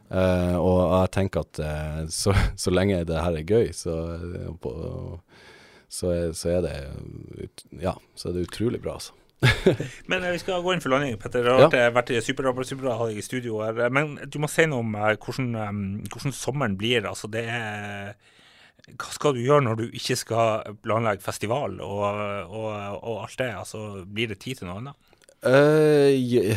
Uh, 0.06 0.54
og 0.62 0.76
jeg 1.00 1.12
tenker 1.16 1.42
at 1.42 1.60
uh, 1.62 2.02
så, 2.22 2.34
så, 2.54 2.72
lenge 2.74 3.02
det 3.08 3.18
her 3.18 3.38
er 3.40 3.46
gøy, 3.46 3.72
så, 3.74 3.94
på, 4.62 4.72
så, 5.88 6.12
er, 6.14 6.34
så, 6.38 6.56
er, 6.56 6.66
det 6.66 7.80
Ja, 7.82 7.96
så 8.14 8.30
er 8.30 8.36
det 8.36 8.46
utrolig 8.46 8.82
bra, 8.82 9.00
altså. 9.00 9.16
men 10.08 10.22
vi 10.24 10.38
skal 10.40 10.62
gå 10.64 10.72
inn 10.72 10.80
for 10.80 10.94
landing, 10.94 11.18
Petter. 11.20 11.44
Det 11.44 11.52
har 11.76 11.90
ja. 11.90 11.92
vært 11.92 12.14
superbra 12.24 12.64
super 12.64 12.88
å 12.88 12.94
ha 13.02 13.08
deg 13.10 13.18
i 13.20 13.24
studio 13.24 13.58
her. 13.60 13.82
Men 13.92 14.14
du 14.32 14.38
må 14.40 14.48
si 14.48 14.64
noe 14.64 14.80
om 14.80 14.94
hvordan, 14.96 15.50
hvordan, 16.08 16.34
sommeren 16.34 16.78
blir. 16.80 17.04
Altså, 17.04 17.28
det 17.28 17.44
er 17.52 18.14
Hva 18.96 19.10
skal 19.12 19.36
du 19.36 19.42
gjøre 19.42 19.66
når 19.66 19.82
du 19.82 19.84
ikke 19.98 20.16
skal 20.16 20.78
planlegge 20.80 21.24
festival 21.26 21.76
og, 21.84 22.22
og, 22.48 22.70
og 22.96 23.26
alt 23.26 23.36
det? 23.42 23.50
Altså, 23.60 23.82
blir 24.08 24.32
det 24.32 24.40
tid 24.40 24.62
til 24.62 24.70
noe 24.70 24.80
annet? 24.80 25.15
Uh, 25.44 26.08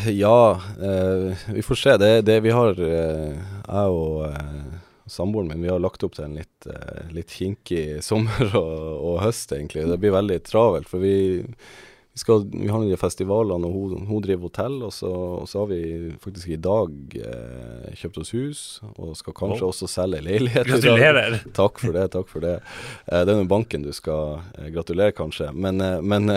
ja, 0.10 0.62
uh, 0.82 1.34
vi 1.54 1.62
får 1.62 1.76
se. 1.76 1.98
Det, 1.98 2.22
det 2.22 2.40
vi 2.46 2.54
har, 2.56 2.80
uh, 2.80 3.36
jeg 3.68 3.90
og 3.90 5.10
samboeren 5.10 5.50
min, 5.50 5.62
vi 5.66 5.72
har 5.72 5.82
lagt 5.82 6.04
opp 6.06 6.16
til 6.16 6.28
en 6.28 6.38
litt, 6.38 6.68
litt 7.14 7.34
kinkig 7.34 7.98
sommer 8.06 8.54
og, 8.54 8.74
og, 8.96 9.16
høst, 9.26 9.52
egentlig. 9.56 9.88
Det 9.90 10.00
blir 10.02 10.16
veldig 10.16 10.40
travelt, 10.46 10.90
for 10.90 11.02
vi, 11.04 11.44
vi, 12.20 12.24
skal, 12.24 12.42
vi 12.52 12.68
har 12.68 12.82
noen 12.84 13.00
festivalene, 13.00 13.70
og 13.70 13.76
hun, 13.76 14.08
hun 14.10 14.24
driver 14.26 14.50
hotell. 14.50 14.80
Og 14.84 14.92
så, 14.96 15.12
og 15.12 15.48
så, 15.48 15.64
har 15.64 15.70
vi 15.72 16.12
faktisk 16.20 16.52
i 16.52 16.60
dag 16.60 17.16
kjøpt 18.02 18.20
oss 18.24 18.34
hus, 18.36 18.64
og 18.96 19.16
skal 19.20 19.38
kanskje 19.38 19.64
oh. 19.64 19.72
også 19.72 19.88
selge 19.92 20.20
leilighet. 20.28 20.68
Gratulerer! 20.68 21.40
Takk 21.60 21.80
for 21.80 21.96
det, 21.96 22.10
takk 22.14 22.28
for 22.28 22.44
det. 22.44 22.58
det 23.08 23.32
er 23.32 23.40
jo 23.40 23.48
banken 23.50 23.88
du 23.88 23.94
skal 23.96 24.44
gratulere, 24.74 25.16
kanskje. 25.16 25.54
Men, 25.56 25.80
men 26.04 26.30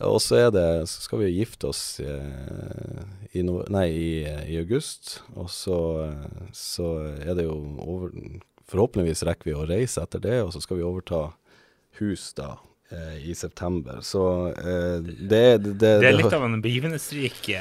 og 0.00 0.20
så, 0.24 0.48
det, 0.50 0.88
så 0.88 1.02
skal 1.04 1.20
vi 1.20 1.34
gifte 1.34 1.68
oss 1.68 2.00
eh, 2.00 3.02
i, 3.36 3.42
no, 3.44 3.60
nei, 3.68 3.86
i, 3.92 4.10
i, 4.24 4.56
august. 4.60 5.18
Og 5.36 5.50
så, 5.52 5.76
så, 6.56 6.94
er 7.20 7.36
det 7.36 7.48
jo 7.48 7.58
over 7.84 8.14
Forhåpentligvis 8.70 9.24
rekker 9.26 9.48
vi 9.48 9.54
å 9.58 9.66
reise 9.66 9.98
etter 9.98 10.22
det, 10.22 10.36
og 10.44 10.52
så 10.54 10.60
skal 10.62 10.78
vi 10.78 10.84
overta 10.86 11.32
hus 11.98 12.28
da 12.38 12.52
eh, 12.54 12.69
i 13.22 13.34
september. 13.34 14.00
Så 14.02 14.22
eh, 14.48 14.96
det, 15.02 15.58
det, 15.58 15.74
det, 15.78 15.92
det 16.02 16.08
er 16.08 16.16
litt 16.16 16.32
av 16.34 16.46
en 16.46 16.58
begivenhetsrik, 16.62 17.52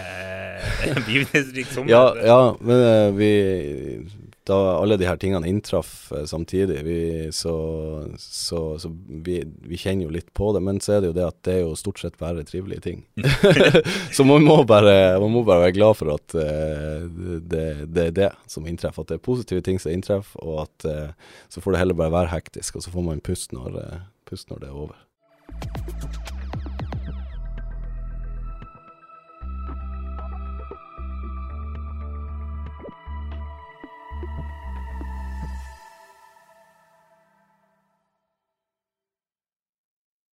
begivenhetsrik 1.09 1.69
sommer. 1.69 1.91
Ja, 1.93 2.05
ja 2.25 2.41
men 2.59 2.81
eh, 2.87 3.11
vi 3.19 3.31
da 4.49 4.57
alle 4.81 4.97
de 4.97 5.05
her 5.05 5.17
tingene 5.21 5.47
inntraff 5.47 6.11
eh, 6.15 6.25
samtidig, 6.25 6.81
vi, 6.85 7.29
så, 7.33 7.53
så, 8.17 8.79
så 8.79 8.89
vi, 9.07 9.43
vi, 9.45 9.77
kjenner 9.77 10.07
jo 10.07 10.13
litt 10.13 10.31
på 10.33 10.51
det. 10.55 10.63
Men 10.65 10.81
så 10.81 10.95
er 10.95 11.03
det 11.03 11.11
jo 11.11 11.17
det 11.19 11.27
at 11.27 11.37
det 11.45 11.55
er 11.55 11.61
jo 11.61 11.75
stort 11.79 12.01
sett 12.01 12.17
bare 12.21 12.45
trivelige 12.47 12.85
ting. 12.87 13.03
så 14.15 14.25
man 14.27 14.45
må, 14.45 14.61
bare, 14.69 15.19
man 15.21 15.33
må, 15.35 15.43
bare, 15.47 15.67
være 15.67 15.77
glad 15.77 15.99
for 15.99 16.13
at 16.15 16.37
uh, 16.37 17.05
det, 17.05 17.67
det, 17.85 18.07
er 18.07 18.15
det 18.23 18.31
som 18.49 18.67
inntreffer. 18.69 19.05
At 19.05 19.13
det 19.13 19.19
er 19.19 19.27
positive 19.29 19.65
ting 19.65 19.81
som 19.81 19.93
inntreffer, 19.93 20.41
og 20.41 20.65
at 20.65 20.89
uh, 20.89 21.37
så 21.51 21.61
får 21.61 21.75
det 21.75 21.83
heller 21.83 22.01
bare 22.01 22.15
være 22.15 22.33
hektisk, 22.33 22.79
og 22.79 22.85
så 22.85 22.95
får 22.95 23.05
man 23.11 23.23
puste 23.25 23.57
når, 23.57 23.77
uh, 23.77 24.01
pust 24.29 24.49
når 24.49 24.65
det 24.65 24.71
er 24.71 24.81
over. 24.87 24.97
Thank 25.61 26.13
you. 26.13 26.18